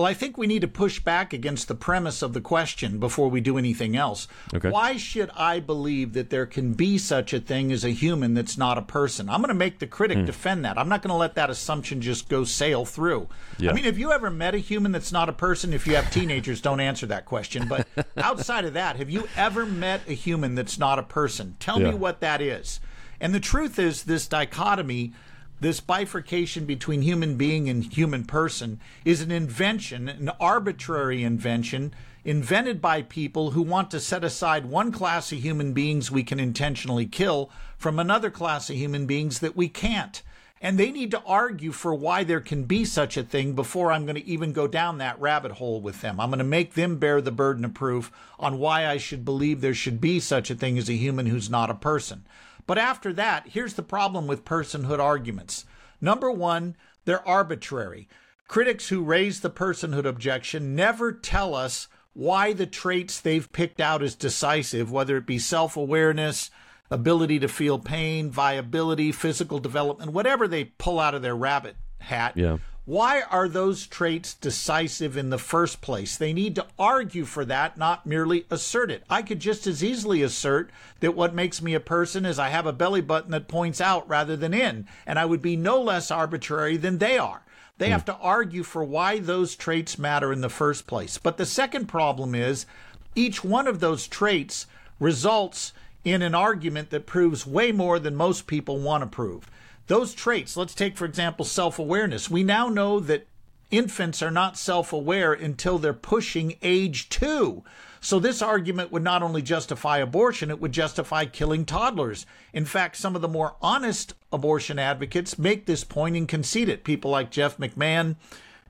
Well, 0.00 0.08
I 0.08 0.14
think 0.14 0.38
we 0.38 0.46
need 0.46 0.62
to 0.62 0.66
push 0.66 0.98
back 0.98 1.34
against 1.34 1.68
the 1.68 1.74
premise 1.74 2.22
of 2.22 2.32
the 2.32 2.40
question 2.40 2.98
before 2.98 3.28
we 3.28 3.42
do 3.42 3.58
anything 3.58 3.98
else. 3.98 4.28
Okay. 4.54 4.70
Why 4.70 4.96
should 4.96 5.28
I 5.36 5.60
believe 5.60 6.14
that 6.14 6.30
there 6.30 6.46
can 6.46 6.72
be 6.72 6.96
such 6.96 7.34
a 7.34 7.38
thing 7.38 7.70
as 7.70 7.84
a 7.84 7.90
human 7.90 8.32
that's 8.32 8.56
not 8.56 8.78
a 8.78 8.82
person? 8.82 9.28
I'm 9.28 9.42
going 9.42 9.48
to 9.48 9.54
make 9.54 9.78
the 9.78 9.86
critic 9.86 10.16
Hmm. 10.16 10.24
defend 10.24 10.64
that. 10.64 10.78
I'm 10.78 10.88
not 10.88 11.02
going 11.02 11.10
to 11.10 11.16
let 11.18 11.34
that 11.34 11.50
assumption 11.50 12.00
just 12.00 12.30
go 12.30 12.44
sail 12.44 12.86
through. 12.86 13.28
Yeah. 13.58 13.72
I 13.72 13.74
mean, 13.74 13.84
have 13.84 13.98
you 13.98 14.10
ever 14.10 14.30
met 14.30 14.54
a 14.54 14.58
human 14.58 14.90
that's 14.90 15.12
not 15.12 15.28
a 15.28 15.34
person? 15.34 15.74
If 15.74 15.86
you 15.86 15.96
have 15.96 16.10
teenagers, 16.10 16.62
don't 16.62 16.80
answer 16.80 17.04
that 17.08 17.26
question. 17.26 17.68
But 17.68 17.86
outside 18.16 18.64
of 18.64 18.72
that, 18.72 18.96
have 18.96 19.10
you 19.10 19.28
ever 19.36 19.66
met 19.66 20.00
a 20.08 20.14
human 20.14 20.54
that's 20.54 20.78
not 20.78 20.98
a 20.98 21.02
person? 21.02 21.56
Tell 21.60 21.78
Yeah. 21.78 21.90
me 21.90 21.96
what 21.96 22.20
that 22.22 22.40
is. 22.40 22.80
And 23.20 23.34
the 23.34 23.38
truth 23.40 23.78
is, 23.78 24.04
this 24.04 24.26
dichotomy 24.26 25.12
this 25.60 25.80
bifurcation 25.80 26.64
between 26.64 27.02
human 27.02 27.36
being 27.36 27.68
and 27.68 27.84
human 27.84 28.24
person 28.24 28.80
is 29.04 29.20
an 29.20 29.30
invention, 29.30 30.08
an 30.08 30.30
arbitrary 30.40 31.22
invention 31.22 31.92
invented 32.24 32.80
by 32.80 33.02
people 33.02 33.52
who 33.52 33.62
want 33.62 33.90
to 33.90 34.00
set 34.00 34.24
aside 34.24 34.66
one 34.66 34.92
class 34.92 35.32
of 35.32 35.38
human 35.38 35.72
beings 35.72 36.10
we 36.10 36.22
can 36.22 36.40
intentionally 36.40 37.06
kill 37.06 37.50
from 37.78 37.98
another 37.98 38.30
class 38.30 38.68
of 38.70 38.76
human 38.76 39.06
beings 39.06 39.40
that 39.40 39.56
we 39.56 39.68
can't. 39.68 40.22
And 40.62 40.78
they 40.78 40.90
need 40.90 41.10
to 41.12 41.22
argue 41.22 41.72
for 41.72 41.94
why 41.94 42.22
there 42.22 42.40
can 42.40 42.64
be 42.64 42.84
such 42.84 43.16
a 43.16 43.22
thing 43.22 43.54
before 43.54 43.90
I'm 43.90 44.04
going 44.04 44.16
to 44.16 44.26
even 44.26 44.52
go 44.52 44.66
down 44.66 44.98
that 44.98 45.18
rabbit 45.18 45.52
hole 45.52 45.80
with 45.80 46.02
them. 46.02 46.20
I'm 46.20 46.28
going 46.28 46.38
to 46.38 46.44
make 46.44 46.74
them 46.74 46.98
bear 46.98 47.22
the 47.22 47.32
burden 47.32 47.64
of 47.64 47.72
proof 47.72 48.12
on 48.38 48.58
why 48.58 48.86
I 48.86 48.98
should 48.98 49.24
believe 49.24 49.60
there 49.60 49.72
should 49.72 50.02
be 50.02 50.20
such 50.20 50.50
a 50.50 50.54
thing 50.54 50.76
as 50.76 50.90
a 50.90 50.94
human 50.94 51.26
who's 51.26 51.48
not 51.48 51.70
a 51.70 51.74
person. 51.74 52.26
But 52.70 52.78
after 52.78 53.12
that, 53.14 53.48
here's 53.48 53.74
the 53.74 53.82
problem 53.82 54.28
with 54.28 54.44
personhood 54.44 55.00
arguments. 55.00 55.64
Number 56.00 56.30
one, 56.30 56.76
they're 57.04 57.26
arbitrary. 57.26 58.08
Critics 58.46 58.90
who 58.90 59.02
raise 59.02 59.40
the 59.40 59.50
personhood 59.50 60.04
objection 60.04 60.76
never 60.76 61.10
tell 61.10 61.56
us 61.56 61.88
why 62.12 62.52
the 62.52 62.66
traits 62.66 63.20
they've 63.20 63.50
picked 63.50 63.80
out 63.80 64.04
as 64.04 64.14
decisive, 64.14 64.92
whether 64.92 65.16
it 65.16 65.26
be 65.26 65.36
self 65.36 65.76
awareness, 65.76 66.52
ability 66.92 67.40
to 67.40 67.48
feel 67.48 67.80
pain, 67.80 68.30
viability, 68.30 69.10
physical 69.10 69.58
development, 69.58 70.12
whatever 70.12 70.46
they 70.46 70.66
pull 70.66 71.00
out 71.00 71.16
of 71.16 71.22
their 71.22 71.34
rabbit 71.34 71.74
hat. 71.98 72.36
Yeah. 72.36 72.58
Why 72.90 73.22
are 73.30 73.48
those 73.48 73.86
traits 73.86 74.34
decisive 74.34 75.16
in 75.16 75.30
the 75.30 75.38
first 75.38 75.80
place? 75.80 76.16
They 76.16 76.32
need 76.32 76.56
to 76.56 76.66
argue 76.76 77.24
for 77.24 77.44
that, 77.44 77.78
not 77.78 78.04
merely 78.04 78.46
assert 78.50 78.90
it. 78.90 79.04
I 79.08 79.22
could 79.22 79.38
just 79.38 79.68
as 79.68 79.84
easily 79.84 80.24
assert 80.24 80.72
that 80.98 81.14
what 81.14 81.32
makes 81.32 81.62
me 81.62 81.74
a 81.74 81.78
person 81.78 82.26
is 82.26 82.36
I 82.36 82.48
have 82.48 82.66
a 82.66 82.72
belly 82.72 83.00
button 83.00 83.30
that 83.30 83.46
points 83.46 83.80
out 83.80 84.08
rather 84.08 84.36
than 84.36 84.52
in, 84.52 84.88
and 85.06 85.20
I 85.20 85.24
would 85.24 85.40
be 85.40 85.54
no 85.54 85.80
less 85.80 86.10
arbitrary 86.10 86.76
than 86.76 86.98
they 86.98 87.16
are. 87.16 87.42
They 87.78 87.86
hmm. 87.86 87.92
have 87.92 88.04
to 88.06 88.16
argue 88.16 88.64
for 88.64 88.82
why 88.82 89.20
those 89.20 89.54
traits 89.54 89.96
matter 89.96 90.32
in 90.32 90.40
the 90.40 90.48
first 90.48 90.88
place. 90.88 91.16
But 91.16 91.36
the 91.36 91.46
second 91.46 91.86
problem 91.86 92.34
is 92.34 92.66
each 93.14 93.44
one 93.44 93.68
of 93.68 93.78
those 93.78 94.08
traits 94.08 94.66
results 94.98 95.72
in 96.04 96.22
an 96.22 96.34
argument 96.34 96.90
that 96.90 97.06
proves 97.06 97.46
way 97.46 97.70
more 97.70 98.00
than 98.00 98.16
most 98.16 98.48
people 98.48 98.80
want 98.80 99.04
to 99.04 99.06
prove. 99.06 99.48
Those 99.90 100.14
traits, 100.14 100.56
let's 100.56 100.76
take, 100.76 100.96
for 100.96 101.04
example, 101.04 101.44
self 101.44 101.80
awareness. 101.80 102.30
We 102.30 102.44
now 102.44 102.68
know 102.68 103.00
that 103.00 103.26
infants 103.72 104.22
are 104.22 104.30
not 104.30 104.56
self 104.56 104.92
aware 104.92 105.32
until 105.32 105.78
they're 105.78 105.92
pushing 105.92 106.54
age 106.62 107.08
two. 107.08 107.64
So, 108.00 108.20
this 108.20 108.40
argument 108.40 108.92
would 108.92 109.02
not 109.02 109.24
only 109.24 109.42
justify 109.42 109.98
abortion, 109.98 110.48
it 110.48 110.60
would 110.60 110.70
justify 110.70 111.24
killing 111.24 111.64
toddlers. 111.64 112.24
In 112.52 112.66
fact, 112.66 112.98
some 112.98 113.16
of 113.16 113.20
the 113.20 113.26
more 113.26 113.56
honest 113.60 114.14
abortion 114.32 114.78
advocates 114.78 115.40
make 115.40 115.66
this 115.66 115.82
point 115.82 116.14
and 116.14 116.28
concede 116.28 116.68
it. 116.68 116.84
People 116.84 117.10
like 117.10 117.32
Jeff 117.32 117.58
McMahan, 117.58 118.14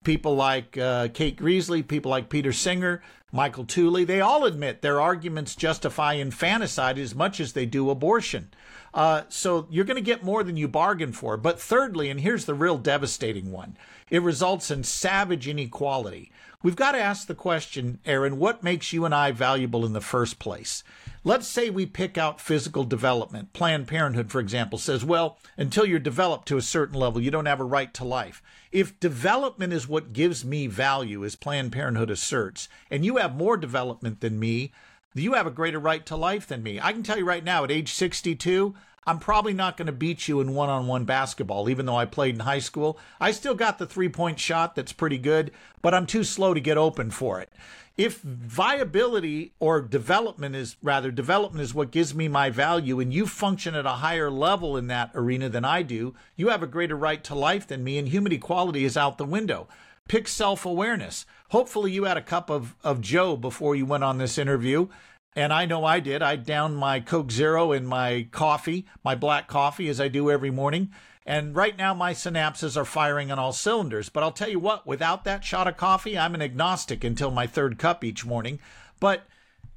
people 0.04 0.34
like 0.34 0.78
uh, 0.78 1.08
Kate 1.08 1.36
Greasley, 1.36 1.82
people 1.82 2.10
like 2.10 2.30
Peter 2.30 2.50
Singer, 2.54 3.02
Michael 3.30 3.66
Tooley, 3.66 4.04
they 4.04 4.22
all 4.22 4.46
admit 4.46 4.80
their 4.80 5.02
arguments 5.02 5.54
justify 5.54 6.14
infanticide 6.14 6.98
as 6.98 7.14
much 7.14 7.40
as 7.40 7.52
they 7.52 7.66
do 7.66 7.90
abortion. 7.90 8.48
Uh, 8.92 9.22
so 9.28 9.66
you're 9.70 9.84
going 9.84 9.96
to 9.96 10.00
get 10.00 10.24
more 10.24 10.42
than 10.42 10.56
you 10.56 10.68
bargain 10.68 11.12
for. 11.12 11.36
But 11.36 11.60
thirdly, 11.60 12.10
and 12.10 12.20
here's 12.20 12.44
the 12.44 12.54
real 12.54 12.78
devastating 12.78 13.52
one 13.52 13.76
it 14.10 14.22
results 14.22 14.70
in 14.70 14.82
savage 14.82 15.46
inequality. 15.46 16.32
We've 16.62 16.76
got 16.76 16.92
to 16.92 17.00
ask 17.00 17.26
the 17.26 17.34
question, 17.34 18.00
Aaron, 18.04 18.36
what 18.38 18.62
makes 18.62 18.92
you 18.92 19.06
and 19.06 19.14
I 19.14 19.32
valuable 19.32 19.86
in 19.86 19.94
the 19.94 20.00
first 20.02 20.38
place? 20.38 20.84
Let's 21.24 21.46
say 21.46 21.70
we 21.70 21.86
pick 21.86 22.18
out 22.18 22.40
physical 22.40 22.84
development. 22.84 23.54
Planned 23.54 23.88
Parenthood, 23.88 24.30
for 24.30 24.40
example, 24.40 24.78
says, 24.78 25.02
well, 25.02 25.38
until 25.56 25.86
you're 25.86 25.98
developed 25.98 26.48
to 26.48 26.58
a 26.58 26.62
certain 26.62 26.98
level, 26.98 27.20
you 27.20 27.30
don't 27.30 27.46
have 27.46 27.60
a 27.60 27.64
right 27.64 27.92
to 27.94 28.04
life. 28.04 28.42
If 28.72 29.00
development 29.00 29.72
is 29.72 29.88
what 29.88 30.12
gives 30.12 30.44
me 30.44 30.66
value, 30.66 31.24
as 31.24 31.34
Planned 31.34 31.72
Parenthood 31.72 32.10
asserts, 32.10 32.68
and 32.90 33.06
you 33.06 33.16
have 33.16 33.34
more 33.34 33.56
development 33.56 34.20
than 34.20 34.38
me, 34.38 34.72
you 35.14 35.34
have 35.34 35.46
a 35.46 35.50
greater 35.50 35.78
right 35.78 36.04
to 36.06 36.16
life 36.16 36.46
than 36.46 36.62
me. 36.62 36.80
I 36.80 36.92
can 36.92 37.02
tell 37.02 37.18
you 37.18 37.24
right 37.24 37.42
now, 37.42 37.64
at 37.64 37.70
age 37.70 37.92
62, 37.92 38.74
I'm 39.06 39.18
probably 39.18 39.54
not 39.54 39.76
going 39.76 39.86
to 39.86 39.92
beat 39.92 40.28
you 40.28 40.40
in 40.40 40.54
one 40.54 40.68
on 40.68 40.86
one 40.86 41.04
basketball, 41.04 41.68
even 41.68 41.86
though 41.86 41.96
I 41.96 42.04
played 42.04 42.34
in 42.34 42.42
high 42.42 42.58
school. 42.58 42.98
I 43.20 43.32
still 43.32 43.54
got 43.54 43.78
the 43.78 43.86
three 43.86 44.08
point 44.08 44.38
shot 44.38 44.74
that's 44.74 44.92
pretty 44.92 45.18
good, 45.18 45.50
but 45.82 45.94
I'm 45.94 46.06
too 46.06 46.22
slow 46.22 46.54
to 46.54 46.60
get 46.60 46.76
open 46.76 47.10
for 47.10 47.40
it. 47.40 47.50
If 47.96 48.20
viability 48.20 49.52
or 49.58 49.80
development 49.80 50.54
is 50.54 50.76
rather, 50.82 51.10
development 51.10 51.62
is 51.62 51.74
what 51.74 51.90
gives 51.90 52.14
me 52.14 52.28
my 52.28 52.50
value, 52.50 53.00
and 53.00 53.12
you 53.12 53.26
function 53.26 53.74
at 53.74 53.84
a 53.84 53.90
higher 53.90 54.30
level 54.30 54.76
in 54.76 54.86
that 54.86 55.10
arena 55.14 55.48
than 55.48 55.64
I 55.64 55.82
do, 55.82 56.14
you 56.36 56.48
have 56.48 56.62
a 56.62 56.68
greater 56.68 56.96
right 56.96 57.22
to 57.24 57.34
life 57.34 57.66
than 57.66 57.82
me, 57.82 57.98
and 57.98 58.08
human 58.08 58.32
equality 58.32 58.84
is 58.84 58.96
out 58.96 59.18
the 59.18 59.24
window. 59.24 59.66
Pick 60.10 60.26
self 60.26 60.66
awareness. 60.66 61.24
Hopefully, 61.50 61.92
you 61.92 62.02
had 62.02 62.16
a 62.16 62.20
cup 62.20 62.50
of, 62.50 62.74
of 62.82 63.00
Joe 63.00 63.36
before 63.36 63.76
you 63.76 63.86
went 63.86 64.02
on 64.02 64.18
this 64.18 64.38
interview. 64.38 64.88
And 65.36 65.52
I 65.52 65.66
know 65.66 65.84
I 65.84 66.00
did. 66.00 66.20
I 66.20 66.34
downed 66.34 66.78
my 66.78 66.98
Coke 66.98 67.30
Zero 67.30 67.70
in 67.70 67.86
my 67.86 68.26
coffee, 68.32 68.86
my 69.04 69.14
black 69.14 69.46
coffee, 69.46 69.88
as 69.88 70.00
I 70.00 70.08
do 70.08 70.28
every 70.28 70.50
morning. 70.50 70.90
And 71.24 71.54
right 71.54 71.78
now, 71.78 71.94
my 71.94 72.12
synapses 72.12 72.76
are 72.76 72.84
firing 72.84 73.30
on 73.30 73.38
all 73.38 73.52
cylinders. 73.52 74.08
But 74.08 74.24
I'll 74.24 74.32
tell 74.32 74.48
you 74.48 74.58
what, 74.58 74.84
without 74.84 75.22
that 75.26 75.44
shot 75.44 75.68
of 75.68 75.76
coffee, 75.76 76.18
I'm 76.18 76.34
an 76.34 76.42
agnostic 76.42 77.04
until 77.04 77.30
my 77.30 77.46
third 77.46 77.78
cup 77.78 78.02
each 78.02 78.26
morning. 78.26 78.58
But 78.98 79.28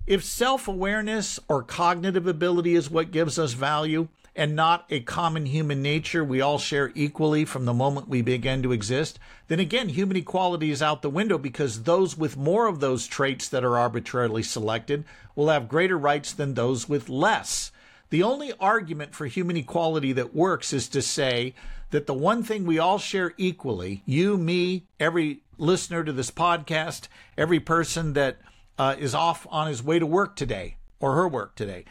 if 0.08 0.24
self 0.24 0.68
awareness 0.68 1.40
or 1.48 1.62
cognitive 1.62 2.26
ability 2.26 2.74
is 2.74 2.90
what 2.90 3.12
gives 3.12 3.38
us 3.38 3.54
value, 3.54 4.08
and 4.36 4.56
not 4.56 4.86
a 4.90 5.00
common 5.00 5.46
human 5.46 5.82
nature 5.82 6.24
we 6.24 6.42
all 6.42 6.58
share 6.58 6.92
equally 6.96 7.46
from 7.46 7.66
the 7.66 7.74
moment 7.74 8.08
we 8.08 8.22
begin 8.22 8.64
to 8.64 8.72
exist, 8.72 9.20
then 9.48 9.60
again, 9.60 9.90
human 9.90 10.18
equality 10.18 10.72
is 10.72 10.82
out 10.82 11.02
the 11.02 11.10
window 11.10 11.38
because 11.38 11.84
those 11.84 12.18
with 12.18 12.36
more 12.36 12.68
of 12.68 12.80
those 12.80 13.06
traits 13.06 13.48
that 13.50 13.64
are 13.64 13.78
arbitrarily 13.78 14.44
selected 14.44 15.06
will 15.36 15.50
have 15.50 15.68
greater 15.68 15.98
rights 15.98 16.34
than 16.34 16.54
those 16.54 16.90
with 16.90 17.10
less. 17.10 17.72
The 18.10 18.24
only 18.24 18.54
argument 18.60 19.16
for 19.16 19.26
human 19.26 19.58
equality 19.58 20.14
that 20.14 20.36
works 20.36 20.74
is 20.74 20.88
to 20.90 21.02
say 21.02 21.54
that 21.92 22.08
the 22.08 22.14
one 22.14 22.44
thing 22.44 22.66
we 22.66 22.80
all 22.80 22.98
share 22.98 23.34
equally, 23.38 24.02
you, 24.06 24.38
me, 24.38 24.86
every 25.00 25.42
listener 25.58 26.04
to 26.04 26.12
this 26.12 26.32
podcast, 26.32 27.08
every 27.38 27.60
person 27.60 28.14
that 28.14 28.38
uh, 28.78 28.96
is 28.98 29.14
off 29.14 29.46
on 29.50 29.68
his 29.68 29.84
way 29.84 30.00
to 30.00 30.06
work 30.06 30.36
today 30.36 30.78
or 31.00 31.16
her 31.16 31.28
work 31.28 31.56
today, 31.56 31.86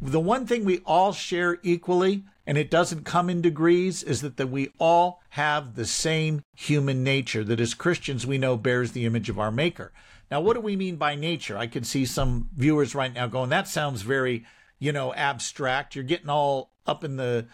the 0.00 0.20
one 0.20 0.46
thing 0.46 0.64
we 0.64 0.80
all 0.84 1.12
share 1.12 1.58
equally, 1.62 2.24
and 2.46 2.58
it 2.58 2.70
doesn't 2.70 3.04
come 3.04 3.30
in 3.30 3.40
degrees, 3.40 4.02
is 4.02 4.20
that, 4.20 4.36
that 4.36 4.48
we 4.48 4.72
all 4.78 5.22
have 5.30 5.74
the 5.74 5.86
same 5.86 6.42
human 6.54 7.02
nature 7.02 7.42
that 7.44 7.60
as 7.60 7.74
Christians 7.74 8.26
we 8.26 8.38
know 8.38 8.56
bears 8.56 8.92
the 8.92 9.06
image 9.06 9.28
of 9.28 9.38
our 9.38 9.50
Maker. 9.50 9.92
Now, 10.30 10.40
what 10.40 10.54
do 10.54 10.60
we 10.60 10.76
mean 10.76 10.96
by 10.96 11.14
nature? 11.14 11.56
I 11.56 11.66
could 11.66 11.86
see 11.86 12.04
some 12.04 12.48
viewers 12.54 12.94
right 12.94 13.12
now 13.12 13.26
going, 13.26 13.50
that 13.50 13.68
sounds 13.68 14.02
very, 14.02 14.44
you 14.78 14.92
know, 14.92 15.14
abstract. 15.14 15.94
You're 15.94 16.04
getting 16.04 16.28
all 16.28 16.70
up 16.86 17.04
in 17.04 17.16
the 17.16 17.46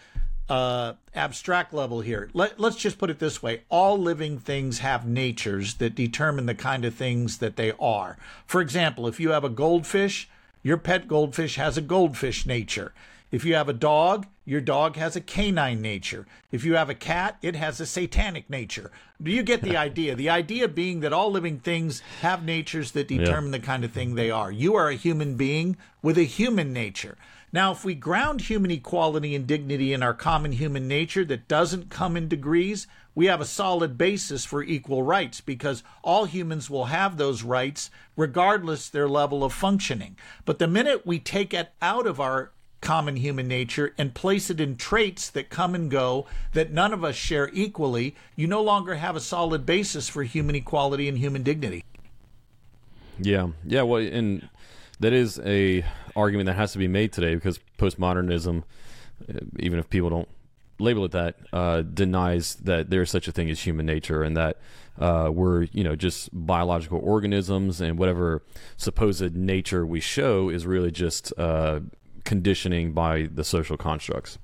uh, 0.49 0.93
abstract 1.15 1.73
level 1.73 2.01
here. 2.01 2.29
Let, 2.33 2.59
let's 2.59 2.75
just 2.75 2.97
put 2.97 3.09
it 3.09 3.19
this 3.19 3.41
way 3.41 3.61
all 3.69 3.97
living 3.97 4.39
things 4.39 4.79
have 4.79 5.05
natures 5.05 5.75
that 5.75 5.95
determine 5.95 6.45
the 6.45 6.55
kind 6.55 6.83
of 6.83 6.93
things 6.93 7.37
that 7.37 7.55
they 7.55 7.71
are. 7.79 8.17
For 8.45 8.59
example, 8.59 9.07
if 9.07 9.19
you 9.19 9.31
have 9.31 9.43
a 9.43 9.49
goldfish, 9.49 10.29
your 10.63 10.77
pet 10.77 11.07
goldfish 11.07 11.57
has 11.57 11.77
a 11.77 11.81
goldfish 11.81 12.45
nature. 12.45 12.93
If 13.31 13.45
you 13.45 13.55
have 13.55 13.67
a 13.67 13.73
dog, 13.73 14.27
your 14.45 14.61
dog 14.61 14.95
has 14.95 15.15
a 15.15 15.21
canine 15.21 15.81
nature. 15.81 16.27
If 16.51 16.63
you 16.63 16.75
have 16.75 16.89
a 16.89 16.95
cat, 16.95 17.37
it 17.41 17.55
has 17.55 17.79
a 17.79 17.85
satanic 17.85 18.49
nature. 18.49 18.91
Do 19.21 19.31
you 19.31 19.43
get 19.43 19.61
the 19.61 19.75
idea? 19.87 20.15
The 20.15 20.29
idea 20.29 20.67
being 20.67 20.99
that 20.99 21.13
all 21.13 21.31
living 21.31 21.59
things 21.59 22.01
have 22.21 22.43
natures 22.43 22.91
that 22.91 23.07
determine 23.07 23.51
yeah. 23.51 23.59
the 23.59 23.65
kind 23.65 23.83
of 23.83 23.91
thing 23.91 24.15
they 24.15 24.29
are. 24.31 24.51
You 24.51 24.75
are 24.75 24.89
a 24.89 24.95
human 24.95 25.35
being 25.35 25.77
with 26.01 26.17
a 26.17 26.23
human 26.23 26.71
nature. 26.73 27.17
Now, 27.51 27.71
if 27.71 27.83
we 27.83 27.93
ground 27.93 28.41
human 28.41 28.71
equality 28.71 29.35
and 29.35 29.45
dignity 29.45 29.93
in 29.93 30.01
our 30.01 30.13
common 30.13 30.53
human 30.53 30.87
nature 30.87 31.25
that 31.25 31.47
doesn't 31.47 31.89
come 31.89 32.15
in 32.15 32.27
degrees, 32.27 32.87
we 33.15 33.27
have 33.27 33.41
a 33.41 33.45
solid 33.45 33.97
basis 33.97 34.45
for 34.45 34.63
equal 34.63 35.03
rights 35.03 35.41
because 35.41 35.83
all 36.03 36.25
humans 36.25 36.69
will 36.69 36.85
have 36.85 37.17
those 37.17 37.43
rights 37.43 37.89
regardless 38.15 38.89
their 38.89 39.07
level 39.07 39.43
of 39.43 39.53
functioning. 39.53 40.17
But 40.45 40.59
the 40.59 40.67
minute 40.67 41.05
we 41.05 41.19
take 41.19 41.53
it 41.53 41.71
out 41.81 42.07
of 42.07 42.19
our 42.19 42.51
common 42.81 43.15
human 43.15 43.47
nature 43.47 43.93
and 43.97 44.13
place 44.13 44.49
it 44.49 44.59
in 44.59 44.75
traits 44.75 45.29
that 45.29 45.49
come 45.49 45.73
and 45.73 45.89
go 45.89 46.25
that 46.51 46.71
none 46.71 46.91
of 46.93 47.03
us 47.03 47.15
share 47.15 47.49
equally, 47.53 48.15
you 48.35 48.45
no 48.45 48.61
longer 48.61 48.95
have 48.95 49.15
a 49.15 49.21
solid 49.21 49.65
basis 49.65 50.09
for 50.09 50.23
human 50.23 50.55
equality 50.55 51.07
and 51.07 51.17
human 51.17 51.43
dignity. 51.43 51.85
Yeah. 53.19 53.49
Yeah, 53.65 53.83
well 53.83 54.01
and 54.01 54.49
that 54.99 55.13
is 55.13 55.39
a 55.45 55.85
argument 56.15 56.47
that 56.47 56.55
has 56.55 56.73
to 56.73 56.77
be 56.77 56.87
made 56.87 57.11
today 57.13 57.35
because 57.35 57.59
postmodernism 57.77 58.63
uh, 59.29 59.39
even 59.59 59.79
if 59.79 59.89
people 59.89 60.09
don't 60.09 60.27
label 60.79 61.05
it 61.05 61.11
that 61.11 61.35
uh, 61.51 61.81
denies 61.81 62.55
that 62.55 62.89
there's 62.89 63.09
such 63.09 63.27
a 63.27 63.31
thing 63.31 63.49
as 63.49 63.61
human 63.61 63.85
nature 63.85 64.23
and 64.23 64.35
that 64.35 64.57
uh, 64.99 65.29
we're 65.31 65.63
you 65.71 65.83
know 65.83 65.95
just 65.95 66.29
biological 66.33 66.99
organisms 67.03 67.81
and 67.81 67.97
whatever 67.97 68.43
supposed 68.77 69.35
nature 69.35 69.85
we 69.85 69.99
show 69.99 70.49
is 70.49 70.65
really 70.65 70.91
just 70.91 71.33
uh, 71.37 71.79
conditioning 72.23 72.93
by 72.93 73.27
the 73.33 73.43
social 73.43 73.77
constructs. 73.77 74.37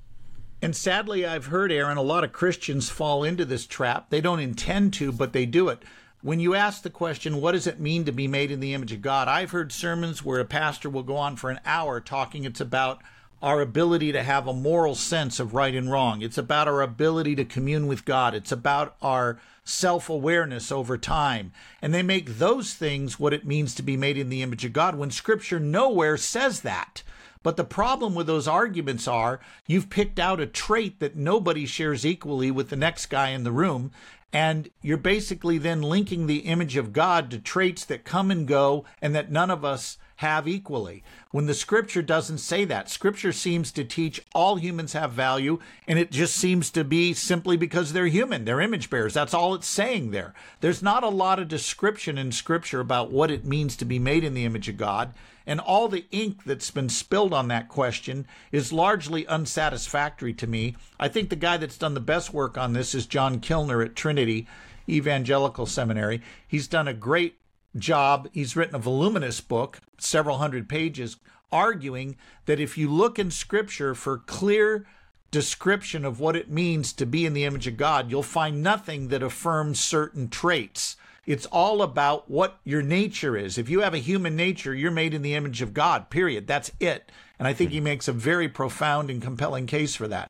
And 0.62 0.76
sadly, 0.76 1.24
I've 1.24 1.46
heard, 1.46 1.72
Aaron, 1.72 1.96
a 1.96 2.02
lot 2.02 2.22
of 2.22 2.32
Christians 2.32 2.90
fall 2.90 3.24
into 3.24 3.46
this 3.46 3.66
trap. 3.66 4.10
They 4.10 4.20
don't 4.20 4.40
intend 4.40 4.92
to, 4.94 5.10
but 5.10 5.32
they 5.32 5.46
do 5.46 5.68
it. 5.68 5.82
When 6.22 6.38
you 6.38 6.54
ask 6.54 6.82
the 6.82 6.90
question, 6.90 7.40
what 7.40 7.52
does 7.52 7.66
it 7.66 7.80
mean 7.80 8.04
to 8.04 8.12
be 8.12 8.28
made 8.28 8.50
in 8.50 8.60
the 8.60 8.74
image 8.74 8.92
of 8.92 9.00
God? 9.00 9.26
I've 9.26 9.52
heard 9.52 9.72
sermons 9.72 10.22
where 10.22 10.38
a 10.38 10.44
pastor 10.44 10.90
will 10.90 11.02
go 11.02 11.16
on 11.16 11.36
for 11.36 11.48
an 11.48 11.60
hour 11.64 11.98
talking 11.98 12.44
it's 12.44 12.60
about 12.60 13.00
our 13.42 13.60
ability 13.60 14.12
to 14.12 14.22
have 14.22 14.46
a 14.46 14.52
moral 14.52 14.94
sense 14.94 15.40
of 15.40 15.54
right 15.54 15.74
and 15.74 15.90
wrong. 15.90 16.20
It's 16.22 16.38
about 16.38 16.68
our 16.68 16.82
ability 16.82 17.34
to 17.36 17.44
commune 17.44 17.86
with 17.86 18.04
God. 18.04 18.34
It's 18.34 18.52
about 18.52 18.96
our 19.00 19.40
self 19.64 20.10
awareness 20.10 20.70
over 20.70 20.98
time. 20.98 21.52
And 21.80 21.94
they 21.94 22.02
make 22.02 22.38
those 22.38 22.74
things 22.74 23.18
what 23.18 23.32
it 23.32 23.46
means 23.46 23.74
to 23.74 23.82
be 23.82 23.96
made 23.96 24.18
in 24.18 24.28
the 24.28 24.42
image 24.42 24.64
of 24.64 24.72
God 24.72 24.96
when 24.96 25.10
Scripture 25.10 25.60
nowhere 25.60 26.16
says 26.16 26.60
that. 26.60 27.02
But 27.42 27.56
the 27.56 27.64
problem 27.64 28.14
with 28.14 28.26
those 28.26 28.46
arguments 28.46 29.08
are 29.08 29.40
you've 29.66 29.88
picked 29.88 30.18
out 30.18 30.40
a 30.40 30.46
trait 30.46 31.00
that 31.00 31.16
nobody 31.16 31.64
shares 31.64 32.04
equally 32.04 32.50
with 32.50 32.68
the 32.68 32.76
next 32.76 33.06
guy 33.06 33.30
in 33.30 33.44
the 33.44 33.52
room. 33.52 33.92
And 34.32 34.68
you're 34.82 34.98
basically 34.98 35.58
then 35.58 35.82
linking 35.82 36.26
the 36.26 36.40
image 36.40 36.76
of 36.76 36.92
God 36.92 37.30
to 37.30 37.38
traits 37.38 37.84
that 37.86 38.04
come 38.04 38.30
and 38.30 38.46
go 38.46 38.84
and 39.00 39.14
that 39.14 39.32
none 39.32 39.50
of 39.50 39.64
us 39.64 39.96
have 40.20 40.46
equally. 40.46 41.02
When 41.30 41.46
the 41.46 41.54
scripture 41.54 42.02
doesn't 42.02 42.38
say 42.38 42.66
that, 42.66 42.90
scripture 42.90 43.32
seems 43.32 43.72
to 43.72 43.84
teach 43.84 44.20
all 44.34 44.56
humans 44.56 44.92
have 44.92 45.12
value, 45.12 45.60
and 45.88 45.98
it 45.98 46.10
just 46.10 46.36
seems 46.36 46.70
to 46.72 46.84
be 46.84 47.14
simply 47.14 47.56
because 47.56 47.94
they're 47.94 48.06
human, 48.06 48.44
they're 48.44 48.60
image 48.60 48.90
bearers. 48.90 49.14
That's 49.14 49.32
all 49.32 49.54
it's 49.54 49.66
saying 49.66 50.10
there. 50.10 50.34
There's 50.60 50.82
not 50.82 51.02
a 51.02 51.08
lot 51.08 51.38
of 51.38 51.48
description 51.48 52.18
in 52.18 52.32
scripture 52.32 52.80
about 52.80 53.10
what 53.10 53.30
it 53.30 53.46
means 53.46 53.76
to 53.76 53.86
be 53.86 53.98
made 53.98 54.22
in 54.22 54.34
the 54.34 54.44
image 54.44 54.68
of 54.68 54.76
God, 54.76 55.14
and 55.46 55.58
all 55.58 55.88
the 55.88 56.04
ink 56.10 56.44
that's 56.44 56.70
been 56.70 56.90
spilled 56.90 57.32
on 57.32 57.48
that 57.48 57.70
question 57.70 58.26
is 58.52 58.74
largely 58.74 59.26
unsatisfactory 59.26 60.34
to 60.34 60.46
me. 60.46 60.76
I 60.98 61.08
think 61.08 61.30
the 61.30 61.36
guy 61.36 61.56
that's 61.56 61.78
done 61.78 61.94
the 61.94 62.00
best 62.00 62.34
work 62.34 62.58
on 62.58 62.74
this 62.74 62.94
is 62.94 63.06
John 63.06 63.40
Kilner 63.40 63.82
at 63.82 63.96
Trinity 63.96 64.46
Evangelical 64.86 65.64
Seminary. 65.64 66.20
He's 66.46 66.68
done 66.68 66.88
a 66.88 66.92
great 66.92 67.36
job. 67.76 68.28
He's 68.32 68.56
written 68.56 68.74
a 68.74 68.80
voluminous 68.80 69.40
book, 69.40 69.80
several 69.98 70.38
hundred 70.38 70.68
pages, 70.68 71.16
arguing 71.52 72.16
that 72.46 72.60
if 72.60 72.78
you 72.78 72.90
look 72.90 73.18
in 73.18 73.30
Scripture 73.30 73.94
for 73.94 74.18
clear 74.18 74.86
description 75.30 76.04
of 76.04 76.18
what 76.18 76.36
it 76.36 76.50
means 76.50 76.92
to 76.92 77.06
be 77.06 77.24
in 77.24 77.32
the 77.32 77.44
image 77.44 77.66
of 77.66 77.76
God, 77.76 78.10
you'll 78.10 78.22
find 78.22 78.62
nothing 78.62 79.08
that 79.08 79.22
affirms 79.22 79.78
certain 79.78 80.28
traits. 80.28 80.96
It's 81.26 81.46
all 81.46 81.82
about 81.82 82.30
what 82.30 82.58
your 82.64 82.82
nature 82.82 83.36
is. 83.36 83.56
If 83.58 83.68
you 83.68 83.80
have 83.80 83.94
a 83.94 83.98
human 83.98 84.34
nature, 84.34 84.74
you're 84.74 84.90
made 84.90 85.14
in 85.14 85.22
the 85.22 85.34
image 85.34 85.62
of 85.62 85.74
God, 85.74 86.10
period. 86.10 86.46
That's 86.46 86.72
it. 86.80 87.12
And 87.38 87.46
I 87.46 87.52
think 87.52 87.70
he 87.70 87.80
makes 87.80 88.08
a 88.08 88.12
very 88.12 88.48
profound 88.48 89.10
and 89.10 89.22
compelling 89.22 89.66
case 89.66 89.94
for 89.94 90.08
that. 90.08 90.28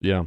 Yeah. 0.00 0.24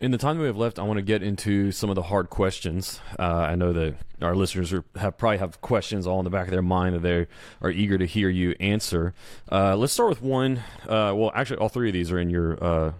In 0.00 0.12
the 0.12 0.18
time 0.18 0.38
we 0.38 0.46
have 0.46 0.56
left, 0.56 0.78
I 0.78 0.82
want 0.82 0.98
to 0.98 1.02
get 1.02 1.22
into 1.22 1.72
some 1.72 1.90
of 1.90 1.96
the 1.96 2.02
hard 2.02 2.30
questions. 2.30 3.00
Uh, 3.18 3.22
I 3.22 3.56
know 3.56 3.72
that 3.72 3.96
our 4.22 4.36
listeners 4.36 4.72
are, 4.72 4.84
have 4.96 5.18
probably 5.18 5.38
have 5.38 5.60
questions 5.60 6.06
all 6.06 6.20
in 6.20 6.24
the 6.24 6.30
back 6.30 6.46
of 6.46 6.52
their 6.52 6.62
mind 6.62 6.94
that 6.94 7.02
they 7.02 7.26
are 7.60 7.70
eager 7.70 7.98
to 7.98 8.06
hear 8.06 8.28
you 8.28 8.54
answer. 8.60 9.12
Uh, 9.50 9.76
let's 9.76 9.92
start 9.92 10.08
with 10.08 10.22
one. 10.22 10.58
Uh, 10.84 11.12
well, 11.16 11.32
actually, 11.34 11.58
all 11.58 11.68
three 11.68 11.88
of 11.88 11.94
these 11.94 12.12
are 12.12 12.18
in 12.18 12.30
your. 12.30 12.62
Uh, 12.62 12.92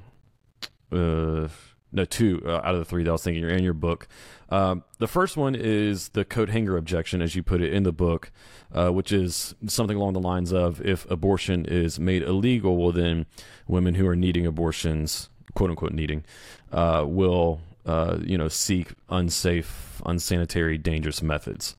uh, 0.90 1.48
no, 1.90 2.04
two 2.04 2.42
uh, 2.44 2.56
out 2.56 2.74
of 2.74 2.80
the 2.80 2.84
three 2.84 3.02
that 3.02 3.08
I 3.08 3.12
was 3.12 3.22
thinking 3.22 3.44
are 3.44 3.48
in 3.48 3.64
your 3.64 3.72
book. 3.72 4.08
Um, 4.50 4.84
the 4.98 5.06
first 5.06 5.38
one 5.38 5.54
is 5.54 6.10
the 6.10 6.24
coat 6.24 6.50
hanger 6.50 6.76
objection, 6.76 7.22
as 7.22 7.34
you 7.34 7.42
put 7.42 7.62
it 7.62 7.72
in 7.72 7.82
the 7.84 7.92
book, 7.92 8.30
which 8.74 9.10
is 9.10 9.54
something 9.66 9.96
along 9.96 10.12
the 10.12 10.20
lines 10.20 10.52
of 10.52 10.82
if 10.82 11.10
abortion 11.10 11.64
is 11.64 11.98
made 11.98 12.22
illegal, 12.22 12.76
well, 12.76 12.92
then 12.92 13.24
women 13.66 13.94
who 13.94 14.06
are 14.06 14.16
needing 14.16 14.44
abortions 14.44 15.30
quote 15.54 15.70
unquote 15.70 15.92
needing 15.92 16.24
uh, 16.72 17.04
will 17.06 17.60
uh, 17.86 18.18
you 18.22 18.38
know 18.38 18.48
seek 18.48 18.92
unsafe, 19.08 20.00
unsanitary, 20.04 20.78
dangerous 20.78 21.22
methods. 21.22 21.76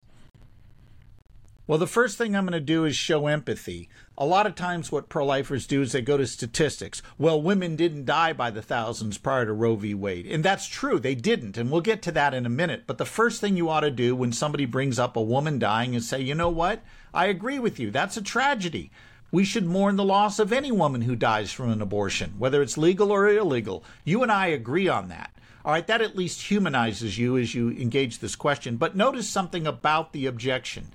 Well, 1.69 1.77
the 1.77 1.85
first 1.85 2.17
thing 2.17 2.35
I'm 2.35 2.47
going 2.47 2.53
to 2.53 2.59
do 2.59 2.83
is 2.83 2.95
show 2.95 3.27
empathy. 3.27 3.89
A 4.17 4.25
lot 4.25 4.47
of 4.47 4.55
times, 4.55 4.91
what 4.91 5.07
pro 5.07 5.23
lifers 5.23 5.67
do 5.67 5.83
is 5.83 5.91
they 5.91 6.01
go 6.01 6.17
to 6.17 6.25
statistics. 6.25 7.03
Well, 7.19 7.39
women 7.39 7.75
didn't 7.75 8.05
die 8.05 8.33
by 8.33 8.49
the 8.49 8.63
thousands 8.63 9.19
prior 9.19 9.45
to 9.45 9.53
Roe 9.53 9.75
v. 9.75 9.93
Wade. 9.93 10.25
And 10.25 10.43
that's 10.43 10.65
true, 10.65 10.99
they 10.99 11.13
didn't. 11.13 11.59
And 11.59 11.69
we'll 11.69 11.81
get 11.81 12.01
to 12.01 12.11
that 12.13 12.33
in 12.33 12.47
a 12.47 12.49
minute. 12.49 12.85
But 12.87 12.97
the 12.97 13.05
first 13.05 13.39
thing 13.39 13.55
you 13.55 13.69
ought 13.69 13.81
to 13.81 13.91
do 13.91 14.15
when 14.15 14.31
somebody 14.31 14.65
brings 14.65 14.97
up 14.97 15.15
a 15.15 15.21
woman 15.21 15.59
dying 15.59 15.93
is 15.93 16.09
say, 16.09 16.19
you 16.19 16.33
know 16.33 16.49
what? 16.49 16.81
I 17.13 17.27
agree 17.27 17.59
with 17.59 17.79
you. 17.79 17.91
That's 17.91 18.17
a 18.17 18.23
tragedy. 18.23 18.89
We 19.31 19.45
should 19.45 19.65
mourn 19.65 19.95
the 19.95 20.03
loss 20.03 20.39
of 20.39 20.51
any 20.51 20.71
woman 20.71 21.01
who 21.01 21.15
dies 21.15 21.51
from 21.51 21.69
an 21.69 21.81
abortion, 21.81 22.33
whether 22.39 22.61
it's 22.61 22.77
legal 22.77 23.11
or 23.11 23.29
illegal. 23.29 23.83
You 24.03 24.23
and 24.23 24.31
I 24.31 24.47
agree 24.47 24.87
on 24.87 25.09
that. 25.09 25.31
All 25.63 25.73
right, 25.73 25.85
that 25.87 26.01
at 26.01 26.15
least 26.15 26.49
humanizes 26.49 27.17
you 27.17 27.37
as 27.37 27.53
you 27.53 27.69
engage 27.69 28.19
this 28.19 28.35
question. 28.35 28.77
But 28.77 28.95
notice 28.95 29.29
something 29.29 29.67
about 29.67 30.13
the 30.13 30.25
objection. 30.25 30.87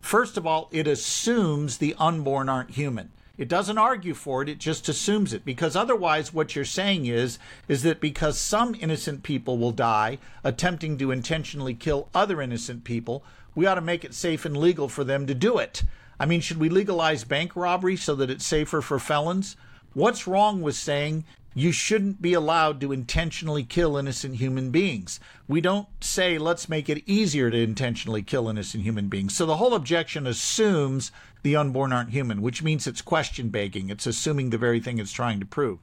First 0.00 0.36
of 0.36 0.46
all, 0.46 0.68
it 0.70 0.86
assumes 0.86 1.78
the 1.78 1.94
unborn 1.98 2.48
aren't 2.48 2.72
human. 2.72 3.10
It 3.38 3.48
doesn't 3.48 3.78
argue 3.78 4.14
for 4.14 4.42
it, 4.42 4.48
it 4.48 4.58
just 4.58 4.88
assumes 4.88 5.32
it 5.32 5.44
because 5.44 5.76
otherwise 5.76 6.34
what 6.34 6.56
you're 6.56 6.64
saying 6.64 7.06
is 7.06 7.38
is 7.68 7.84
that 7.84 8.00
because 8.00 8.36
some 8.36 8.74
innocent 8.74 9.22
people 9.22 9.58
will 9.58 9.70
die 9.70 10.18
attempting 10.42 10.98
to 10.98 11.12
intentionally 11.12 11.74
kill 11.74 12.08
other 12.12 12.42
innocent 12.42 12.82
people, 12.82 13.24
we 13.54 13.66
ought 13.66 13.74
to 13.74 13.80
make 13.80 14.04
it 14.04 14.14
safe 14.14 14.44
and 14.44 14.56
legal 14.56 14.88
for 14.88 15.04
them 15.04 15.26
to 15.26 15.34
do 15.34 15.58
it. 15.58 15.82
I 16.20 16.26
mean, 16.26 16.40
should 16.40 16.58
we 16.58 16.68
legalize 16.68 17.24
bank 17.24 17.54
robbery 17.54 17.96
so 17.96 18.14
that 18.16 18.30
it's 18.30 18.46
safer 18.46 18.80
for 18.80 18.98
felons? 18.98 19.56
What's 19.94 20.26
wrong 20.26 20.62
with 20.62 20.74
saying 20.74 21.24
you 21.54 21.72
shouldn't 21.72 22.20
be 22.20 22.34
allowed 22.34 22.80
to 22.80 22.92
intentionally 22.92 23.64
kill 23.64 23.96
innocent 23.96 24.36
human 24.36 24.70
beings? 24.70 25.20
We 25.46 25.60
don't 25.60 25.88
say 26.00 26.38
let's 26.38 26.68
make 26.68 26.88
it 26.88 27.02
easier 27.06 27.50
to 27.50 27.56
intentionally 27.62 28.22
kill 28.22 28.48
innocent 28.48 28.84
human 28.84 29.08
beings. 29.08 29.36
So 29.36 29.46
the 29.46 29.56
whole 29.56 29.74
objection 29.74 30.26
assumes 30.26 31.10
the 31.42 31.56
unborn 31.56 31.92
aren't 31.92 32.10
human, 32.10 32.42
which 32.42 32.62
means 32.62 32.86
it's 32.86 33.02
question 33.02 33.48
begging. 33.48 33.90
It's 33.90 34.06
assuming 34.06 34.50
the 34.50 34.58
very 34.58 34.80
thing 34.80 34.98
it's 34.98 35.12
trying 35.12 35.40
to 35.40 35.46
prove. 35.46 35.78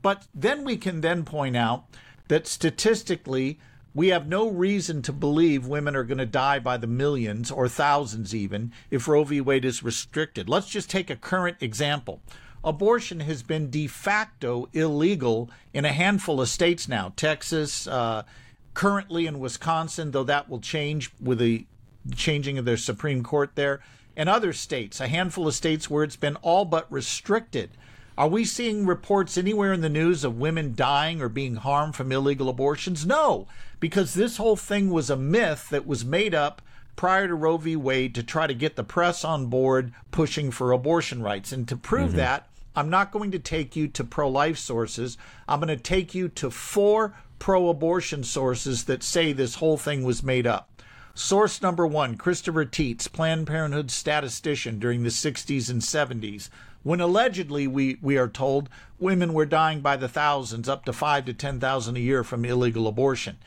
But 0.00 0.26
then 0.34 0.64
we 0.64 0.76
can 0.76 1.00
then 1.00 1.24
point 1.24 1.56
out 1.56 1.84
that 2.28 2.46
statistically, 2.46 3.60
we 3.94 4.08
have 4.08 4.26
no 4.26 4.48
reason 4.48 5.02
to 5.02 5.12
believe 5.12 5.66
women 5.66 5.94
are 5.94 6.04
going 6.04 6.18
to 6.18 6.26
die 6.26 6.58
by 6.58 6.76
the 6.76 6.86
millions 6.86 7.50
or 7.50 7.68
thousands 7.68 8.34
even 8.34 8.72
if 8.90 9.06
Roe 9.06 9.24
v. 9.24 9.40
Wade 9.40 9.64
is 9.64 9.82
restricted. 9.82 10.48
Let's 10.48 10.68
just 10.68 10.88
take 10.88 11.10
a 11.10 11.16
current 11.16 11.58
example. 11.60 12.20
Abortion 12.64 13.20
has 13.20 13.42
been 13.42 13.70
de 13.70 13.86
facto 13.86 14.68
illegal 14.72 15.50
in 15.74 15.84
a 15.84 15.92
handful 15.92 16.40
of 16.40 16.48
states 16.48 16.88
now. 16.88 17.12
Texas, 17.16 17.86
uh, 17.86 18.22
currently 18.72 19.26
in 19.26 19.40
Wisconsin, 19.40 20.12
though 20.12 20.24
that 20.24 20.48
will 20.48 20.60
change 20.60 21.10
with 21.20 21.38
the 21.38 21.66
changing 22.14 22.58
of 22.58 22.64
their 22.64 22.76
Supreme 22.76 23.22
Court 23.22 23.50
there, 23.56 23.80
and 24.16 24.28
other 24.28 24.52
states, 24.52 25.00
a 25.00 25.08
handful 25.08 25.48
of 25.48 25.54
states 25.54 25.90
where 25.90 26.04
it's 26.04 26.16
been 26.16 26.36
all 26.36 26.64
but 26.64 26.90
restricted. 26.90 27.70
Are 28.16 28.28
we 28.28 28.44
seeing 28.44 28.86
reports 28.86 29.38
anywhere 29.38 29.72
in 29.72 29.80
the 29.80 29.88
news 29.88 30.22
of 30.22 30.38
women 30.38 30.74
dying 30.74 31.22
or 31.22 31.28
being 31.28 31.56
harmed 31.56 31.96
from 31.96 32.12
illegal 32.12 32.48
abortions? 32.48 33.06
No, 33.06 33.48
because 33.82 34.14
this 34.14 34.36
whole 34.36 34.54
thing 34.54 34.90
was 34.90 35.10
a 35.10 35.16
myth 35.16 35.68
that 35.70 35.88
was 35.88 36.04
made 36.04 36.36
up 36.36 36.62
prior 36.94 37.26
to 37.26 37.34
Roe 37.34 37.56
v. 37.56 37.74
Wade 37.74 38.14
to 38.14 38.22
try 38.22 38.46
to 38.46 38.54
get 38.54 38.76
the 38.76 38.84
press 38.84 39.24
on 39.24 39.46
board 39.46 39.92
pushing 40.12 40.52
for 40.52 40.70
abortion 40.70 41.20
rights. 41.20 41.50
And 41.50 41.66
to 41.66 41.76
prove 41.76 42.10
mm-hmm. 42.10 42.18
that, 42.18 42.46
I'm 42.76 42.90
not 42.90 43.10
going 43.10 43.32
to 43.32 43.40
take 43.40 43.74
you 43.74 43.88
to 43.88 44.04
pro 44.04 44.28
life 44.28 44.56
sources. 44.56 45.18
I'm 45.48 45.58
going 45.58 45.76
to 45.76 45.82
take 45.82 46.14
you 46.14 46.28
to 46.28 46.48
four 46.48 47.16
pro 47.40 47.68
abortion 47.70 48.22
sources 48.22 48.84
that 48.84 49.02
say 49.02 49.32
this 49.32 49.56
whole 49.56 49.76
thing 49.76 50.04
was 50.04 50.22
made 50.22 50.46
up. 50.46 50.80
Source 51.12 51.60
number 51.60 51.84
one 51.84 52.16
Christopher 52.16 52.64
Tietz, 52.64 53.12
Planned 53.12 53.48
Parenthood 53.48 53.90
statistician 53.90 54.78
during 54.78 55.02
the 55.02 55.08
60s 55.08 55.68
and 55.68 55.82
70s 55.82 56.50
when 56.84 57.00
allegedly 57.00 57.66
we, 57.66 57.98
we 58.00 58.16
are 58.16 58.28
told 58.28 58.68
women 59.00 59.32
were 59.32 59.44
dying 59.44 59.80
by 59.80 59.96
the 59.96 60.08
thousands, 60.08 60.68
up 60.68 60.84
to 60.84 60.92
five 60.92 61.24
to 61.24 61.34
10,000 61.34 61.96
a 61.96 62.00
year 62.00 62.22
from 62.22 62.44
illegal 62.44 62.86
abortion. 62.86 63.38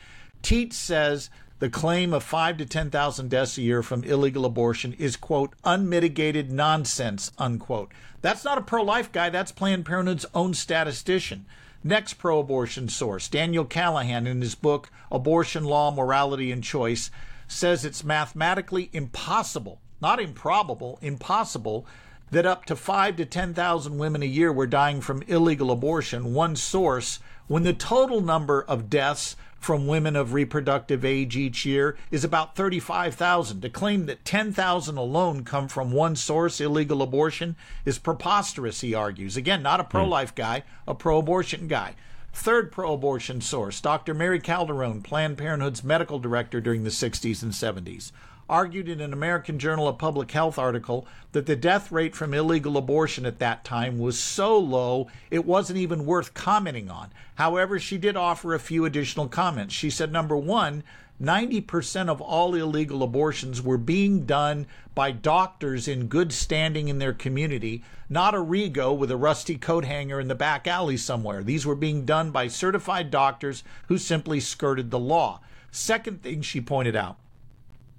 Tietz 0.46 0.74
says 0.74 1.28
the 1.58 1.68
claim 1.68 2.14
of 2.14 2.22
five 2.22 2.56
to 2.58 2.66
10,000 2.66 3.28
deaths 3.28 3.58
a 3.58 3.62
year 3.62 3.82
from 3.82 4.04
illegal 4.04 4.44
abortion 4.44 4.92
is, 4.92 5.16
quote, 5.16 5.52
unmitigated 5.64 6.52
nonsense, 6.52 7.32
unquote. 7.36 7.90
That's 8.22 8.44
not 8.44 8.56
a 8.56 8.62
pro 8.62 8.84
life 8.84 9.10
guy, 9.10 9.28
that's 9.28 9.50
Planned 9.50 9.84
Parenthood's 9.84 10.24
own 10.34 10.54
statistician. 10.54 11.46
Next 11.82 12.14
pro 12.14 12.38
abortion 12.38 12.88
source, 12.88 13.26
Daniel 13.26 13.64
Callahan, 13.64 14.28
in 14.28 14.40
his 14.40 14.54
book 14.54 14.88
Abortion 15.10 15.64
Law, 15.64 15.90
Morality, 15.90 16.52
and 16.52 16.62
Choice, 16.62 17.10
says 17.48 17.84
it's 17.84 18.04
mathematically 18.04 18.88
impossible, 18.92 19.80
not 20.00 20.20
improbable, 20.20 21.00
impossible 21.02 21.88
that 22.30 22.46
up 22.46 22.64
to 22.66 22.76
5 22.76 23.16
to 23.16 23.26
10,000 23.26 23.98
women 23.98 24.22
a 24.22 24.26
year 24.26 24.52
were 24.52 24.68
dying 24.68 25.00
from 25.00 25.22
illegal 25.22 25.72
abortion, 25.72 26.34
one 26.34 26.54
source, 26.54 27.18
when 27.48 27.62
the 27.62 27.72
total 27.72 28.20
number 28.20 28.62
of 28.62 28.90
deaths 28.90 29.36
from 29.58 29.86
women 29.86 30.14
of 30.14 30.32
reproductive 30.32 31.04
age 31.04 31.36
each 31.36 31.64
year 31.64 31.96
is 32.10 32.22
about 32.22 32.54
35,000. 32.54 33.60
To 33.62 33.68
claim 33.68 34.06
that 34.06 34.24
10,000 34.24 34.96
alone 34.96 35.44
come 35.44 35.66
from 35.66 35.90
one 35.90 36.14
source, 36.14 36.60
illegal 36.60 37.02
abortion, 37.02 37.56
is 37.84 37.98
preposterous, 37.98 38.80
he 38.80 38.94
argues. 38.94 39.36
Again, 39.36 39.62
not 39.62 39.80
a 39.80 39.82
hmm. 39.82 39.90
pro 39.90 40.04
life 40.04 40.34
guy, 40.34 40.62
a 40.86 40.94
pro 40.94 41.18
abortion 41.18 41.66
guy. 41.68 41.94
Third 42.32 42.70
pro 42.70 42.92
abortion 42.92 43.40
source, 43.40 43.80
Dr. 43.80 44.12
Mary 44.12 44.38
Calderone, 44.38 45.02
Planned 45.02 45.38
Parenthood's 45.38 45.82
medical 45.82 46.18
director 46.18 46.60
during 46.60 46.84
the 46.84 46.90
60s 46.90 47.42
and 47.42 47.52
70s 47.52 48.12
argued 48.48 48.88
in 48.88 49.00
an 49.00 49.12
American 49.12 49.58
Journal 49.58 49.88
of 49.88 49.98
Public 49.98 50.30
Health 50.30 50.58
article 50.58 51.06
that 51.32 51.46
the 51.46 51.56
death 51.56 51.90
rate 51.90 52.14
from 52.14 52.32
illegal 52.32 52.76
abortion 52.76 53.26
at 53.26 53.38
that 53.40 53.64
time 53.64 53.98
was 53.98 54.18
so 54.18 54.58
low 54.58 55.08
it 55.30 55.44
wasn't 55.44 55.78
even 55.78 56.06
worth 56.06 56.34
commenting 56.34 56.90
on. 56.90 57.10
However, 57.36 57.78
she 57.78 57.98
did 57.98 58.16
offer 58.16 58.54
a 58.54 58.60
few 58.60 58.84
additional 58.84 59.28
comments. 59.28 59.74
She 59.74 59.90
said, 59.90 60.12
number 60.12 60.36
one, 60.36 60.84
90% 61.20 62.08
of 62.08 62.20
all 62.20 62.54
illegal 62.54 63.02
abortions 63.02 63.62
were 63.62 63.78
being 63.78 64.26
done 64.26 64.66
by 64.94 65.10
doctors 65.10 65.88
in 65.88 66.08
good 66.08 66.32
standing 66.32 66.88
in 66.88 66.98
their 66.98 67.14
community, 67.14 67.82
not 68.08 68.34
a 68.34 68.38
Rego 68.38 68.96
with 68.96 69.10
a 69.10 69.16
rusty 69.16 69.56
coat 69.56 69.84
hanger 69.86 70.20
in 70.20 70.28
the 70.28 70.34
back 70.34 70.66
alley 70.66 70.96
somewhere. 70.96 71.42
These 71.42 71.66
were 71.66 71.74
being 71.74 72.04
done 72.04 72.30
by 72.30 72.48
certified 72.48 73.10
doctors 73.10 73.64
who 73.88 73.98
simply 73.98 74.40
skirted 74.40 74.90
the 74.90 74.98
law. 74.98 75.40
Second 75.70 76.22
thing 76.22 76.42
she 76.42 76.60
pointed 76.60 76.94
out 76.94 77.16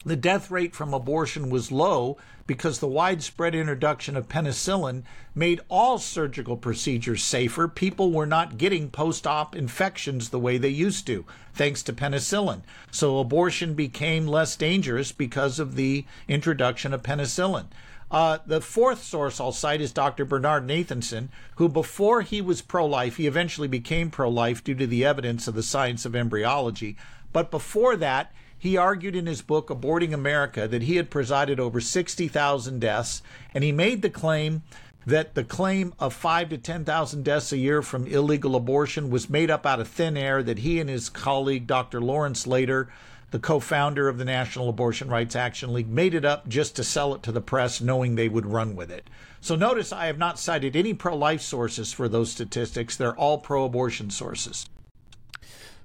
the 0.08 0.16
death 0.16 0.50
rate 0.50 0.74
from 0.74 0.94
abortion 0.94 1.50
was 1.50 1.72
low 1.72 2.18
because 2.46 2.80
the 2.80 2.88
widespread 2.88 3.54
introduction 3.54 4.16
of 4.16 4.30
penicillin 4.30 5.04
made 5.36 5.60
all 5.68 5.98
surgical 5.98 6.56
procedures 6.56 7.22
safer. 7.24 7.68
People 7.68 8.12
were 8.12 8.26
not 8.26 8.58
getting 8.58 8.90
post 8.90 9.28
op 9.28 9.56
infections 9.56 10.30
the 10.30 10.40
way 10.40 10.58
they 10.58 10.70
used 10.70 11.06
to, 11.08 11.26
thanks 11.54 11.84
to 11.84 11.92
penicillin. 11.92 12.62
So 12.90 13.20
abortion 13.20 13.74
became 13.74 14.28
less 14.28 14.56
dangerous 14.56 15.12
because 15.12 15.60
of 15.60 15.76
the 15.76 16.06
introduction 16.28 16.94
of 16.94 17.04
penicillin. 17.04 17.66
Uh, 18.10 18.38
the 18.46 18.62
fourth 18.62 19.04
source 19.04 19.42
I'll 19.42 19.52
cite 19.52 19.82
is 19.82 19.92
Dr. 19.92 20.24
Bernard 20.24 20.66
Nathanson, 20.66 21.28
who, 21.56 21.68
before 21.68 22.22
he 22.22 22.40
was 22.40 22.62
pro 22.62 22.86
life, 22.86 23.18
he 23.18 23.28
eventually 23.28 23.68
became 23.68 24.10
pro 24.10 24.30
life 24.30 24.64
due 24.64 24.76
to 24.76 24.88
the 24.88 25.04
evidence 25.04 25.50
of 25.50 25.56
the 25.56 25.64
science 25.64 26.06
of 26.06 26.16
embryology. 26.16 26.96
But 27.34 27.52
before 27.52 27.98
that, 27.98 28.32
he 28.60 28.76
argued 28.76 29.16
in 29.16 29.28
his 29.28 29.42
book, 29.42 29.68
Aborting 29.68 30.14
America, 30.14 30.68
that 30.68 30.84
he 30.84 30.96
had 30.96 31.10
presided 31.10 31.60
over 31.60 31.80
60,000 31.80 32.80
deaths, 32.80 33.22
and 33.54 33.64
he 33.64 33.72
made 33.72 34.02
the 34.02 34.10
claim 34.10 34.64
that 35.06 35.36
the 35.36 35.44
claim 35.44 35.94
of 36.00 36.14
five 36.14 36.50
to 36.50 36.58
10,000 36.58 37.24
deaths 37.24 37.54
a 37.54 37.58
year 37.58 37.82
from 37.82 38.08
illegal 38.08 38.56
abortion 38.56 39.10
was 39.10 39.30
made 39.30 39.50
up 39.50 39.66
out 39.66 39.80
of 39.80 39.88
thin 39.88 40.18
air, 40.18 40.44
that 40.44 40.60
he 40.60 40.80
and 40.80 40.90
his 40.90 41.08
colleague, 41.10 41.66
Dr. 41.66 42.02
Lawrence 42.02 42.46
Lader, 42.46 42.90
the 43.32 43.40
co 43.40 43.60
founder 43.60 44.10
of 44.10 44.18
the 44.18 44.26
National 44.26 44.70
Abortion 44.70 45.10
Rights 45.10 45.36
Action 45.36 45.74
League, 45.74 45.90
made 45.90 46.14
it 46.14 46.26
up 46.26 46.48
just 46.48 46.76
to 46.76 46.84
sell 46.84 47.14
it 47.14 47.24
to 47.24 47.32
the 47.32 47.42
press, 47.42 47.80
knowing 47.80 48.16
they 48.16 48.28
would 48.28 48.46
run 48.46 48.76
with 48.76 48.92
it. 48.92 49.10
So 49.40 49.56
notice 49.56 49.94
I 49.94 50.08
have 50.08 50.18
not 50.18 50.40
cited 50.40 50.76
any 50.76 50.94
pro 50.94 51.16
life 51.16 51.42
sources 51.42 51.94
for 51.94 52.10
those 52.10 52.32
statistics. 52.32 52.98
They're 52.98 53.16
all 53.16 53.38
pro 53.38 53.66
abortion 53.66 54.10
sources. 54.10 54.68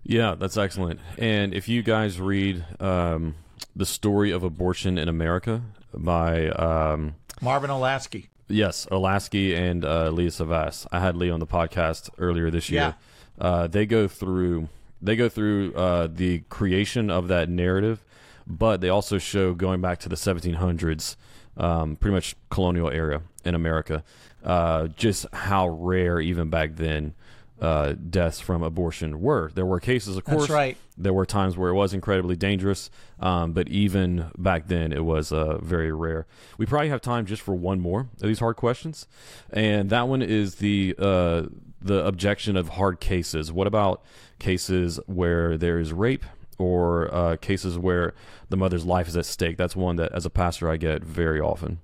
Yeah, 0.04 0.34
that's 0.34 0.56
excellent. 0.56 1.00
And 1.18 1.54
if 1.54 1.68
you 1.68 1.82
guys 1.82 2.20
read 2.20 2.64
um, 2.80 3.34
the 3.76 3.86
story 3.86 4.30
of 4.30 4.42
abortion 4.42 4.98
in 4.98 5.08
America 5.08 5.62
by 5.94 6.48
um, 6.50 7.14
Marvin 7.40 7.70
Olasky. 7.70 8.28
yes, 8.48 8.86
Olasky 8.90 9.56
and 9.56 9.84
uh, 9.84 10.10
Leah 10.10 10.30
Savas, 10.30 10.86
I 10.90 11.00
had 11.00 11.16
Leah 11.16 11.32
on 11.32 11.40
the 11.40 11.46
podcast 11.46 12.10
earlier 12.18 12.50
this 12.50 12.68
year. 12.70 12.96
Uh, 13.40 13.66
they 13.66 13.86
go 13.86 14.08
through 14.08 14.68
they 15.00 15.16
go 15.16 15.28
through 15.28 15.74
uh, 15.74 16.08
the 16.12 16.40
creation 16.48 17.10
of 17.10 17.26
that 17.28 17.48
narrative, 17.48 18.04
but 18.46 18.80
they 18.80 18.88
also 18.88 19.18
show 19.18 19.52
going 19.52 19.80
back 19.80 19.98
to 20.00 20.08
the 20.08 20.14
1700s, 20.14 21.16
um, 21.56 21.96
pretty 21.96 22.14
much 22.14 22.36
colonial 22.50 22.88
era 22.88 23.22
in 23.44 23.56
America, 23.56 24.04
uh, 24.44 24.86
just 24.88 25.26
how 25.32 25.68
rare 25.68 26.20
even 26.20 26.50
back 26.50 26.76
then 26.76 27.14
uh, 27.62 27.94
deaths 28.10 28.40
from 28.40 28.64
abortion 28.64 29.20
were. 29.20 29.52
There 29.54 29.64
were 29.64 29.78
cases, 29.78 30.16
of 30.16 30.24
course. 30.24 30.50
right. 30.50 30.76
There 30.98 31.12
were 31.12 31.24
times 31.24 31.56
where 31.56 31.70
it 31.70 31.74
was 31.74 31.94
incredibly 31.94 32.34
dangerous, 32.34 32.90
um, 33.20 33.52
but 33.52 33.68
even 33.68 34.32
back 34.36 34.66
then, 34.66 34.92
it 34.92 35.04
was 35.04 35.30
uh, 35.30 35.58
very 35.58 35.92
rare. 35.92 36.26
We 36.58 36.66
probably 36.66 36.88
have 36.88 37.00
time 37.00 37.24
just 37.24 37.40
for 37.40 37.54
one 37.54 37.78
more 37.78 38.08
of 38.20 38.26
these 38.26 38.40
hard 38.40 38.56
questions, 38.56 39.06
and 39.50 39.90
that 39.90 40.08
one 40.08 40.22
is 40.22 40.56
the 40.56 40.96
uh, 40.98 41.42
the 41.80 42.04
objection 42.04 42.56
of 42.56 42.70
hard 42.70 42.98
cases. 42.98 43.52
What 43.52 43.68
about 43.68 44.02
cases 44.40 44.98
where 45.06 45.56
there 45.56 45.78
is 45.78 45.92
rape 45.92 46.24
or 46.58 47.14
uh, 47.14 47.36
cases 47.36 47.78
where 47.78 48.12
the 48.48 48.56
mother's 48.56 48.84
life 48.84 49.06
is 49.06 49.16
at 49.16 49.24
stake? 49.24 49.56
That's 49.56 49.76
one 49.76 49.96
that, 49.96 50.10
as 50.12 50.26
a 50.26 50.30
pastor, 50.30 50.68
I 50.68 50.78
get 50.78 51.04
very 51.04 51.40
often. 51.40 51.78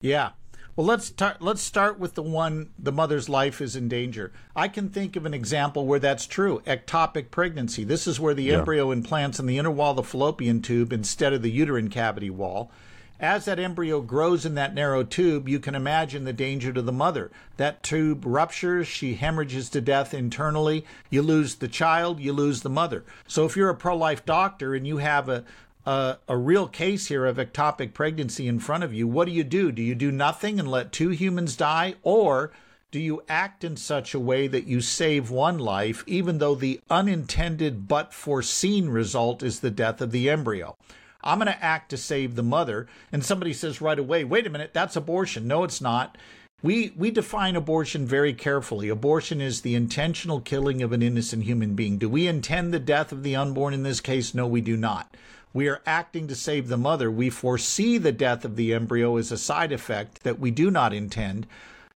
Yeah. 0.00 0.30
Well, 0.76 0.86
let's 0.86 1.10
tar- 1.10 1.36
let's 1.38 1.62
start 1.62 2.00
with 2.00 2.14
the 2.14 2.22
one 2.22 2.70
the 2.76 2.90
mother's 2.90 3.28
life 3.28 3.60
is 3.60 3.76
in 3.76 3.88
danger. 3.88 4.32
I 4.56 4.66
can 4.66 4.88
think 4.88 5.14
of 5.14 5.24
an 5.24 5.32
example 5.32 5.86
where 5.86 6.00
that's 6.00 6.26
true. 6.26 6.62
Ectopic 6.66 7.30
pregnancy. 7.30 7.84
This 7.84 8.08
is 8.08 8.18
where 8.18 8.34
the 8.34 8.44
Yeah. 8.44 8.58
embryo 8.58 8.90
implants 8.90 9.38
in 9.38 9.46
the 9.46 9.56
inner 9.56 9.70
wall 9.70 9.90
of 9.92 9.96
the 9.98 10.02
fallopian 10.02 10.62
tube 10.62 10.92
instead 10.92 11.32
of 11.32 11.42
the 11.42 11.50
uterine 11.50 11.90
cavity 11.90 12.30
wall. 12.30 12.72
As 13.20 13.44
that 13.44 13.60
embryo 13.60 14.00
grows 14.00 14.44
in 14.44 14.56
that 14.56 14.74
narrow 14.74 15.04
tube, 15.04 15.48
you 15.48 15.60
can 15.60 15.76
imagine 15.76 16.24
the 16.24 16.32
danger 16.32 16.72
to 16.72 16.82
the 16.82 16.90
mother. 16.92 17.30
That 17.56 17.84
tube 17.84 18.24
ruptures, 18.26 18.88
she 18.88 19.14
hemorrhages 19.14 19.68
to 19.70 19.80
death 19.80 20.12
internally. 20.12 20.84
You 21.08 21.22
lose 21.22 21.54
the 21.54 21.68
child, 21.68 22.18
you 22.18 22.32
lose 22.32 22.62
the 22.62 22.68
mother. 22.70 23.04
So 23.28 23.44
if 23.46 23.56
you're 23.56 23.70
a 23.70 23.76
pro-life 23.76 24.26
doctor 24.26 24.74
and 24.74 24.84
you 24.84 24.96
have 24.96 25.28
a 25.28 25.44
a, 25.86 26.18
a 26.28 26.36
real 26.36 26.66
case 26.66 27.06
here 27.08 27.26
of 27.26 27.36
ectopic 27.36 27.94
pregnancy 27.94 28.48
in 28.48 28.58
front 28.58 28.84
of 28.84 28.94
you, 28.94 29.06
what 29.06 29.26
do 29.26 29.32
you 29.32 29.44
do? 29.44 29.70
Do 29.70 29.82
you 29.82 29.94
do 29.94 30.10
nothing 30.10 30.58
and 30.58 30.70
let 30.70 30.92
two 30.92 31.10
humans 31.10 31.56
die? 31.56 31.94
Or 32.02 32.52
do 32.90 32.98
you 32.98 33.22
act 33.28 33.64
in 33.64 33.76
such 33.76 34.14
a 34.14 34.20
way 34.20 34.46
that 34.46 34.66
you 34.66 34.80
save 34.80 35.30
one 35.30 35.58
life, 35.58 36.04
even 36.06 36.38
though 36.38 36.54
the 36.54 36.80
unintended 36.88 37.88
but 37.88 38.14
foreseen 38.14 38.88
result 38.88 39.42
is 39.42 39.60
the 39.60 39.70
death 39.70 40.00
of 40.00 40.12
the 40.12 40.30
embryo? 40.30 40.76
I'm 41.22 41.38
going 41.38 41.46
to 41.46 41.64
act 41.64 41.90
to 41.90 41.96
save 41.96 42.36
the 42.36 42.42
mother. 42.42 42.86
And 43.10 43.24
somebody 43.24 43.52
says 43.52 43.80
right 43.80 43.98
away, 43.98 44.24
wait 44.24 44.46
a 44.46 44.50
minute, 44.50 44.72
that's 44.72 44.94
abortion. 44.94 45.48
No, 45.48 45.64
it's 45.64 45.80
not. 45.80 46.16
We, 46.62 46.92
we 46.96 47.10
define 47.10 47.56
abortion 47.56 48.06
very 48.06 48.32
carefully. 48.32 48.88
Abortion 48.88 49.40
is 49.40 49.62
the 49.62 49.74
intentional 49.74 50.40
killing 50.40 50.82
of 50.82 50.92
an 50.92 51.02
innocent 51.02 51.44
human 51.44 51.74
being. 51.74 51.98
Do 51.98 52.08
we 52.08 52.26
intend 52.26 52.72
the 52.72 52.78
death 52.78 53.10
of 53.10 53.22
the 53.22 53.36
unborn 53.36 53.74
in 53.74 53.82
this 53.82 54.00
case? 54.00 54.34
No, 54.34 54.46
we 54.46 54.60
do 54.60 54.76
not. 54.76 55.14
We 55.54 55.68
are 55.68 55.80
acting 55.86 56.26
to 56.26 56.34
save 56.34 56.66
the 56.66 56.76
mother. 56.76 57.08
We 57.10 57.30
foresee 57.30 57.96
the 57.96 58.10
death 58.10 58.44
of 58.44 58.56
the 58.56 58.74
embryo 58.74 59.16
as 59.16 59.30
a 59.30 59.38
side 59.38 59.70
effect 59.70 60.24
that 60.24 60.40
we 60.40 60.50
do 60.50 60.68
not 60.68 60.92
intend. 60.92 61.46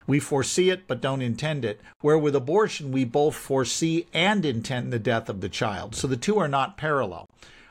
We 0.07 0.21
foresee 0.21 0.69
it 0.69 0.87
but 0.87 1.01
don't 1.01 1.23
intend 1.23 1.65
it. 1.65 1.81
Where 2.03 2.19
with 2.19 2.37
abortion, 2.37 2.93
we 2.93 3.05
both 3.05 3.35
foresee 3.35 4.07
and 4.13 4.45
intend 4.45 4.93
the 4.93 4.99
death 4.99 5.31
of 5.31 5.41
the 5.41 5.49
child. 5.49 5.95
So 5.95 6.07
the 6.07 6.19
two 6.19 6.39
are 6.39 6.49
not 6.49 6.77
parallel. 6.77 7.27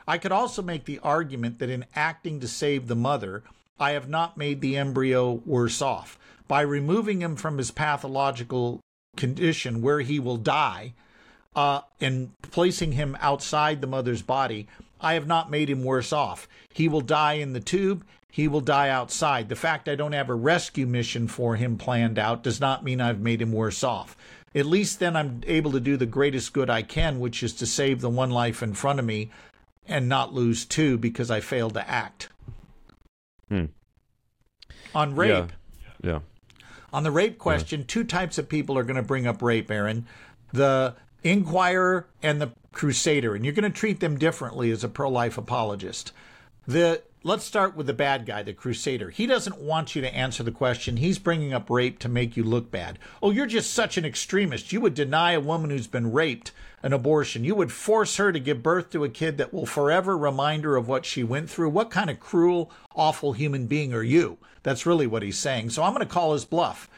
I 0.08 0.18
could 0.18 0.32
also 0.32 0.60
make 0.60 0.86
the 0.86 0.98
argument 1.04 1.60
that 1.60 1.70
in 1.70 1.86
acting 1.94 2.40
to 2.40 2.48
save 2.48 2.88
the 2.88 2.96
mother, 2.96 3.44
I 3.78 3.92
have 3.92 4.08
not 4.08 4.36
made 4.36 4.60
the 4.60 4.76
embryo 4.76 5.40
worse 5.46 5.80
off. 5.80 6.18
By 6.48 6.62
removing 6.62 7.22
him 7.22 7.36
from 7.36 7.58
his 7.58 7.70
pathological 7.70 8.80
condition 9.16 9.82
where 9.82 10.00
he 10.00 10.18
will 10.18 10.36
die 10.36 10.94
uh, 11.54 11.82
and 12.00 12.32
placing 12.42 12.92
him 12.92 13.16
outside 13.20 13.80
the 13.80 13.86
mother's 13.86 14.22
body, 14.22 14.66
I 15.00 15.14
have 15.14 15.26
not 15.26 15.50
made 15.50 15.68
him 15.70 15.84
worse 15.84 16.12
off. 16.12 16.48
He 16.72 16.88
will 16.88 17.00
die 17.00 17.34
in 17.34 17.52
the 17.52 17.60
tube. 17.60 18.04
He 18.30 18.48
will 18.48 18.60
die 18.60 18.88
outside. 18.88 19.48
The 19.48 19.56
fact 19.56 19.88
I 19.88 19.94
don't 19.94 20.12
have 20.12 20.28
a 20.28 20.34
rescue 20.34 20.86
mission 20.86 21.26
for 21.28 21.56
him 21.56 21.78
planned 21.78 22.18
out 22.18 22.42
does 22.42 22.60
not 22.60 22.84
mean 22.84 23.00
I've 23.00 23.20
made 23.20 23.40
him 23.40 23.52
worse 23.52 23.82
off. 23.82 24.16
At 24.54 24.66
least 24.66 25.00
then 25.00 25.16
I'm 25.16 25.42
able 25.46 25.72
to 25.72 25.80
do 25.80 25.96
the 25.96 26.06
greatest 26.06 26.52
good 26.52 26.70
I 26.70 26.82
can, 26.82 27.18
which 27.20 27.42
is 27.42 27.52
to 27.54 27.66
save 27.66 28.00
the 28.00 28.10
one 28.10 28.30
life 28.30 28.62
in 28.62 28.74
front 28.74 28.98
of 28.98 29.04
me 29.04 29.30
and 29.86 30.08
not 30.08 30.34
lose 30.34 30.64
two 30.64 30.98
because 30.98 31.30
I 31.30 31.40
failed 31.40 31.74
to 31.74 31.88
act. 31.88 32.28
Hmm. 33.48 33.66
On 34.94 35.14
rape, 35.14 35.52
Yeah. 36.02 36.10
Yeah. 36.12 36.18
on 36.92 37.02
the 37.02 37.10
rape 37.10 37.38
question, 37.38 37.84
two 37.84 38.04
types 38.04 38.38
of 38.38 38.48
people 38.48 38.78
are 38.78 38.82
going 38.82 38.96
to 38.96 39.02
bring 39.02 39.26
up 39.26 39.42
rape, 39.42 39.70
Aaron. 39.70 40.06
The 40.52 40.94
inquirer 41.22 42.06
and 42.22 42.40
the 42.40 42.52
crusader, 42.76 43.34
and 43.34 43.42
you're 43.42 43.54
going 43.54 43.72
to 43.72 43.78
treat 43.78 44.00
them 44.00 44.18
differently 44.18 44.70
as 44.70 44.84
a 44.84 44.88
pro-life 44.88 45.38
apologist. 45.38 46.12
The 46.68 47.02
let's 47.22 47.42
start 47.42 47.74
with 47.74 47.86
the 47.86 47.94
bad 47.94 48.26
guy, 48.26 48.42
the 48.42 48.52
crusader. 48.52 49.08
He 49.08 49.26
doesn't 49.26 49.58
want 49.58 49.96
you 49.96 50.02
to 50.02 50.14
answer 50.14 50.42
the 50.42 50.52
question. 50.52 50.98
He's 50.98 51.18
bringing 51.18 51.54
up 51.54 51.70
rape 51.70 51.98
to 52.00 52.08
make 52.10 52.36
you 52.36 52.44
look 52.44 52.70
bad. 52.70 52.98
Oh, 53.22 53.30
you're 53.30 53.46
just 53.46 53.72
such 53.72 53.96
an 53.96 54.04
extremist. 54.04 54.74
You 54.74 54.82
would 54.82 54.92
deny 54.92 55.32
a 55.32 55.40
woman 55.40 55.70
who's 55.70 55.86
been 55.86 56.12
raped 56.12 56.52
an 56.82 56.92
abortion. 56.92 57.44
You 57.44 57.54
would 57.54 57.72
force 57.72 58.18
her 58.18 58.30
to 58.30 58.38
give 58.38 58.62
birth 58.62 58.90
to 58.90 59.04
a 59.04 59.08
kid 59.08 59.38
that 59.38 59.54
will 59.54 59.64
forever 59.64 60.16
remind 60.16 60.64
her 60.64 60.76
of 60.76 60.86
what 60.86 61.06
she 61.06 61.24
went 61.24 61.48
through. 61.48 61.70
What 61.70 61.90
kind 61.90 62.10
of 62.10 62.20
cruel, 62.20 62.70
awful 62.94 63.32
human 63.32 63.66
being 63.66 63.94
are 63.94 64.02
you? 64.02 64.36
That's 64.62 64.84
really 64.84 65.06
what 65.06 65.22
he's 65.22 65.38
saying. 65.38 65.70
So 65.70 65.82
I'm 65.82 65.94
going 65.94 66.06
to 66.06 66.12
call 66.12 66.34
his 66.34 66.44
bluff. 66.44 66.90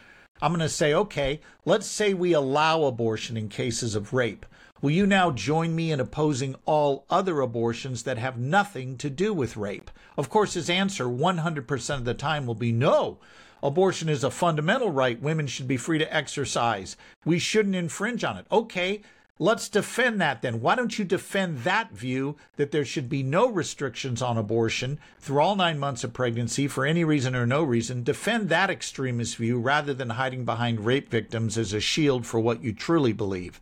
I'm 0.43 0.51
going 0.51 0.59
to 0.61 0.69
say, 0.69 0.93
okay, 0.93 1.41
let's 1.65 1.87
say 1.87 2.15
we 2.15 2.33
allow 2.33 2.83
abortion 2.83 3.37
in 3.37 3.49
cases 3.49 3.95
of 3.95 4.13
rape. 4.13 4.45
Will 4.81 4.91
you 4.91 5.07
now 5.07 5.33
join 5.33 5.75
me 5.75 5.91
in 5.91 5.99
opposing 5.99 6.55
all 6.65 7.05
other 7.11 7.41
abortions 7.41 8.05
that 8.05 8.17
have 8.17 8.39
nothing 8.39 8.97
to 8.99 9.11
do 9.11 9.35
with 9.35 9.57
rape? 9.57 9.91
Of 10.17 10.31
course, 10.31 10.55
his 10.55 10.71
answer 10.71 11.07
100% 11.07 11.95
of 11.95 12.05
the 12.05 12.15
time 12.15 12.47
will 12.47 12.55
be 12.55 12.71
no. 12.71 13.19
Abortion 13.61 14.09
is 14.09 14.23
a 14.23 14.31
fundamental 14.31 14.93
right. 14.93 15.21
Women 15.21 15.49
should 15.49 15.67
be 15.67 15.77
free 15.77 15.99
to 15.99 16.15
exercise. 16.15 16.97
We 17.25 17.41
shouldn't 17.41 17.75
infringe 17.75 18.23
on 18.23 18.37
it. 18.37 18.47
Okay, 18.53 19.03
let's 19.41 19.69
defend 19.69 20.21
that 20.21 20.43
then. 20.43 20.61
Why 20.61 20.77
don't 20.77 20.97
you 20.97 21.05
defend 21.05 21.65
that 21.65 21.91
view 21.91 22.37
that 22.55 22.71
there 22.71 22.85
should 22.85 23.09
be 23.09 23.25
no 23.25 23.49
restrictions 23.49 24.23
on 24.23 24.39
abortion 24.39 25.01
through 25.19 25.41
all 25.41 25.57
nine 25.57 25.81
months 25.81 26.05
of 26.05 26.13
pregnancy 26.13 26.69
for 26.69 26.87
any 26.87 27.03
reason 27.03 27.35
or 27.35 27.47
no 27.47 27.65
reason? 27.65 28.05
Defend 28.05 28.49
that 28.49 28.71
extremist 28.71 29.39
view 29.39 29.59
rather 29.59 29.93
than 29.93 30.11
hiding 30.11 30.45
behind 30.45 30.87
rape 30.87 31.11
victims 31.11 31.59
as 31.59 31.73
a 31.73 31.81
shield 31.81 32.27
for 32.27 32.39
what 32.39 32.63
you 32.63 32.73
truly 32.73 33.13
believe. 33.13 33.61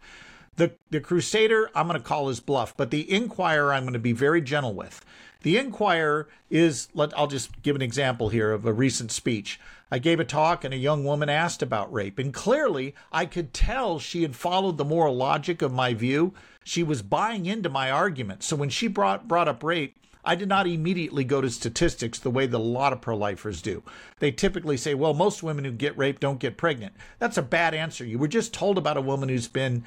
The, 0.56 0.72
the 0.90 1.00
Crusader, 1.00 1.70
I'm 1.74 1.86
going 1.86 2.00
to 2.00 2.06
call 2.06 2.28
his 2.28 2.40
bluff, 2.40 2.74
but 2.76 2.90
the 2.90 3.10
Inquirer, 3.12 3.74
I'm 3.74 3.82
going 3.82 3.92
to 3.92 3.98
be 3.98 4.12
very 4.12 4.40
gentle 4.40 4.74
with. 4.74 5.04
The 5.42 5.58
Inquirer 5.58 6.28
is, 6.50 6.88
let, 6.94 7.16
I'll 7.16 7.26
just 7.26 7.62
give 7.62 7.76
an 7.76 7.82
example 7.82 8.30
here 8.30 8.52
of 8.52 8.64
a 8.64 8.72
recent 8.72 9.12
speech. 9.12 9.60
I 9.90 9.98
gave 9.98 10.18
a 10.18 10.24
talk 10.24 10.64
and 10.64 10.72
a 10.74 10.78
young 10.78 11.04
woman 11.04 11.28
asked 11.28 11.62
about 11.62 11.92
rape, 11.92 12.18
and 12.18 12.32
clearly 12.32 12.94
I 13.12 13.26
could 13.26 13.52
tell 13.52 13.98
she 13.98 14.22
had 14.22 14.34
followed 14.34 14.78
the 14.78 14.84
moral 14.84 15.14
logic 15.14 15.62
of 15.62 15.72
my 15.72 15.94
view. 15.94 16.32
She 16.64 16.82
was 16.82 17.02
buying 17.02 17.46
into 17.46 17.68
my 17.68 17.90
argument. 17.90 18.42
So 18.42 18.56
when 18.56 18.70
she 18.70 18.88
brought, 18.88 19.28
brought 19.28 19.48
up 19.48 19.62
rape, 19.62 19.94
I 20.24 20.34
did 20.34 20.48
not 20.48 20.66
immediately 20.66 21.22
go 21.22 21.40
to 21.40 21.48
statistics 21.48 22.18
the 22.18 22.32
way 22.32 22.46
that 22.46 22.56
a 22.56 22.58
lot 22.58 22.92
of 22.92 23.00
pro 23.00 23.16
lifers 23.16 23.62
do. 23.62 23.84
They 24.18 24.32
typically 24.32 24.76
say, 24.76 24.94
well, 24.94 25.14
most 25.14 25.44
women 25.44 25.64
who 25.64 25.70
get 25.70 25.96
raped 25.96 26.20
don't 26.20 26.40
get 26.40 26.56
pregnant. 26.56 26.96
That's 27.20 27.38
a 27.38 27.42
bad 27.42 27.74
answer. 27.74 28.04
You 28.04 28.18
were 28.18 28.26
just 28.26 28.52
told 28.52 28.76
about 28.76 28.96
a 28.96 29.02
woman 29.02 29.28
who's 29.28 29.46
been 29.46 29.84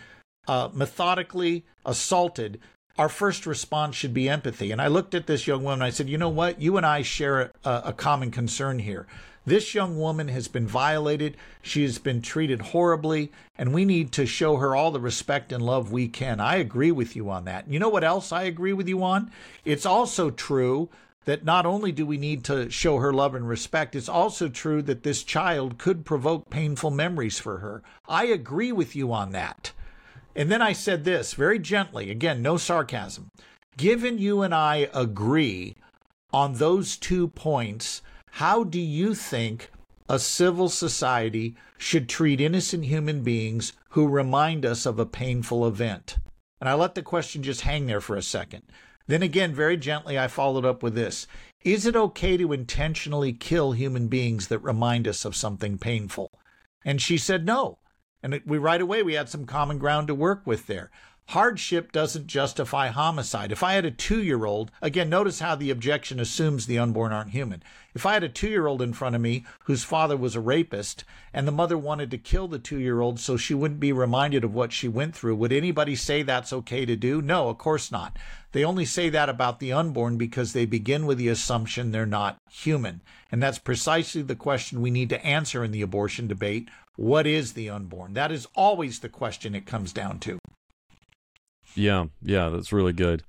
uh, 0.50 0.68
methodically 0.74 1.64
assaulted, 1.86 2.60
our 2.98 3.08
first 3.08 3.46
response 3.46 3.96
should 3.96 4.16
be 4.16 4.28
empathy. 4.28 4.72
And 4.72 4.82
I 4.82 4.88
looked 4.88 5.14
at 5.14 5.28
this 5.28 5.46
young 5.46 5.64
woman. 5.64 5.84
I 5.84 5.92
said, 5.92 6.10
you 6.10 6.18
know 6.18 6.28
what? 6.30 6.60
You 6.60 6.76
and 6.76 6.88
I 6.88 7.04
share 7.04 7.52
a, 7.64 7.82
a 7.86 7.94
common 7.94 8.32
concern 8.32 8.80
here. 8.80 9.06
This 9.46 9.76
young 9.76 10.00
woman 10.00 10.28
has 10.30 10.48
been 10.48 10.66
violated. 10.66 11.38
She 11.62 11.84
has 11.84 12.00
been 12.00 12.24
treated 12.24 12.62
horribly, 12.62 13.32
and 13.60 13.74
we 13.74 13.86
need 13.86 14.12
to 14.14 14.26
show 14.26 14.56
her 14.56 14.76
all 14.76 14.90
the 14.90 15.00
respect 15.00 15.52
and 15.52 15.64
love 15.64 15.92
we 15.92 16.08
can. 16.08 16.40
I 16.40 16.56
agree 16.56 16.92
with 16.92 17.16
you 17.16 17.30
on 17.30 17.46
that. 17.46 17.70
You 17.70 17.78
know 17.78 17.90
what 17.90 18.04
else 18.04 18.32
I 18.32 18.44
agree 18.44 18.74
with 18.74 18.90
you 18.90 19.04
on? 19.04 19.32
It's 19.66 19.86
also 19.86 20.32
true 20.32 20.90
that 21.26 21.46
not 21.46 21.68
only 21.68 21.92
do 21.92 22.08
we 22.08 22.18
need 22.18 22.44
to 22.46 22.72
show 22.72 22.98
her 22.98 23.14
love 23.14 23.36
and 23.36 23.48
respect, 23.48 23.96
it's 23.96 24.10
also 24.10 24.50
true 24.50 24.82
that 24.82 25.04
this 25.04 25.24
child 25.24 25.78
could 25.78 26.06
provoke 26.06 26.50
painful 26.50 26.90
memories 26.90 27.38
for 27.38 27.60
her. 27.60 27.84
I 28.08 28.26
agree 28.26 28.72
with 28.72 28.96
you 28.96 29.14
on 29.14 29.32
that. 29.34 29.74
And 30.40 30.50
then 30.50 30.62
I 30.62 30.72
said 30.72 31.04
this 31.04 31.34
very 31.34 31.60
gently, 31.60 32.10
again, 32.10 32.42
no 32.42 32.56
sarcasm. 32.56 33.30
Given 33.76 34.18
you 34.18 34.42
and 34.42 34.56
I 34.56 34.90
agree 34.94 35.76
on 36.32 36.54
those 36.54 36.96
two 36.96 37.28
points, 37.28 38.02
how 38.32 38.64
do 38.64 38.80
you 38.80 39.16
think 39.16 39.70
a 40.08 40.18
civil 40.18 40.70
society 40.70 41.58
should 41.78 42.08
treat 42.08 42.40
innocent 42.40 42.86
human 42.86 43.22
beings 43.22 43.74
who 43.90 44.08
remind 44.08 44.66
us 44.66 44.86
of 44.86 44.98
a 44.98 45.06
painful 45.06 45.68
event? 45.68 46.16
And 46.62 46.70
I 46.70 46.74
let 46.74 46.96
the 46.96 47.02
question 47.02 47.44
just 47.44 47.62
hang 47.62 47.88
there 47.88 48.00
for 48.00 48.16
a 48.16 48.22
second. 48.22 48.64
Then 49.08 49.22
again, 49.22 49.54
very 49.54 49.76
gently, 49.76 50.18
I 50.18 50.30
followed 50.30 50.64
up 50.64 50.82
with 50.82 50.96
this 50.96 51.28
Is 51.66 51.86
it 51.86 51.98
okay 51.98 52.38
to 52.38 52.54
intentionally 52.54 53.34
kill 53.34 53.74
human 53.74 54.08
beings 54.08 54.48
that 54.48 54.60
remind 54.60 55.06
us 55.06 55.26
of 55.26 55.36
something 55.36 55.78
painful? 55.78 56.32
And 56.86 57.02
she 57.02 57.18
said 57.18 57.46
no. 57.46 57.80
And 58.22 58.34
it, 58.34 58.48
we 58.48 58.58
right 58.58 58.82
away 58.82 59.04
we 59.04 59.14
had 59.14 59.30
some 59.30 59.46
common 59.46 59.78
ground 59.78 60.08
to 60.08 60.16
work 60.16 60.42
with 60.46 60.68
there. 60.68 60.92
Hardship 61.30 61.92
doesn't 61.92 62.26
justify 62.26 62.88
homicide. 62.88 63.52
If 63.52 63.62
I 63.62 63.74
had 63.74 63.86
a 63.86 63.92
two 63.92 64.24
year 64.24 64.46
old, 64.46 64.72
again, 64.82 65.10
notice 65.10 65.42
how 65.42 65.54
the 65.54 65.70
objection 65.70 66.20
assumes 66.20 66.66
the 66.66 66.80
unborn 66.80 67.12
aren't 67.12 67.30
human. 67.30 67.62
If 67.94 68.04
I 68.04 68.14
had 68.14 68.24
a 68.24 68.30
two 68.30 68.50
year 68.50 68.66
old 68.66 68.82
in 68.82 68.94
front 68.94 69.16
of 69.16 69.22
me 69.22 69.46
whose 69.66 69.84
father 69.84 70.18
was 70.18 70.36
a 70.36 70.42
rapist 70.42 71.04
and 71.32 71.48
the 71.48 71.52
mother 71.52 71.78
wanted 71.78 72.10
to 72.10 72.18
kill 72.18 72.48
the 72.48 72.58
two 72.58 72.80
year 72.80 73.00
old 73.00 73.20
so 73.20 73.38
she 73.38 73.54
wouldn't 73.54 73.80
be 73.80 73.92
reminded 73.92 74.44
of 74.44 74.56
what 74.56 74.74
she 74.74 74.88
went 74.88 75.16
through, 75.16 75.36
would 75.36 75.54
anybody 75.54 75.96
say 75.96 76.24
that's 76.24 76.52
okay 76.52 76.84
to 76.84 76.96
do? 76.96 77.22
No, 77.22 77.50
of 77.50 77.60
course 77.60 77.92
not. 77.92 78.18
They 78.52 78.64
only 78.64 78.86
say 78.86 79.10
that 79.10 79.30
about 79.30 79.60
the 79.60 79.72
unborn 79.72 80.18
because 80.18 80.54
they 80.54 80.66
begin 80.66 81.06
with 81.06 81.20
the 81.20 81.28
assumption 81.28 81.92
they're 81.92 82.08
not 82.08 82.40
human. 82.50 83.02
And 83.32 83.44
that's 83.44 83.60
precisely 83.60 84.24
the 84.24 84.36
question 84.36 84.82
we 84.82 84.90
need 84.90 85.10
to 85.10 85.24
answer 85.24 85.64
in 85.64 85.70
the 85.72 85.84
abortion 85.84 86.26
debate. 86.28 86.70
What 87.00 87.26
is 87.26 87.54
the 87.54 87.70
unborn? 87.70 88.12
That 88.12 88.30
is 88.30 88.46
always 88.56 89.00
the 89.00 89.08
question 89.08 89.56
it 89.56 89.66
comes 89.66 89.94
down 89.94 90.20
to. 90.20 90.38
Yeah, 91.74 92.08
yeah, 92.22 92.50
that's 92.50 92.74
really 92.74 92.92
good. 92.92 93.24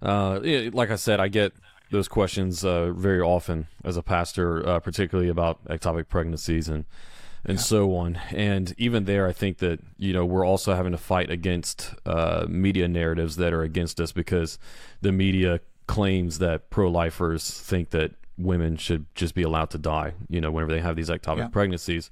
Uh, 0.00 0.40
like 0.72 0.90
I 0.90 0.96
said, 0.96 1.20
I 1.20 1.28
get 1.28 1.52
those 1.90 2.08
questions 2.08 2.64
uh, 2.64 2.92
very 2.92 3.20
often 3.20 3.66
as 3.84 3.98
a 3.98 4.02
pastor, 4.02 4.66
uh, 4.66 4.80
particularly 4.80 5.28
about 5.28 5.62
ectopic 5.66 6.08
pregnancies 6.08 6.66
and 6.66 6.86
and 7.44 7.58
yeah. 7.58 7.62
so 7.62 7.94
on. 7.94 8.18
And 8.30 8.74
even 8.78 9.04
there, 9.04 9.28
I 9.28 9.32
think 9.32 9.58
that 9.58 9.80
you 9.98 10.14
know 10.14 10.24
we're 10.24 10.46
also 10.46 10.74
having 10.74 10.92
to 10.92 10.98
fight 10.98 11.28
against 11.28 11.92
uh, 12.06 12.46
media 12.48 12.88
narratives 12.88 13.36
that 13.36 13.52
are 13.52 13.62
against 13.62 14.00
us 14.00 14.12
because 14.12 14.58
the 15.02 15.12
media 15.12 15.60
claims 15.86 16.38
that 16.38 16.70
pro-lifers 16.70 17.50
think 17.50 17.90
that 17.90 18.12
women 18.38 18.78
should 18.78 19.04
just 19.14 19.34
be 19.34 19.42
allowed 19.42 19.68
to 19.70 19.78
die. 19.78 20.14
You 20.30 20.40
know, 20.40 20.50
whenever 20.50 20.72
they 20.72 20.80
have 20.80 20.96
these 20.96 21.10
ectopic 21.10 21.36
yeah. 21.36 21.48
pregnancies, 21.48 22.10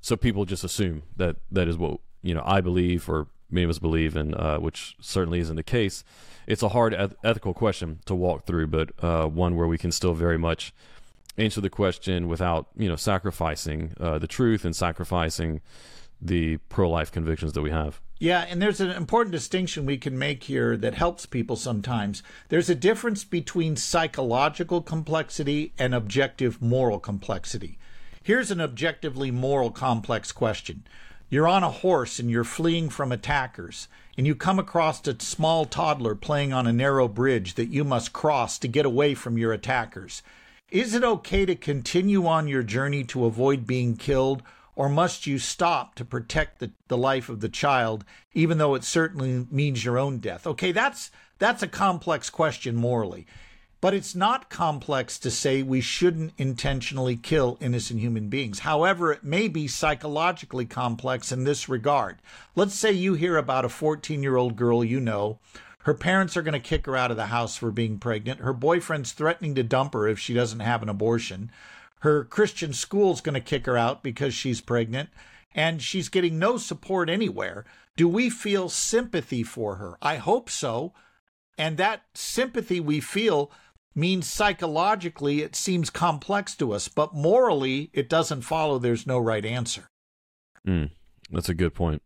so 0.00 0.16
people 0.16 0.44
just 0.44 0.64
assume 0.64 1.02
that 1.16 1.36
that 1.50 1.68
is 1.68 1.76
what 1.76 2.00
you 2.22 2.34
know 2.34 2.42
I 2.44 2.60
believe 2.60 3.08
or 3.08 3.28
many 3.50 3.64
of 3.64 3.70
us 3.70 3.78
believe 3.78 4.16
in, 4.16 4.34
uh, 4.34 4.58
which 4.58 4.96
certainly 5.00 5.40
isn't 5.40 5.56
the 5.56 5.62
case. 5.62 6.04
It's 6.46 6.62
a 6.62 6.68
hard 6.68 6.94
eth- 6.94 7.14
ethical 7.24 7.54
question 7.54 8.00
to 8.06 8.14
walk 8.14 8.46
through, 8.46 8.68
but 8.68 8.92
uh, 9.02 9.26
one 9.26 9.56
where 9.56 9.66
we 9.66 9.78
can 9.78 9.92
still 9.92 10.14
very 10.14 10.38
much 10.38 10.72
answer 11.36 11.60
the 11.60 11.70
question 11.70 12.28
without, 12.28 12.68
you 12.76 12.88
know, 12.88 12.96
sacrificing 12.96 13.94
uh, 14.00 14.18
the 14.18 14.26
truth 14.26 14.64
and 14.64 14.74
sacrificing 14.74 15.60
the 16.20 16.58
pro-life 16.68 17.10
convictions 17.10 17.52
that 17.54 17.62
we 17.62 17.70
have. 17.70 18.00
Yeah, 18.18 18.44
and 18.48 18.60
there's 18.60 18.82
an 18.82 18.90
important 18.90 19.32
distinction 19.32 19.86
we 19.86 19.96
can 19.96 20.18
make 20.18 20.44
here 20.44 20.76
that 20.76 20.92
helps 20.92 21.24
people 21.24 21.56
sometimes. 21.56 22.22
There's 22.50 22.68
a 22.68 22.74
difference 22.74 23.24
between 23.24 23.76
psychological 23.76 24.82
complexity 24.82 25.72
and 25.78 25.94
objective 25.94 26.60
moral 26.60 26.98
complexity. 26.98 27.78
Here's 28.22 28.50
an 28.50 28.60
objectively 28.60 29.30
moral 29.30 29.70
complex 29.70 30.30
question. 30.30 30.86
You're 31.30 31.48
on 31.48 31.62
a 31.62 31.70
horse 31.70 32.18
and 32.18 32.30
you're 32.30 32.44
fleeing 32.44 32.90
from 32.90 33.12
attackers, 33.12 33.88
and 34.18 34.26
you 34.26 34.34
come 34.34 34.58
across 34.58 35.06
a 35.06 35.18
small 35.20 35.64
toddler 35.64 36.14
playing 36.14 36.52
on 36.52 36.66
a 36.66 36.72
narrow 36.72 37.08
bridge 37.08 37.54
that 37.54 37.70
you 37.70 37.82
must 37.82 38.12
cross 38.12 38.58
to 38.58 38.68
get 38.68 38.84
away 38.84 39.14
from 39.14 39.38
your 39.38 39.54
attackers. 39.54 40.22
Is 40.70 40.94
it 40.94 41.02
okay 41.02 41.46
to 41.46 41.54
continue 41.54 42.26
on 42.26 42.46
your 42.46 42.62
journey 42.62 43.04
to 43.04 43.24
avoid 43.24 43.66
being 43.66 43.96
killed, 43.96 44.42
or 44.76 44.90
must 44.90 45.26
you 45.26 45.38
stop 45.38 45.94
to 45.94 46.04
protect 46.04 46.58
the, 46.58 46.72
the 46.88 46.98
life 46.98 47.30
of 47.30 47.40
the 47.40 47.48
child, 47.48 48.04
even 48.34 48.58
though 48.58 48.74
it 48.74 48.84
certainly 48.84 49.46
means 49.50 49.82
your 49.82 49.98
own 49.98 50.18
death? 50.18 50.46
Okay, 50.46 50.72
that's 50.72 51.10
that's 51.38 51.62
a 51.62 51.68
complex 51.68 52.28
question 52.28 52.76
morally. 52.76 53.26
But 53.80 53.94
it's 53.94 54.14
not 54.14 54.50
complex 54.50 55.18
to 55.20 55.30
say 55.30 55.62
we 55.62 55.80
shouldn't 55.80 56.34
intentionally 56.36 57.16
kill 57.16 57.56
innocent 57.60 58.00
human 58.00 58.28
beings. 58.28 58.60
However, 58.60 59.10
it 59.10 59.24
may 59.24 59.48
be 59.48 59.66
psychologically 59.66 60.66
complex 60.66 61.32
in 61.32 61.44
this 61.44 61.68
regard. 61.68 62.18
Let's 62.54 62.74
say 62.74 62.92
you 62.92 63.14
hear 63.14 63.38
about 63.38 63.64
a 63.64 63.70
14 63.70 64.22
year 64.22 64.36
old 64.36 64.56
girl 64.56 64.84
you 64.84 65.00
know. 65.00 65.38
Her 65.84 65.94
parents 65.94 66.36
are 66.36 66.42
going 66.42 66.52
to 66.52 66.60
kick 66.60 66.84
her 66.84 66.96
out 66.96 67.10
of 67.10 67.16
the 67.16 67.26
house 67.26 67.56
for 67.56 67.70
being 67.70 67.98
pregnant. 67.98 68.40
Her 68.40 68.52
boyfriend's 68.52 69.12
threatening 69.12 69.54
to 69.54 69.62
dump 69.62 69.94
her 69.94 70.06
if 70.06 70.18
she 70.18 70.34
doesn't 70.34 70.60
have 70.60 70.82
an 70.82 70.90
abortion. 70.90 71.50
Her 72.00 72.24
Christian 72.24 72.74
school's 72.74 73.22
going 73.22 73.34
to 73.34 73.40
kick 73.40 73.64
her 73.64 73.78
out 73.78 74.02
because 74.02 74.34
she's 74.34 74.60
pregnant 74.60 75.08
and 75.54 75.82
she's 75.82 76.10
getting 76.10 76.38
no 76.38 76.58
support 76.58 77.08
anywhere. 77.08 77.64
Do 77.96 78.08
we 78.08 78.28
feel 78.28 78.68
sympathy 78.68 79.42
for 79.42 79.76
her? 79.76 79.96
I 80.02 80.16
hope 80.16 80.50
so. 80.50 80.92
And 81.56 81.76
that 81.78 82.02
sympathy 82.14 82.80
we 82.80 83.00
feel 83.00 83.50
means 83.94 84.28
psychologically 84.28 85.42
it 85.42 85.56
seems 85.56 85.90
complex 85.90 86.54
to 86.56 86.72
us, 86.72 86.88
but 86.88 87.14
morally 87.14 87.90
it 87.92 88.08
doesn't 88.08 88.42
follow 88.42 88.78
there's 88.78 89.06
no 89.06 89.18
right 89.18 89.44
answer. 89.44 89.88
Mm, 90.66 90.90
that's 91.30 91.48
a 91.48 91.54
good 91.54 91.74
point. 91.74 92.02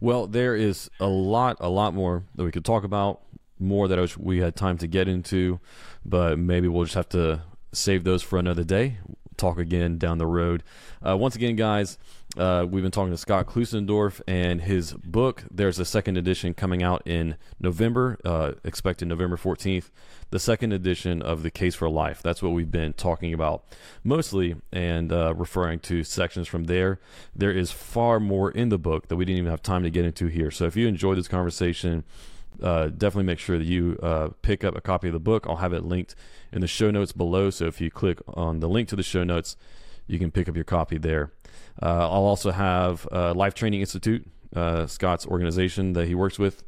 Well, 0.00 0.26
there 0.26 0.54
is 0.54 0.90
a 1.00 1.06
lot, 1.06 1.56
a 1.60 1.68
lot 1.68 1.94
more 1.94 2.24
that 2.34 2.44
we 2.44 2.52
could 2.52 2.64
talk 2.64 2.84
about, 2.84 3.22
more 3.58 3.88
that 3.88 4.16
we 4.16 4.38
had 4.38 4.54
time 4.54 4.78
to 4.78 4.86
get 4.86 5.08
into, 5.08 5.60
but 6.04 6.38
maybe 6.38 6.68
we'll 6.68 6.84
just 6.84 6.94
have 6.94 7.08
to 7.10 7.42
save 7.72 8.04
those 8.04 8.22
for 8.22 8.38
another 8.38 8.64
day. 8.64 8.98
Talk 9.36 9.58
again 9.58 9.98
down 9.98 10.18
the 10.18 10.26
road. 10.26 10.62
Uh, 11.04 11.16
once 11.16 11.36
again, 11.36 11.56
guys, 11.56 11.98
uh, 12.38 12.64
we've 12.64 12.82
been 12.82 12.92
talking 12.92 13.10
to 13.10 13.16
Scott 13.16 13.46
Klusendorf 13.46 14.20
and 14.28 14.60
his 14.60 14.92
book. 14.92 15.42
There's 15.50 15.78
a 15.78 15.84
second 15.84 16.16
edition 16.16 16.54
coming 16.54 16.82
out 16.82 17.02
in 17.04 17.36
November, 17.58 18.16
uh, 18.24 18.52
expected 18.64 19.08
November 19.08 19.36
14th. 19.36 19.90
The 20.30 20.38
second 20.38 20.72
edition 20.72 21.20
of 21.20 21.42
The 21.42 21.50
Case 21.50 21.74
for 21.74 21.88
Life. 21.88 22.22
That's 22.22 22.42
what 22.42 22.52
we've 22.52 22.70
been 22.70 22.92
talking 22.92 23.34
about 23.34 23.64
mostly 24.04 24.54
and 24.72 25.12
uh, 25.12 25.34
referring 25.34 25.80
to 25.80 26.04
sections 26.04 26.46
from 26.46 26.64
there. 26.64 27.00
There 27.34 27.50
is 27.50 27.72
far 27.72 28.20
more 28.20 28.50
in 28.50 28.68
the 28.68 28.78
book 28.78 29.08
that 29.08 29.16
we 29.16 29.24
didn't 29.24 29.38
even 29.38 29.50
have 29.50 29.62
time 29.62 29.82
to 29.82 29.90
get 29.90 30.04
into 30.04 30.26
here. 30.26 30.50
So 30.50 30.66
if 30.66 30.76
you 30.76 30.86
enjoyed 30.86 31.18
this 31.18 31.28
conversation, 31.28 32.04
uh, 32.62 32.86
definitely 32.86 33.24
make 33.24 33.38
sure 33.38 33.58
that 33.58 33.66
you 33.66 33.98
uh, 34.02 34.28
pick 34.42 34.62
up 34.62 34.76
a 34.76 34.80
copy 34.80 35.08
of 35.08 35.12
the 35.12 35.20
book. 35.20 35.46
I'll 35.48 35.56
have 35.56 35.72
it 35.72 35.84
linked 35.84 36.14
in 36.52 36.60
the 36.60 36.66
show 36.68 36.90
notes 36.90 37.12
below. 37.12 37.50
So 37.50 37.66
if 37.66 37.80
you 37.80 37.90
click 37.90 38.20
on 38.28 38.60
the 38.60 38.68
link 38.68 38.88
to 38.90 38.96
the 38.96 39.02
show 39.02 39.24
notes, 39.24 39.56
you 40.06 40.18
can 40.18 40.30
pick 40.30 40.48
up 40.48 40.54
your 40.54 40.64
copy 40.64 40.98
there. 40.98 41.32
Uh, 41.80 41.86
I'll 41.86 42.24
also 42.24 42.50
have 42.50 43.06
uh, 43.12 43.34
Life 43.34 43.54
Training 43.54 43.80
Institute, 43.80 44.26
uh, 44.54 44.86
Scott's 44.86 45.26
organization 45.26 45.92
that 45.92 46.06
he 46.06 46.14
works 46.14 46.38
with, 46.38 46.64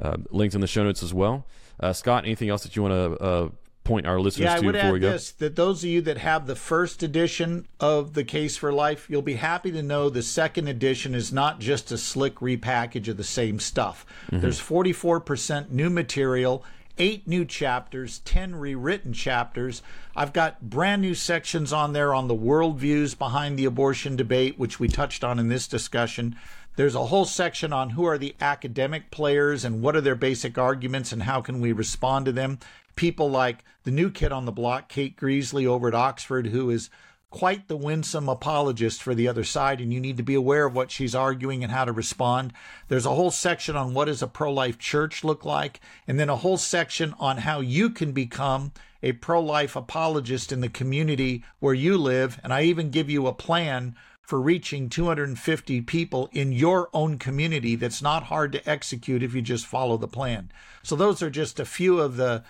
uh, 0.00 0.16
linked 0.30 0.54
in 0.54 0.60
the 0.60 0.66
show 0.66 0.84
notes 0.84 1.02
as 1.02 1.12
well. 1.12 1.46
Uh, 1.80 1.92
Scott, 1.92 2.24
anything 2.24 2.48
else 2.48 2.62
that 2.62 2.76
you 2.76 2.82
want 2.82 2.92
to 2.92 3.24
uh, 3.24 3.48
point 3.82 4.06
our 4.06 4.20
listeners 4.20 4.46
yeah, 4.46 4.56
to 4.56 4.72
before 4.72 4.92
we 4.92 5.00
go? 5.00 5.12
This, 5.12 5.32
that 5.32 5.56
those 5.56 5.82
of 5.82 5.90
you 5.90 6.00
that 6.02 6.18
have 6.18 6.46
the 6.46 6.56
first 6.56 7.02
edition 7.02 7.66
of 7.80 8.14
The 8.14 8.24
Case 8.24 8.56
for 8.56 8.72
Life, 8.72 9.10
you'll 9.10 9.22
be 9.22 9.34
happy 9.34 9.72
to 9.72 9.82
know 9.82 10.08
the 10.08 10.22
second 10.22 10.68
edition 10.68 11.14
is 11.14 11.32
not 11.32 11.58
just 11.58 11.90
a 11.90 11.98
slick 11.98 12.36
repackage 12.36 13.08
of 13.08 13.16
the 13.16 13.24
same 13.24 13.58
stuff. 13.58 14.06
Mm-hmm. 14.26 14.40
There's 14.40 14.60
44% 14.60 15.70
new 15.70 15.90
material 15.90 16.64
eight 16.98 17.26
new 17.26 17.44
chapters, 17.44 18.20
10 18.20 18.54
rewritten 18.54 19.12
chapters. 19.12 19.82
I've 20.16 20.32
got 20.32 20.70
brand 20.70 21.02
new 21.02 21.14
sections 21.14 21.72
on 21.72 21.92
there 21.92 22.14
on 22.14 22.28
the 22.28 22.36
worldviews 22.36 23.18
behind 23.18 23.58
the 23.58 23.64
abortion 23.64 24.14
debate, 24.14 24.58
which 24.58 24.78
we 24.78 24.86
touched 24.86 25.24
on 25.24 25.40
in 25.40 25.48
this 25.48 25.66
discussion. 25.66 26.36
There's 26.76 26.94
a 26.94 27.06
whole 27.06 27.24
section 27.24 27.72
on 27.72 27.90
who 27.90 28.04
are 28.04 28.18
the 28.18 28.36
academic 28.40 29.10
players 29.10 29.64
and 29.64 29.82
what 29.82 29.96
are 29.96 30.00
their 30.00 30.14
basic 30.14 30.56
arguments 30.56 31.12
and 31.12 31.24
how 31.24 31.40
can 31.40 31.60
we 31.60 31.72
respond 31.72 32.26
to 32.26 32.32
them. 32.32 32.60
People 32.94 33.28
like 33.28 33.64
the 33.82 33.90
new 33.90 34.10
kid 34.10 34.30
on 34.30 34.44
the 34.44 34.52
block, 34.52 34.88
Kate 34.88 35.16
Greasley 35.16 35.66
over 35.66 35.88
at 35.88 35.94
Oxford, 35.94 36.48
who 36.48 36.70
is 36.70 36.90
quite 37.30 37.66
the 37.66 37.76
winsome 37.76 38.28
apologist 38.28 39.02
for 39.02 39.12
the 39.12 39.26
other 39.26 39.42
side, 39.42 39.80
and 39.80 39.92
you 39.92 39.98
need 39.98 40.16
to 40.16 40.22
be 40.22 40.36
aware 40.36 40.66
of 40.66 40.74
what 40.76 40.92
she's 40.92 41.16
arguing 41.16 41.64
and 41.64 41.72
how 41.72 41.84
to 41.84 41.90
respond. 41.90 42.52
There's 42.86 43.06
a 43.06 43.14
whole 43.16 43.32
section 43.32 43.74
on 43.74 43.92
what 43.92 44.04
does 44.04 44.22
a 44.22 44.28
pro-life 44.28 44.78
church 44.78 45.24
look 45.24 45.44
like, 45.44 45.80
and 46.06 46.20
then 46.20 46.28
a 46.28 46.36
whole 46.36 46.56
section 46.56 47.12
on 47.18 47.38
how 47.38 47.58
you 47.58 47.90
can 47.90 48.12
become 48.12 48.70
a 49.04 49.12
pro-life 49.12 49.76
apologist 49.76 50.50
in 50.50 50.62
the 50.62 50.68
community 50.68 51.44
where 51.60 51.74
you 51.74 51.98
live, 51.98 52.40
and 52.42 52.52
I 52.54 52.62
even 52.62 52.90
give 52.90 53.10
you 53.10 53.26
a 53.26 53.34
plan 53.34 53.94
for 54.22 54.40
reaching 54.40 54.88
250 54.88 55.82
people 55.82 56.30
in 56.32 56.50
your 56.50 56.88
own 56.94 57.18
community 57.18 57.76
that's 57.76 58.00
not 58.00 58.24
hard 58.24 58.50
to 58.52 58.68
execute 58.68 59.22
if 59.22 59.34
you 59.34 59.42
just 59.42 59.66
follow 59.66 59.98
the 59.98 60.08
plan. 60.08 60.50
So 60.82 60.96
those 60.96 61.22
are 61.22 61.28
just 61.28 61.60
a 61.60 61.66
few 61.66 62.00
of 62.00 62.16
the 62.16 62.42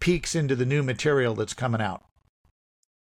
peeks 0.00 0.34
into 0.34 0.56
the 0.56 0.64
new 0.64 0.82
material 0.82 1.34
that's 1.34 1.52
coming 1.52 1.82
out. 1.82 2.02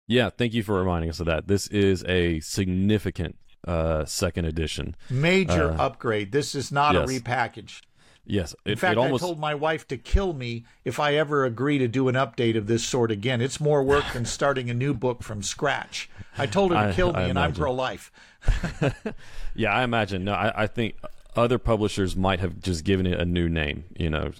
Yeah, 0.08 0.30
thank 0.30 0.54
you 0.54 0.64
for 0.64 0.80
reminding 0.80 1.10
us 1.10 1.20
of 1.20 1.26
that. 1.26 1.48
This 1.48 1.68
is 1.68 2.06
a 2.08 2.39
significant 2.39 3.36
uh, 3.68 4.06
second 4.06 4.46
edition. 4.46 4.96
Major 5.10 5.72
uh, 5.72 5.78
upgrade. 5.78 6.32
This 6.32 6.56
is 6.56 6.72
not 6.72 6.93
yes. 6.93 7.10
a 7.10 7.14
repackage. 7.14 7.82
Yes. 8.26 8.56
It, 8.66 8.72
In 8.72 8.78
fact, 8.78 8.98
almost... 8.98 9.24
I 9.24 9.28
told 9.28 9.40
my 9.40 9.54
wife 9.56 9.88
to 9.90 9.98
kill 9.98 10.34
me 10.34 10.66
if 10.84 11.00
I 11.00 11.16
ever 11.16 11.46
agree 11.46 11.78
to 11.78 11.88
do 11.88 12.08
an 12.08 12.16
update 12.16 12.58
of 12.58 12.68
this 12.68 12.84
sort 12.84 13.12
again. 13.12 13.42
It's 13.42 13.60
more 13.60 13.84
work 13.84 14.06
than 14.14 14.26
starting 14.26 14.70
a 14.70 14.74
new 14.74 14.94
book 14.94 15.22
from 15.24 15.44
scratch. 15.44 16.10
I 16.38 16.46
told 16.48 16.72
her 16.74 16.88
to 16.88 16.94
kill 16.94 17.14
me, 17.14 17.20
I 17.20 17.28
and 17.28 17.38
I'm 17.40 17.54
pro 17.54 17.72
life. 17.74 18.12
yeah, 19.56 19.72
I 19.74 19.84
imagine. 19.84 20.24
No, 20.24 20.34
I, 20.34 20.64
I 20.64 20.68
think 20.68 20.96
other 21.36 21.58
publishers 21.58 22.16
might 22.16 22.40
have 22.40 22.62
just 22.62 22.84
given 22.84 23.06
it 23.06 23.20
a 23.20 23.26
new 23.26 23.50
name, 23.50 23.86
you 23.98 24.10
know, 24.10 24.32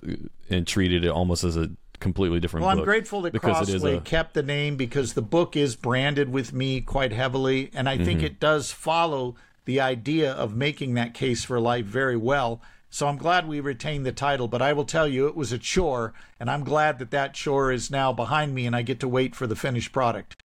and 0.50 0.66
treated 0.68 1.04
it 1.04 1.10
almost 1.10 1.44
as 1.44 1.58
a 1.58 1.70
completely 2.00 2.40
different 2.40 2.66
well, 2.66 2.76
book. 2.76 2.82
I'm 2.82 2.86
grateful 2.86 3.22
that 3.22 3.34
because 3.34 3.70
it 3.70 3.76
is 3.76 3.82
Crossway 3.82 3.98
a- 3.98 4.02
kept 4.02 4.34
the 4.34 4.44
name 4.44 4.76
because 4.76 5.14
the 5.14 5.22
book 5.22 5.56
is 5.56 5.76
branded 5.76 6.30
with 6.30 6.54
me 6.54 6.82
quite 6.82 7.12
heavily, 7.12 7.72
and 7.74 7.88
I 7.90 7.96
Mm-hmm. 7.96 8.06
think 8.06 8.24
it 8.24 8.40
does 8.40 8.72
follow 8.72 9.36
the 9.66 9.80
idea 9.80 10.32
of 10.32 10.56
making 10.56 10.94
that 10.96 11.14
case 11.14 11.44
for 11.44 11.60
life 11.60 11.86
very 11.86 12.18
well. 12.18 12.62
So 12.96 13.10
I'm 13.10 13.18
glad 13.18 13.46
we 13.46 13.60
retained 13.60 14.06
the 14.06 14.14
title, 14.14 14.48
but 14.48 14.62
I 14.62 14.72
will 14.72 14.86
tell 14.86 15.06
you 15.06 15.28
it 15.28 15.36
was 15.36 15.52
a 15.52 15.58
chore, 15.58 16.14
and 16.40 16.50
I'm 16.50 16.64
glad 16.64 16.98
that 17.00 17.12
that 17.12 17.34
chore 17.34 17.70
is 17.70 17.92
now 17.92 18.14
behind 18.14 18.56
me, 18.56 18.66
and 18.66 18.74
I 18.74 18.84
get 18.84 19.02
to 19.02 19.08
wait 19.10 19.36
for 19.36 19.48
the 19.48 19.56
finished 19.58 19.92
product. 19.92 20.42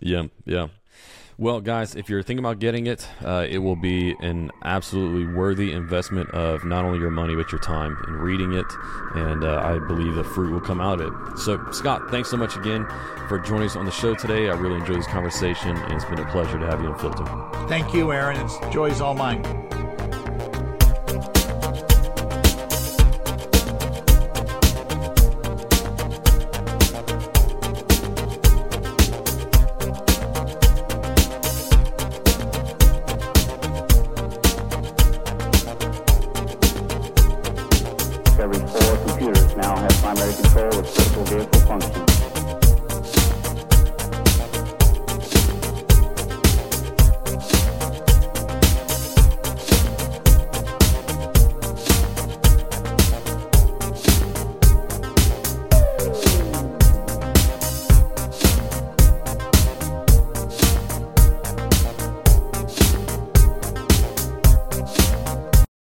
Yeah, 0.00 0.28
yeah. 0.46 0.68
Well, 1.36 1.60
guys, 1.60 1.94
if 1.94 2.08
you're 2.08 2.22
thinking 2.22 2.42
about 2.42 2.60
getting 2.60 2.86
it, 2.86 3.06
uh, 3.22 3.46
it 3.46 3.58
will 3.58 3.76
be 3.76 4.16
an 4.20 4.50
absolutely 4.64 5.34
worthy 5.34 5.70
investment 5.70 6.30
of 6.30 6.64
not 6.64 6.86
only 6.86 6.98
your 6.98 7.10
money 7.10 7.34
but 7.34 7.52
your 7.52 7.60
time 7.60 8.02
in 8.08 8.14
reading 8.14 8.54
it, 8.54 8.72
and 9.14 9.44
uh, 9.44 9.60
I 9.62 9.78
believe 9.86 10.14
the 10.14 10.24
fruit 10.24 10.50
will 10.50 10.62
come 10.62 10.80
out 10.80 10.98
of 10.98 11.12
it. 11.12 11.38
So, 11.40 11.62
Scott, 11.72 12.10
thanks 12.10 12.30
so 12.30 12.38
much 12.38 12.56
again 12.56 12.86
for 13.28 13.38
joining 13.38 13.66
us 13.66 13.76
on 13.76 13.84
the 13.84 13.90
show 13.90 14.14
today. 14.14 14.48
I 14.48 14.54
really 14.54 14.76
enjoyed 14.76 14.96
this 14.96 15.06
conversation, 15.08 15.76
and 15.76 15.92
it's 15.92 16.06
been 16.06 16.20
a 16.20 16.30
pleasure 16.30 16.58
to 16.58 16.64
have 16.64 16.80
you 16.80 16.88
on 16.88 16.98
Filter. 16.98 17.26
Thank 17.68 17.92
you, 17.92 18.12
Aaron. 18.14 18.40
It's 18.40 18.58
joy's 18.70 19.02
all 19.02 19.12
mine. 19.12 19.42